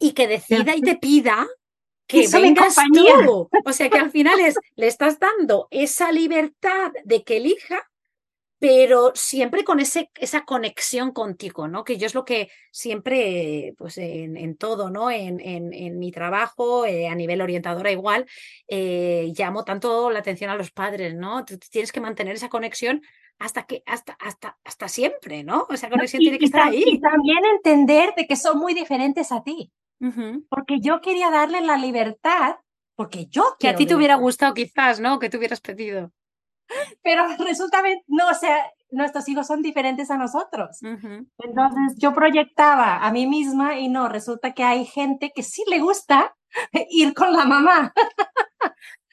Y 0.00 0.10
que 0.10 0.26
decida 0.26 0.74
y 0.74 0.80
te 0.80 0.96
pida 0.96 1.46
que 2.08 2.26
vengas 2.26 2.74
tú. 2.92 3.48
O 3.64 3.72
sea 3.72 3.88
que 3.88 3.98
al 3.98 4.10
final 4.10 4.40
es, 4.40 4.56
le 4.74 4.88
estás 4.88 5.20
dando 5.20 5.68
esa 5.70 6.10
libertad 6.10 6.90
de 7.04 7.22
que 7.22 7.36
elija 7.36 7.88
pero 8.58 9.12
siempre 9.14 9.64
con 9.64 9.80
ese, 9.80 10.10
esa 10.14 10.44
conexión 10.44 11.12
contigo, 11.12 11.68
¿no? 11.68 11.84
Que 11.84 11.98
yo 11.98 12.06
es 12.06 12.14
lo 12.14 12.24
que 12.24 12.50
siempre, 12.70 13.74
pues 13.76 13.98
en, 13.98 14.56
todo, 14.56 14.88
¿no? 14.88 15.10
En, 15.10 15.40
en, 15.40 15.98
mi 15.98 16.10
trabajo, 16.10 16.86
eh, 16.86 17.08
a 17.08 17.14
nivel 17.14 17.42
orientadora 17.42 17.90
igual, 17.92 18.26
eh, 18.68 19.32
llamo 19.36 19.64
tanto 19.64 20.10
la 20.10 20.20
atención 20.20 20.50
a 20.50 20.56
los 20.56 20.70
padres, 20.70 21.14
¿no? 21.14 21.44
tienes 21.44 21.92
que 21.92 22.00
mantener 22.00 22.34
esa 22.34 22.48
conexión 22.48 23.02
hasta 23.38 23.64
que, 23.64 23.82
hasta, 23.84 24.16
hasta, 24.18 24.58
hasta 24.64 24.88
siempre, 24.88 25.44
¿no? 25.44 25.66
Esa 25.70 25.90
conexión 25.90 26.20
tiene 26.20 26.38
que 26.38 26.46
estar 26.46 26.68
ahí. 26.68 26.82
Y 26.86 27.00
también 27.00 27.44
entender 27.44 28.14
de 28.16 28.26
que 28.26 28.36
son 28.36 28.58
muy 28.58 28.72
diferentes 28.72 29.32
a 29.32 29.42
ti. 29.42 29.70
Porque 30.48 30.80
yo 30.80 31.00
quería 31.00 31.30
darle 31.30 31.60
la 31.62 31.76
libertad, 31.76 32.56
porque 32.94 33.26
yo 33.26 33.56
Que 33.58 33.68
a 33.68 33.76
ti 33.76 33.86
te 33.86 33.94
hubiera 33.94 34.14
gustado 34.16 34.54
quizás, 34.54 35.00
¿no? 35.00 35.18
Que 35.18 35.28
te 35.28 35.36
hubieras 35.36 35.60
pedido 35.60 36.12
pero 37.02 37.24
resulta, 37.38 37.82
no, 38.06 38.28
o 38.28 38.34
sea, 38.34 38.70
nuestros 38.90 39.28
hijos 39.28 39.46
son 39.46 39.62
diferentes 39.62 40.10
a 40.10 40.16
nosotros. 40.16 40.78
Entonces 40.82 41.96
yo 41.98 42.12
proyectaba 42.14 42.98
a 42.98 43.12
mí 43.12 43.26
misma 43.26 43.78
y 43.78 43.88
no, 43.88 44.08
resulta 44.08 44.54
que 44.54 44.64
hay 44.64 44.84
gente 44.84 45.32
que 45.34 45.42
sí 45.42 45.62
le 45.68 45.80
gusta 45.80 46.34
ir 46.90 47.14
con 47.14 47.32
la 47.32 47.44
mamá. 47.44 47.92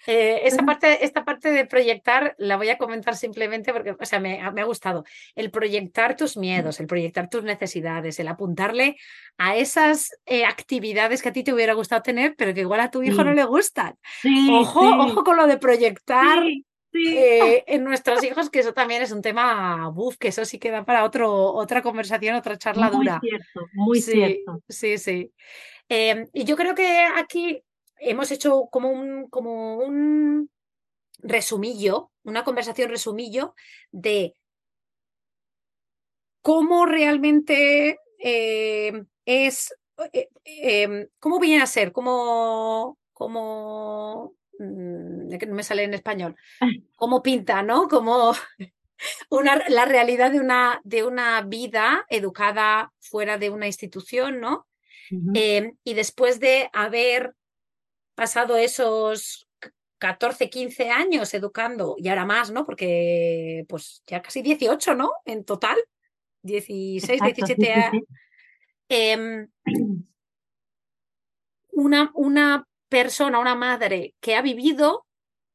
Eh, 0.06 0.42
esta, 0.44 0.64
parte, 0.66 1.06
esta 1.06 1.24
parte 1.24 1.52
de 1.52 1.66
proyectar 1.66 2.36
la 2.38 2.58
voy 2.58 2.70
a 2.70 2.78
comentar 2.78 3.16
simplemente 3.16 3.72
porque, 3.72 3.96
o 3.98 4.06
sea, 4.06 4.20
me, 4.20 4.40
me, 4.52 4.62
ha 4.62 4.66
gustado. 4.66 5.06
El 5.34 5.50
proyectar 5.50 6.18
tus 6.18 6.36
miedos, 6.36 6.82
el 6.82 6.88
proyectar 6.88 7.30
tus 7.30 7.44
necesidades, 7.44 8.20
el 8.20 8.28
apuntarle 8.28 8.98
a 9.38 9.56
esas 9.56 10.12
eh, 10.26 10.44
actividades 10.44 11.22
que 11.22 11.30
a 11.30 11.34
ti 11.34 11.44
te 11.44 11.54
hubiera 11.54 11.74
gustado 11.74 12.02
tener, 12.02 12.36
pero 12.38 12.54
que 12.54 12.62
igual 12.62 12.82
a 12.82 12.92
tu 12.92 13.02
hijo 13.02 13.24
no 13.24 13.34
le 13.34 13.46
gustan. 13.46 13.96
ojo, 14.52 14.82
ojo 14.82 15.24
con 15.24 15.38
lo 15.38 15.48
de 15.48 15.58
proyectar 15.58 16.44
eh, 16.94 17.64
en 17.68 17.84
nuestros 17.84 18.24
hijos, 18.24 18.50
que 18.50 18.60
eso 18.60 18.74
también 18.74 19.02
es 19.02 19.12
un 19.12 19.22
tema, 19.22 19.90
buf, 19.90 20.18
que 20.18 20.28
eso 20.30 20.46
sí 20.46 20.60
queda 20.60 20.86
para 20.86 21.04
otro, 21.04 21.54
otra 21.54 21.82
conversación, 21.82 22.36
otra 22.36 22.58
charla 22.58 22.90
dura. 22.90 23.20
Muy 23.22 23.30
cierto, 23.30 23.68
muy 23.74 24.02
cierto. 24.02 24.64
Sí, 24.70 24.98
sí. 24.98 25.32
Em, 25.90 26.28
y 26.34 26.44
yo 26.44 26.56
creo 26.56 26.76
que 26.76 27.00
aquí 27.18 27.64
hemos 27.98 28.32
hecho 28.32 28.68
como 28.72 28.92
un, 28.92 29.28
como 29.30 29.78
un 29.78 30.50
resumillo, 31.20 32.12
una 32.24 32.44
conversación 32.44 32.90
resumillo 32.90 33.56
de 33.92 34.36
cómo 36.42 36.86
realmente 36.86 38.00
em, 38.20 39.08
es, 39.26 39.74
eh, 40.12 40.30
em, 40.44 41.08
cómo 41.20 41.40
viene 41.40 41.64
a 41.64 41.68
ser, 41.68 41.92
cómo, 41.92 42.98
cómo 43.14 44.34
Mm, 44.60 45.36
que 45.38 45.46
no 45.46 45.56
me 45.56 45.64
sale 45.64 45.84
en 45.84 45.94
español, 45.94 46.36
cómo 46.96 47.24
pinta, 47.24 47.64
¿no? 47.64 47.88
Como 47.88 48.34
una, 49.30 49.68
la 49.70 49.86
realidad 49.86 50.32
de 50.32 50.40
una, 50.40 50.80
de 50.84 51.04
una 51.04 51.42
vida 51.42 52.06
educada 52.10 52.94
fuera 53.00 53.38
de 53.38 53.50
una 53.50 53.68
institución, 53.68 54.40
¿no? 54.40 54.68
Em, 55.34 55.76
y 55.84 55.94
después 55.94 56.40
de 56.40 56.70
haber 56.74 57.36
pasado 58.16 58.58
esos 58.58 59.48
14, 60.00 60.50
15 60.50 60.90
años 60.90 61.34
educando, 61.34 61.96
y 61.98 62.08
ahora 62.08 62.26
más, 62.26 62.52
¿no? 62.52 62.66
Porque 62.66 63.66
pues 63.68 64.02
ya 64.08 64.22
casi 64.22 64.42
18, 64.42 64.96
¿no? 64.96 65.12
En 65.26 65.44
total, 65.44 65.78
16, 66.44 67.22
17 67.22 67.74
años. 67.74 68.04
una, 71.72 72.12
una 72.14 72.68
persona, 72.94 73.40
una 73.40 73.56
madre 73.56 74.14
que 74.20 74.36
ha 74.36 74.44
vivido, 74.44 75.08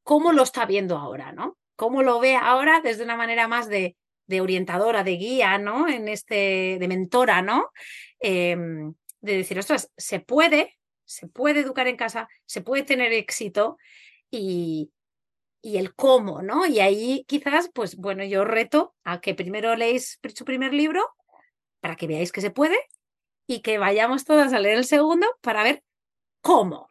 cómo 0.02 0.32
lo 0.32 0.42
está 0.42 0.66
viendo 0.66 0.98
ahora, 0.98 1.30
¿no? 1.30 1.56
Cómo 1.76 2.02
lo 2.02 2.18
ve 2.18 2.34
ahora 2.34 2.80
desde 2.82 3.04
una 3.04 3.14
manera 3.14 3.46
más 3.46 3.68
de, 3.68 3.94
orientadora, 4.40 5.04
de 5.04 5.12
guía, 5.12 5.56
¿no? 5.56 5.86
En 5.86 6.08
este, 6.08 6.78
de 6.80 6.88
mentora, 6.88 7.40
¿no? 7.40 7.70
Em, 8.18 8.92
de 9.20 9.36
decir, 9.36 9.56
ostras, 9.56 9.88
se 9.96 10.18
puede, 10.18 10.76
se 11.04 11.28
puede 11.28 11.60
educar 11.60 11.86
en 11.86 11.96
casa, 11.96 12.28
se 12.44 12.60
puede 12.60 12.82
tener 12.82 13.12
éxito 13.12 13.78
y, 14.32 14.90
y 15.62 15.76
el 15.76 15.94
cómo, 15.94 16.42
¿no? 16.42 16.66
Y 16.66 16.80
ahí 16.80 17.24
quizás, 17.28 17.70
pues 17.72 17.94
bueno, 17.94 18.24
yo 18.24 18.44
reto 18.44 18.96
a 19.04 19.20
que 19.20 19.36
primero 19.36 19.76
leéis 19.76 20.18
su 20.34 20.44
primer 20.44 20.74
libro 20.74 21.08
para 21.78 21.94
que 21.94 22.08
veáis 22.08 22.32
que 22.32 22.40
se 22.40 22.50
puede 22.50 22.78
y 23.46 23.60
que 23.60 23.78
vayamos 23.78 24.24
todas 24.24 24.52
a 24.52 24.58
leer 24.58 24.78
el 24.78 24.84
segundo 24.86 25.28
para 25.40 25.62
ver 25.62 25.84
cómo, 26.40 26.90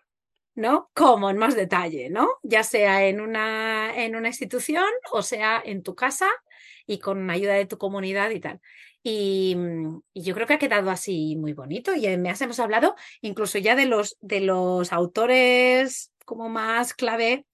¿no? 0.57 0.89
Como 0.95 1.29
en 1.29 1.37
más 1.37 1.55
detalle, 1.55 2.09
¿no? 2.09 2.27
Ya 2.41 2.63
sea 2.63 3.05
en 3.05 3.21
una, 3.21 3.95
en 3.95 4.15
una 4.15 4.29
institución 4.29 4.83
o 5.11 5.21
sea 5.21 5.61
en 5.63 5.83
tu 5.83 5.93
casa 5.93 6.27
y 6.87 6.97
con 6.97 7.29
ayuda 7.29 7.53
de 7.53 7.67
tu 7.67 7.77
comunidad 7.77 8.31
y 8.31 8.39
tal. 8.39 8.59
Y, 9.03 9.55
yo 10.15 10.33
creo 10.33 10.47
que 10.47 10.55
ha 10.55 10.59
quedado 10.59 10.89
así 10.89 11.35
muy 11.35 11.53
bonito. 11.53 11.95
Y 11.95 12.07
además 12.07 12.41
hemos 12.41 12.59
hablado 12.59 12.95
incluso 13.21 13.59
ya 13.59 13.75
de 13.75 13.85
los, 13.85 14.17
de 14.19 14.41
los 14.41 14.91
autores 14.91 16.11
como 16.25 16.49
más 16.49 16.93
clave 16.93 17.45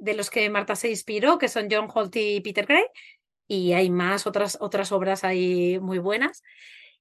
de 0.00 0.14
los 0.14 0.30
que 0.30 0.48
Marta 0.48 0.76
se 0.76 0.88
inspiró, 0.88 1.38
que 1.38 1.48
son 1.48 1.66
John 1.68 1.88
Holt 1.92 2.14
y 2.14 2.40
Peter 2.42 2.64
Gray. 2.64 2.84
Y 3.48 3.72
hay 3.72 3.90
más 3.90 4.24
otras, 4.26 4.56
otras 4.60 4.92
obras 4.92 5.24
ahí 5.24 5.80
muy 5.80 5.98
buenas. 5.98 6.44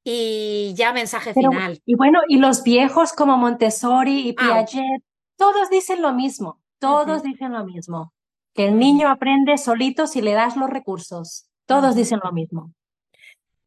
Y 0.03 0.73
ya 0.75 0.91
mensaje 0.91 1.35
final. 1.35 1.81
Y 1.85 1.95
bueno, 1.95 2.19
y 2.27 2.39
los 2.39 2.63
viejos 2.63 3.13
como 3.13 3.37
Montessori 3.37 4.29
y 4.29 4.35
ah, 4.39 4.65
Piaget, 4.65 5.03
todos 5.38 5.69
dicen 5.69 6.01
lo 6.01 6.13
mismo, 6.13 6.61
todos 6.79 7.23
dicen 7.23 7.53
lo 7.53 7.65
mismo, 7.65 8.13
que 8.53 8.67
el 8.67 8.79
niño 8.79 9.09
aprende 9.09 9.57
solito 9.57 10.07
si 10.07 10.21
le 10.21 10.33
das 10.33 10.55
los 10.55 10.69
recursos, 10.69 11.49
todos 11.65 11.95
dicen 11.95 12.19
lo 12.23 12.31
mismo. 12.31 12.73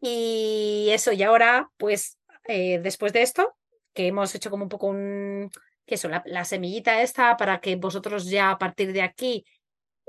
Y 0.00 0.88
eso, 0.90 1.12
y 1.12 1.22
ahora, 1.22 1.70
pues, 1.76 2.18
eh, 2.46 2.78
después 2.82 3.12
de 3.12 3.22
esto, 3.22 3.54
que 3.92 4.06
hemos 4.06 4.34
hecho 4.34 4.50
como 4.50 4.62
un 4.62 4.68
poco 4.68 4.86
un, 4.86 5.50
que 5.86 5.96
eso, 5.96 6.08
la, 6.08 6.44
semillita 6.44 7.02
esta 7.02 7.36
para 7.36 7.60
que 7.60 7.76
vosotros 7.76 8.26
ya 8.26 8.50
a 8.50 8.58
partir 8.58 8.92
de 8.92 9.02
aquí 9.02 9.44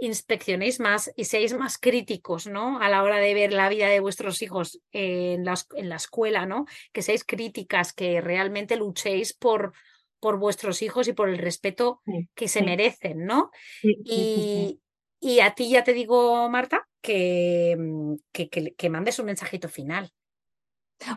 inspeccionéis 0.02 0.80
más 0.80 1.12
y 1.16 1.26
seáis 1.26 1.54
más 1.54 1.78
críticos, 1.78 2.48
¿no? 2.48 2.80
A 2.80 2.90
la 2.90 3.04
hora 3.04 3.18
de 3.18 3.34
ver 3.34 3.52
la 3.52 3.68
vida 3.68 3.88
de 3.88 4.00
vuestros 4.00 4.42
hijos 4.42 4.80
en 4.92 5.44
la, 5.44 5.56
en 5.76 5.90
la 5.90 5.96
escuela, 5.96 6.46
¿no? 6.46 6.66
Que 6.94 7.02
seáis 7.02 7.24
críticas, 7.26 7.92
que 7.94 8.22
realmente 8.22 8.78
luchéis 8.78 9.34
por, 9.34 9.74
por 10.20 10.38
vuestros 10.38 10.82
hijos 10.82 11.08
y 11.08 11.14
por 11.14 11.30
el 11.30 11.38
respeto 11.38 12.02
que 12.36 12.48
se 12.48 12.62
merecen, 12.62 13.26
¿no? 13.26 13.52
y, 13.82 14.82
y, 15.20 15.40
a 15.40 15.56
ti 15.56 15.70
ya 15.70 15.84
te 15.84 15.94
digo, 15.94 16.50
Marta, 16.50 16.88
que, 17.02 17.76
mm, 17.78 18.16
que, 18.32 18.50
que, 18.50 18.90
mandes 18.90 19.20
un 19.20 19.28
mensajito 19.28 19.70
final. 19.70 20.12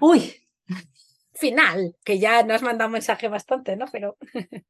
Uy. 0.00 0.34
Final, 1.34 1.96
que 2.04 2.18
ya 2.18 2.42
nos 2.42 2.56
has 2.56 2.62
mandado 2.62 2.88
un 2.88 2.92
mensaje 2.92 3.28
bastante, 3.28 3.76
¿no? 3.76 3.86
Pero. 3.90 4.16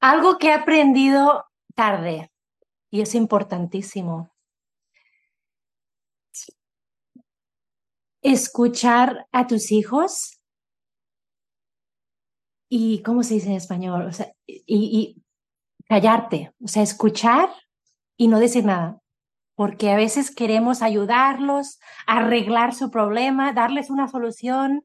Algo 0.00 0.38
que 0.38 0.48
he 0.48 0.52
aprendido 0.52 1.44
tarde 1.74 2.30
y 2.90 3.02
es 3.02 3.14
importantísimo. 3.14 4.34
Escuchar 8.22 9.26
a 9.32 9.46
tus 9.46 9.72
hijos 9.72 10.39
y, 12.70 13.02
¿cómo 13.02 13.24
se 13.24 13.34
dice 13.34 13.48
en 13.48 13.56
español? 13.56 14.06
O 14.06 14.12
sea, 14.12 14.32
y, 14.46 15.22
callarte, 15.88 16.54
o 16.62 16.68
sea, 16.68 16.84
escuchar 16.84 17.50
y 18.16 18.28
no 18.28 18.38
decir 18.38 18.64
nada, 18.64 19.00
porque 19.56 19.90
a 19.90 19.96
veces 19.96 20.34
queremos 20.34 20.80
ayudarlos, 20.80 21.80
arreglar 22.06 22.72
su 22.72 22.90
problema, 22.90 23.52
darles 23.52 23.90
una 23.90 24.06
solución, 24.06 24.84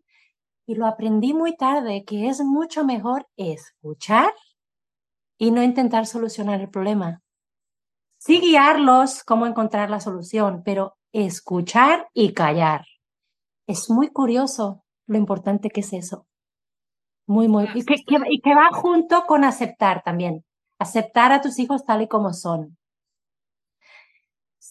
y 0.67 0.73
lo 0.73 0.87
aprendí 0.87 1.35
muy 1.35 1.55
tarde, 1.55 2.03
que 2.05 2.27
es 2.27 2.41
mucho 2.41 2.83
mejor 2.83 3.27
escuchar 3.37 4.33
y 5.37 5.51
no 5.51 5.61
intentar 5.61 6.07
solucionar 6.07 6.59
el 6.61 6.69
problema. 6.69 7.21
Sí 8.17 8.39
guiarlos 8.39 9.23
cómo 9.23 9.45
encontrar 9.45 9.91
la 9.91 9.99
solución, 9.99 10.63
pero 10.65 10.97
escuchar 11.13 12.09
y 12.15 12.33
callar. 12.33 12.87
Es 13.67 13.91
muy 13.91 14.07
curioso 14.07 14.83
lo 15.05 15.17
importante 15.17 15.69
que 15.69 15.81
es 15.81 15.93
eso. 15.93 16.25
Muy, 17.27 17.47
muy. 17.47 17.67
Y 17.73 17.83
que, 17.83 17.95
y 18.29 18.41
que 18.41 18.55
va 18.55 18.69
junto 18.71 19.25
con 19.25 19.43
aceptar 19.43 20.03
también. 20.03 20.45
Aceptar 20.79 21.31
a 21.31 21.41
tus 21.41 21.59
hijos 21.59 21.85
tal 21.85 22.01
y 22.01 22.07
como 22.07 22.33
son. 22.33 22.77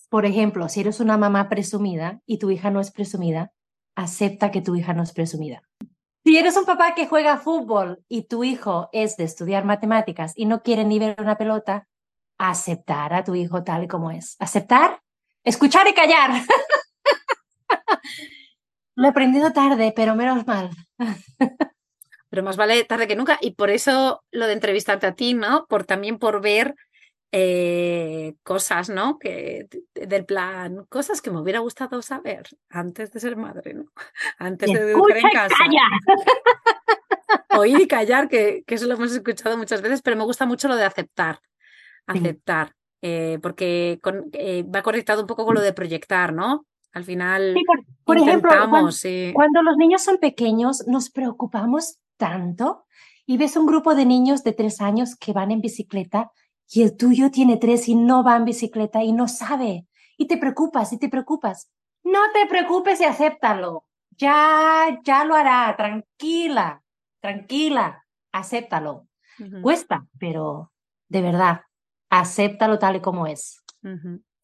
Por 0.08 0.26
ejemplo, 0.26 0.68
si 0.68 0.80
eres 0.80 1.00
una 1.00 1.16
mamá 1.16 1.48
presumida 1.48 2.20
y 2.26 2.38
tu 2.38 2.50
hija 2.50 2.70
no 2.70 2.80
es 2.80 2.92
presumida, 2.92 3.52
acepta 3.96 4.50
que 4.50 4.60
tu 4.60 4.76
hija 4.76 4.94
no 4.94 5.02
es 5.02 5.12
presumida. 5.12 5.62
Si 6.24 6.38
eres 6.38 6.56
un 6.56 6.64
papá 6.64 6.94
que 6.94 7.06
juega 7.06 7.38
fútbol 7.38 8.02
y 8.08 8.22
tu 8.22 8.44
hijo 8.44 8.88
es 8.92 9.16
de 9.16 9.24
estudiar 9.24 9.64
matemáticas 9.64 10.32
y 10.36 10.46
no 10.46 10.62
quiere 10.62 10.84
ni 10.84 10.98
ver 10.98 11.16
una 11.18 11.36
pelota, 11.36 11.86
aceptar 12.38 13.12
a 13.12 13.24
tu 13.24 13.34
hijo 13.34 13.62
tal 13.62 13.84
y 13.84 13.88
como 13.88 14.10
es. 14.10 14.36
Aceptar, 14.38 15.00
escuchar 15.42 15.86
y 15.88 15.94
callar. 15.94 16.30
Lo 18.94 19.06
he 19.06 19.10
aprendido 19.10 19.52
tarde, 19.52 19.92
pero 19.94 20.14
menos 20.14 20.46
mal. 20.46 20.70
pero 22.34 22.42
más 22.42 22.56
vale 22.56 22.82
tarde 22.82 23.06
que 23.06 23.14
nunca. 23.14 23.38
Y 23.40 23.52
por 23.52 23.70
eso 23.70 24.24
lo 24.32 24.48
de 24.48 24.54
entrevistarte 24.54 25.06
a 25.06 25.14
ti, 25.14 25.34
¿no? 25.34 25.66
Por 25.68 25.84
también 25.84 26.18
por 26.18 26.40
ver 26.40 26.74
eh, 27.30 28.34
cosas, 28.42 28.90
¿no? 28.90 29.20
Que 29.20 29.68
del 29.94 30.24
plan, 30.24 30.84
cosas 30.88 31.22
que 31.22 31.30
me 31.30 31.38
hubiera 31.38 31.60
gustado 31.60 32.02
saber 32.02 32.48
antes 32.70 33.12
de 33.12 33.20
ser 33.20 33.36
madre, 33.36 33.74
¿no? 33.74 33.84
Antes 34.38 34.72
de 34.72 34.80
educar 34.80 35.16
en 35.16 35.30
casa. 35.30 35.54
Oír 37.56 37.82
y 37.82 37.86
callar, 37.86 38.28
que, 38.28 38.64
que, 38.66 38.74
eso 38.74 38.88
lo 38.88 38.94
hemos 38.94 39.12
escuchado 39.12 39.56
muchas 39.56 39.80
veces, 39.80 40.02
pero 40.02 40.16
me 40.16 40.24
gusta 40.24 40.44
mucho 40.44 40.66
lo 40.66 40.74
de 40.74 40.86
aceptar. 40.86 41.38
Aceptar. 42.04 42.74
Eh, 43.00 43.38
porque 43.42 44.00
eh, 44.32 44.64
va 44.64 44.82
conectado 44.82 45.20
un 45.20 45.28
poco 45.28 45.44
con 45.44 45.54
lo 45.54 45.60
de 45.60 45.72
proyectar, 45.72 46.32
¿no? 46.32 46.66
Al 46.90 47.04
final, 47.04 47.54
por, 48.04 48.18
ejemplo, 48.18 48.50
cuando, 48.50 49.62
los 49.62 49.76
niños 49.76 50.02
son 50.02 50.18
pequeños, 50.18 50.84
nos 50.88 51.10
preocupamos 51.10 51.98
tanto 52.16 52.86
y 53.26 53.36
ves 53.36 53.56
un 53.56 53.66
grupo 53.66 53.94
de 53.94 54.04
niños 54.04 54.44
de 54.44 54.52
tres 54.52 54.80
años 54.80 55.16
que 55.16 55.32
van 55.32 55.50
en 55.50 55.60
bicicleta 55.60 56.30
y 56.68 56.82
el 56.82 56.96
tuyo 56.96 57.30
tiene 57.30 57.56
tres 57.56 57.88
y 57.88 57.94
no 57.94 58.24
va 58.24 58.36
en 58.36 58.44
bicicleta 58.44 59.02
y 59.02 59.12
no 59.12 59.28
sabe. 59.28 59.86
Y 60.16 60.26
te 60.26 60.36
preocupas 60.38 60.92
y 60.92 60.98
te 60.98 61.08
preocupas. 61.08 61.70
No 62.02 62.20
te 62.32 62.46
preocupes 62.46 63.00
y 63.00 63.04
acéptalo. 63.04 63.86
Ya, 64.16 65.00
ya 65.04 65.24
lo 65.24 65.34
hará. 65.34 65.74
Tranquila, 65.76 66.82
tranquila. 67.20 68.04
Acéptalo. 68.32 69.08
Cuesta, 69.62 70.06
pero 70.18 70.72
de 71.08 71.22
verdad, 71.22 71.62
acéptalo 72.10 72.78
tal 72.78 72.96
y 72.96 73.00
como 73.00 73.26
es. 73.26 73.62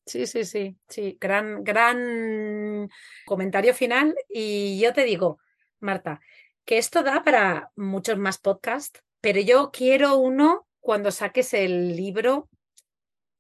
Sí, 0.07 0.27
sí, 0.27 0.45
sí, 0.45 0.77
sí. 0.89 1.17
Gran, 1.21 1.63
gran 1.63 2.89
comentario 3.27 3.75
final. 3.75 4.15
Y 4.29 4.81
yo 4.81 4.93
te 4.93 5.05
digo, 5.05 5.39
Marta, 5.81 6.21
que 6.65 6.79
esto 6.79 7.03
da 7.03 7.23
para 7.23 7.73
muchos 7.77 8.19
más 8.19 8.39
podcasts, 8.39 9.03
pero 9.21 9.41
yo 9.41 9.71
quiero 9.73 10.17
uno 10.19 10.67
cuando 10.81 11.11
saques 11.11 11.55
el 11.55 11.97
libro 11.97 12.49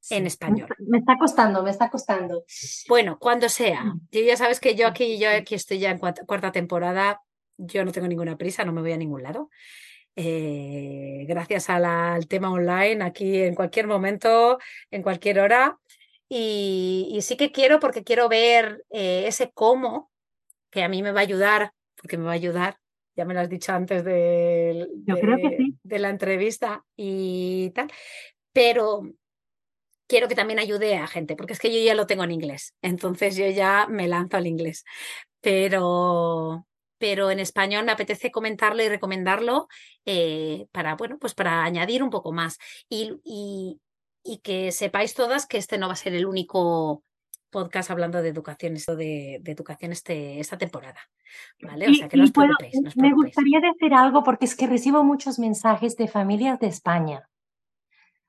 en 0.08 0.26
español. 0.26 0.68
Me 0.78 0.98
está 0.98 1.16
costando, 1.18 1.62
me 1.62 1.70
está 1.70 1.90
costando. 1.90 2.44
Bueno, 2.88 3.18
cuando 3.18 3.48
sea. 3.48 3.84
Mm. 3.84 4.08
ya 4.10 4.36
sabes 4.36 4.60
que 4.60 4.74
yo 4.74 4.86
aquí, 4.86 5.18
yo 5.18 5.30
aquí 5.30 5.54
estoy 5.54 5.78
ya 5.78 5.90
en 5.90 5.98
cuarta, 5.98 6.52
temporada, 6.52 7.20
yo 7.56 7.84
no 7.84 7.92
tengo 7.92 8.08
ninguna 8.08 8.36
prisa, 8.36 8.64
no 8.64 8.72
me 8.72 8.80
voy 8.80 8.92
a 8.92 8.96
ningún 8.96 9.22
lado. 9.22 9.50
Eh, 10.16 11.24
gracias 11.28 11.70
al 11.70 12.26
tema 12.26 12.50
online, 12.50 13.04
aquí 13.04 13.42
en 13.42 13.54
cualquier 13.54 13.86
momento, 13.86 14.58
en 14.90 15.02
cualquier 15.02 15.40
hora. 15.40 15.78
Y, 16.28 17.18
sí 17.22 17.36
que 17.36 17.50
quiero, 17.50 17.80
porque 17.80 18.04
quiero 18.04 18.28
ver 18.28 18.84
eh, 18.90 19.24
ese 19.26 19.50
cómo, 19.52 20.10
que 20.70 20.82
a 20.82 20.88
mí 20.88 21.02
me 21.02 21.12
va 21.12 21.20
a 21.20 21.24
ayudar, 21.24 21.72
porque 21.96 22.16
me 22.16 22.24
va 22.24 22.30
a 22.30 22.34
ayudar 22.34 22.79
ya 23.16 23.24
me 23.24 23.34
lo 23.34 23.40
has 23.40 23.48
dicho 23.48 23.72
antes 23.72 24.04
de, 24.04 24.88
de, 25.82 25.98
la 25.98 26.10
entrevista 26.10 26.84
y 26.96 27.70
tal, 27.70 27.90
pero 28.52 29.02
quiero 30.06 30.28
que 30.28 30.34
también 30.34 30.58
ayude 30.58 30.96
a 30.96 31.06
gente, 31.06 31.36
porque 31.36 31.52
es 31.52 31.58
que 31.58 31.72
yo 31.72 31.84
ya 31.84 31.94
lo 31.94 32.06
tengo 32.06 32.24
en 32.24 32.32
inglés, 32.32 32.74
entonces 32.82 33.36
yo 33.36 33.46
ya 33.48 33.86
me 33.88 34.08
lanzo 34.08 34.36
al 34.36 34.46
inglés, 34.46 34.84
pero, 35.40 36.66
pero 36.98 37.30
en 37.30 37.40
español 37.40 37.84
me 37.84 37.92
apetece 37.92 38.30
comentarlo 38.30 38.82
y 38.82 38.88
recomendarlo 38.88 39.68
eh, 40.04 40.66
para, 40.72 40.96
bueno, 40.96 41.18
pues 41.18 41.34
para 41.34 41.64
añadir 41.64 42.02
un 42.02 42.10
poco 42.10 42.32
más. 42.32 42.58
Y, 42.88 43.20
y, 43.24 43.80
y 44.22 44.38
que 44.38 44.72
sepáis 44.72 45.14
todas 45.14 45.46
que 45.46 45.58
este 45.58 45.78
no 45.78 45.86
va 45.86 45.94
a 45.94 45.96
ser 45.96 46.14
el 46.14 46.26
único 46.26 47.02
podcast 47.50 47.90
hablando 47.90 48.22
de 48.22 48.28
educación, 48.28 48.74
de, 48.74 49.38
de 49.40 49.52
educación 49.52 49.92
este, 49.92 50.40
esta 50.40 50.56
temporada. 50.56 51.00
¿Vale? 51.62 51.90
O 51.90 51.94
sea, 51.94 52.08
que 52.08 52.16
no 52.16 52.24
os 52.24 52.32
preocupéis, 52.32 52.96
Me 52.96 53.12
gustaría 53.12 53.60
decir 53.60 53.94
algo 53.94 54.22
porque 54.22 54.46
es 54.46 54.56
que 54.56 54.66
recibo 54.66 55.04
muchos 55.04 55.38
mensajes 55.38 55.96
de 55.96 56.08
familias 56.08 56.58
de 56.60 56.68
España. 56.68 57.28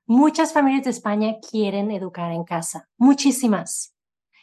Muchas 0.06 0.52
familias 0.52 0.84
de 0.84 0.90
España 0.90 1.36
quieren 1.50 1.90
educar 1.90 2.32
en 2.32 2.44
casa, 2.44 2.88
muchísimas. 2.98 3.94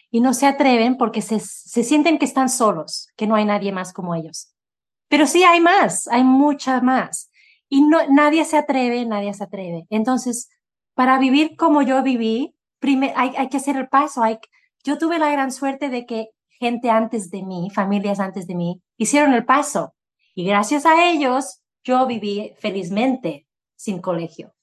Y 0.09 0.21
no 0.21 0.33
se 0.33 0.47
atreven 0.47 0.97
porque 0.97 1.21
se, 1.21 1.39
se 1.39 1.83
sienten 1.83 2.17
que 2.17 2.25
están 2.25 2.49
solos, 2.49 3.09
que 3.15 3.27
no 3.27 3.35
hay 3.35 3.45
nadie 3.45 3.71
más 3.71 3.93
como 3.93 4.15
ellos. 4.15 4.55
Pero 5.07 5.27
sí 5.27 5.43
hay 5.43 5.59
más, 5.59 6.07
hay 6.07 6.23
muchas 6.23 6.81
más. 6.81 7.29
Y 7.67 7.83
no, 7.83 7.99
nadie 8.09 8.45
se 8.45 8.57
atreve, 8.57 9.05
nadie 9.05 9.33
se 9.33 9.43
atreve. 9.43 9.85
Entonces, 9.89 10.49
para 10.95 11.19
vivir 11.19 11.55
como 11.55 11.81
yo 11.81 12.01
viví, 12.01 12.55
hay, 13.15 13.33
hay 13.37 13.49
que 13.49 13.57
hacer 13.57 13.77
el 13.77 13.87
paso, 13.87 14.23
hay, 14.23 14.39
yo 14.83 14.97
tuve 14.97 15.19
la 15.19 15.31
gran 15.31 15.51
suerte 15.51 15.89
de 15.89 16.05
que 16.05 16.29
gente 16.59 16.89
antes 16.89 17.31
de 17.31 17.43
mí, 17.43 17.69
familias 17.73 18.19
antes 18.19 18.47
de 18.47 18.55
mí, 18.55 18.81
hicieron 18.97 19.33
el 19.33 19.45
paso. 19.45 19.95
Y 20.35 20.45
gracias 20.45 20.85
a 20.85 21.09
ellos, 21.09 21.61
yo 21.83 22.05
viví 22.05 22.53
felizmente 22.59 23.47
sin 23.75 24.01
colegio. 24.01 24.53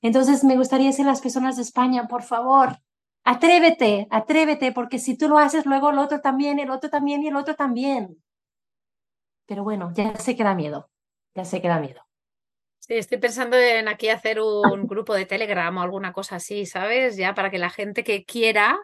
Entonces, 0.00 0.42
me 0.42 0.56
gustaría 0.56 0.88
decir 0.88 1.06
a 1.06 1.10
las 1.10 1.20
personas 1.20 1.56
de 1.56 1.62
España, 1.62 2.08
por 2.08 2.24
favor, 2.24 2.78
atrévete, 3.24 4.08
atrévete, 4.10 4.72
porque 4.72 4.98
si 4.98 5.16
tú 5.16 5.28
lo 5.28 5.38
haces, 5.38 5.64
luego 5.64 5.90
el 5.90 5.98
otro 5.98 6.20
también, 6.20 6.58
el 6.58 6.70
otro 6.70 6.90
también 6.90 7.22
y 7.22 7.28
el 7.28 7.36
otro 7.36 7.54
también. 7.54 8.22
Pero 9.46 9.62
bueno, 9.62 9.92
ya 9.94 10.16
sé 10.16 10.36
que 10.36 10.44
da 10.44 10.54
miedo, 10.54 10.90
ya 11.34 11.44
sé 11.44 11.62
que 11.62 11.68
da 11.68 11.78
miedo. 11.78 12.02
Sí, 12.80 12.94
estoy 12.94 13.18
pensando 13.18 13.56
en 13.56 13.86
aquí 13.86 14.08
hacer 14.08 14.40
un 14.40 14.88
grupo 14.88 15.14
de 15.14 15.24
Telegram 15.24 15.76
o 15.76 15.82
alguna 15.82 16.12
cosa 16.12 16.36
así, 16.36 16.66
¿sabes? 16.66 17.16
Ya 17.16 17.32
para 17.32 17.48
que 17.48 17.58
la 17.58 17.70
gente 17.70 18.02
que 18.02 18.24
quiera 18.24 18.76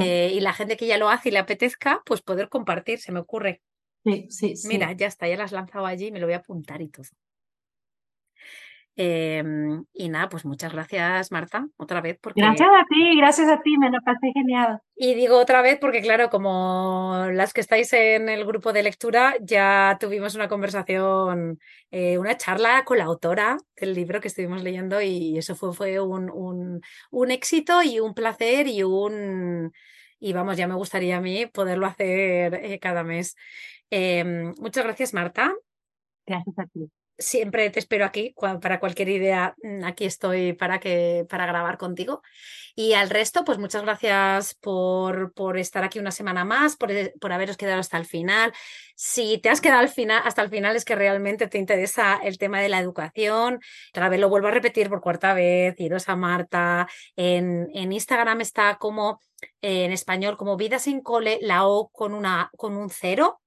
eh, 0.00 0.30
y 0.34 0.40
la 0.40 0.52
gente 0.52 0.76
que 0.76 0.86
ya 0.86 0.98
lo 0.98 1.08
hace 1.10 1.28
y 1.30 1.32
le 1.32 1.38
apetezca, 1.38 2.02
pues 2.06 2.22
poder 2.22 2.48
compartir, 2.48 3.00
se 3.00 3.12
me 3.12 3.20
ocurre. 3.20 3.62
Sí, 4.04 4.26
sí, 4.30 4.56
sí. 4.56 4.68
Mira, 4.68 4.92
ya 4.92 5.06
está, 5.08 5.28
ya 5.28 5.36
las 5.36 5.46
has 5.46 5.52
lanzado 5.52 5.86
allí, 5.86 6.12
me 6.12 6.20
lo 6.20 6.26
voy 6.26 6.34
a 6.34 6.38
apuntar 6.38 6.80
y 6.82 6.88
todo. 6.88 7.08
Em, 9.00 9.84
y 9.92 10.08
nada, 10.08 10.28
pues 10.28 10.44
muchas 10.44 10.72
gracias, 10.72 11.30
Marta, 11.30 11.68
otra 11.76 12.00
vez. 12.00 12.18
Porque... 12.20 12.40
Gracias 12.40 12.68
a 12.68 12.84
ti, 12.88 13.16
gracias 13.16 13.48
a 13.48 13.62
ti, 13.62 13.78
me 13.78 13.92
lo 13.92 14.00
pasé 14.04 14.32
genial. 14.34 14.80
Y 14.96 15.14
digo 15.14 15.38
otra 15.38 15.62
vez 15.62 15.78
porque, 15.80 16.02
claro, 16.02 16.30
como 16.30 17.26
las 17.32 17.52
que 17.52 17.60
estáis 17.60 17.92
en 17.92 18.28
el 18.28 18.44
grupo 18.44 18.72
de 18.72 18.82
lectura, 18.82 19.36
ya 19.40 19.96
tuvimos 20.00 20.34
una 20.34 20.48
conversación, 20.48 21.60
eh, 21.92 22.18
una 22.18 22.36
charla 22.36 22.82
con 22.84 22.98
la 22.98 23.04
autora 23.04 23.58
del 23.76 23.94
libro 23.94 24.20
que 24.20 24.26
estuvimos 24.26 24.64
leyendo 24.64 25.00
y 25.00 25.38
eso 25.38 25.54
fue, 25.54 25.72
fue 25.72 26.00
un, 26.00 26.28
un, 26.28 26.80
un 27.12 27.30
éxito 27.30 27.84
y 27.84 28.00
un 28.00 28.14
placer 28.14 28.66
y 28.66 28.82
un... 28.82 29.72
Y 30.18 30.32
vamos, 30.32 30.56
ya 30.56 30.66
me 30.66 30.74
gustaría 30.74 31.18
a 31.18 31.20
mí 31.20 31.46
poderlo 31.46 31.86
hacer 31.86 32.54
eh, 32.54 32.80
cada 32.80 33.04
mes. 33.04 33.36
Em, 33.90 34.52
muchas 34.58 34.82
gracias, 34.82 35.14
Marta. 35.14 35.54
Gracias 36.26 36.58
a 36.58 36.66
ti 36.66 36.90
siempre 37.18 37.68
te 37.70 37.80
espero 37.80 38.04
aquí 38.04 38.34
para 38.62 38.80
cualquier 38.80 39.08
idea. 39.08 39.54
Mm, 39.62 39.84
aquí 39.84 40.04
estoy 40.04 40.52
para 40.52 40.78
que 40.80 41.26
para 41.28 41.46
grabar 41.46 41.76
contigo. 41.78 42.22
Y 42.74 42.92
al 42.92 43.10
resto, 43.10 43.44
pues 43.44 43.58
muchas 43.58 43.82
gracias 43.82 44.54
por, 44.54 45.32
por 45.32 45.58
estar 45.58 45.82
aquí 45.82 45.98
una 45.98 46.12
semana 46.12 46.44
más, 46.44 46.76
por, 46.76 46.92
eh, 46.92 47.12
por, 47.20 47.32
haberos 47.32 47.56
quedado 47.56 47.80
hasta 47.80 47.98
el 47.98 48.06
final. 48.06 48.52
Si 48.94 49.38
te 49.38 49.50
has 49.50 49.60
quedado 49.60 49.84
hasta 50.24 50.42
el 50.42 50.48
final 50.48 50.76
es 50.76 50.84
que 50.84 50.94
realmente 50.94 51.48
te 51.48 51.58
interesa 51.58 52.20
el 52.22 52.38
tema 52.38 52.60
de 52.60 52.68
la 52.68 52.78
educación. 52.78 53.58
Otra 53.90 54.08
vez 54.08 54.20
lo 54.20 54.28
vuelvo 54.28 54.46
a 54.46 54.52
repetir 54.52 54.88
por 54.88 55.00
cuarta 55.00 55.34
vez, 55.34 55.74
iros 55.78 56.08
a 56.08 56.14
Marta. 56.14 56.86
En, 57.16 57.68
en 57.74 57.92
Instagram 57.92 58.40
está 58.42 58.76
como 58.76 59.20
en 59.60 59.90
español 59.92 60.36
como 60.36 60.56
vida 60.56 60.78
sin 60.78 61.00
cole, 61.00 61.38
la 61.42 61.66
O 61.66 61.88
con 61.88 62.14
una 62.14 62.50
con 62.56 62.76
un 62.76 62.90
cero 62.90 63.40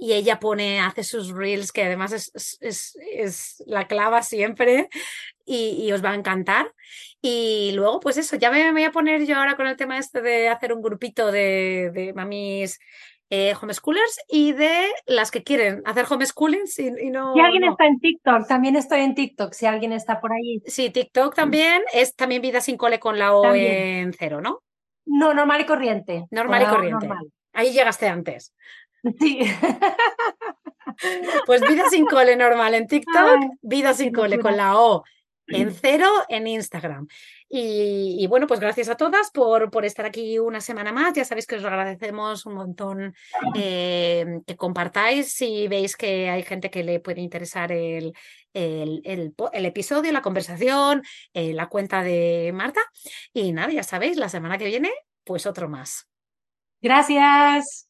y 0.00 0.14
ella 0.14 0.40
pone, 0.40 0.80
hace 0.80 1.04
sus 1.04 1.30
reels, 1.30 1.72
que 1.72 1.84
además 1.84 2.12
es, 2.12 2.58
es, 2.62 2.96
es 3.12 3.62
la 3.66 3.86
clava 3.86 4.22
siempre 4.22 4.88
y, 5.44 5.92
os 5.92 6.02
va 6.02 6.12
a 6.12 6.14
encantar. 6.14 6.72
Y 7.20 7.72
luego, 7.74 8.00
pues 8.00 8.16
eso, 8.16 8.36
ya 8.36 8.50
me, 8.50 8.72
voy 8.72 8.84
a 8.84 8.92
poner 8.92 9.26
yo 9.26 9.36
ahora 9.36 9.56
con 9.56 9.66
el 9.66 9.76
tema 9.76 9.98
este 9.98 10.22
de 10.22 10.48
hacer 10.48 10.72
un 10.72 10.80
grupito 10.80 11.30
de, 11.30 11.90
de 11.92 12.14
mamis 12.14 12.80
eh, 13.28 13.54
homeschoolers 13.60 14.20
y 14.26 14.52
de 14.52 14.86
las 15.06 15.30
que 15.30 15.44
quieren 15.44 15.82
hacer 15.84 16.06
homeschooling 16.08 16.64
y, 16.78 17.06
y 17.06 17.10
no... 17.10 17.34
Si 17.34 17.40
alguien 17.40 17.64
está 17.64 17.86
en 17.86 18.00
TikTok, 18.00 18.46
también 18.48 18.76
estoy 18.76 19.00
en 19.00 19.14
TikTok, 19.14 19.52
si 19.52 19.66
alguien 19.66 19.92
está 19.92 20.18
por 20.18 20.32
ahí. 20.32 20.62
Sí, 20.64 20.88
TikTok 20.88 21.34
también, 21.34 21.82
es 21.92 22.16
también 22.16 22.40
vida 22.40 22.62
sin 22.62 22.78
cole 22.78 22.98
con 22.98 23.18
la 23.18 23.34
O 23.34 23.54
en 23.54 24.14
cero, 24.14 24.40
¿no? 24.40 24.62
No, 25.04 25.34
normal 25.34 25.60
y 25.60 25.66
corriente. 25.66 26.24
Normal 26.30 26.62
y 26.62 26.66
corriente. 26.66 27.08
Ahí 27.52 27.72
llegaste 27.72 28.08
antes. 28.08 28.54
Sí. 29.18 29.40
Pues 31.46 31.62
vida 31.62 31.88
sin 31.88 32.04
cole 32.04 32.36
normal 32.36 32.74
en 32.74 32.86
TikTok, 32.86 33.40
vida 33.62 33.94
sin 33.94 34.12
cole 34.12 34.38
con 34.38 34.54
la 34.54 34.78
O 34.78 35.02
en 35.50 35.74
cero 35.74 36.08
en 36.28 36.46
Instagram. 36.46 37.06
Y, 37.48 38.26
bueno, 38.28 38.46
pues 38.46 38.60
gracias 38.60 38.88
a 38.88 38.96
todas 38.96 39.30
por, 39.32 39.70
por, 39.70 39.84
estar 39.84 40.06
aquí 40.06 40.38
una 40.38 40.60
semana 40.60 40.92
más. 40.92 41.14
Ya 41.14 41.24
sabéis 41.24 41.46
que 41.46 41.56
os 41.56 41.64
agradecemos 41.64 42.46
un 42.46 42.54
montón 42.54 43.14
eh, 43.56 44.40
que 44.46 44.56
compartáis 44.56 45.32
si 45.32 45.66
veis 45.66 45.96
que 45.96 46.30
hay 46.30 46.44
gente 46.44 46.70
que 46.70 46.84
le 46.84 47.00
puede 47.00 47.20
interesar 47.20 47.72
el, 47.72 48.12
el, 48.54 49.02
el, 49.04 49.66
episodio, 49.66 50.12
la 50.12 50.22
conversación, 50.22 51.02
eh, 51.34 51.52
la 51.52 51.68
cuenta 51.68 52.02
de 52.02 52.52
Marta. 52.54 52.80
Y 53.32 53.52
nada, 53.52 53.72
ya 53.72 53.82
sabéis, 53.82 54.16
la 54.16 54.28
semana 54.28 54.58
que 54.58 54.66
viene, 54.66 54.92
pues 55.24 55.46
otro 55.46 55.68
más. 55.68 56.08
Gracias. 56.80 57.89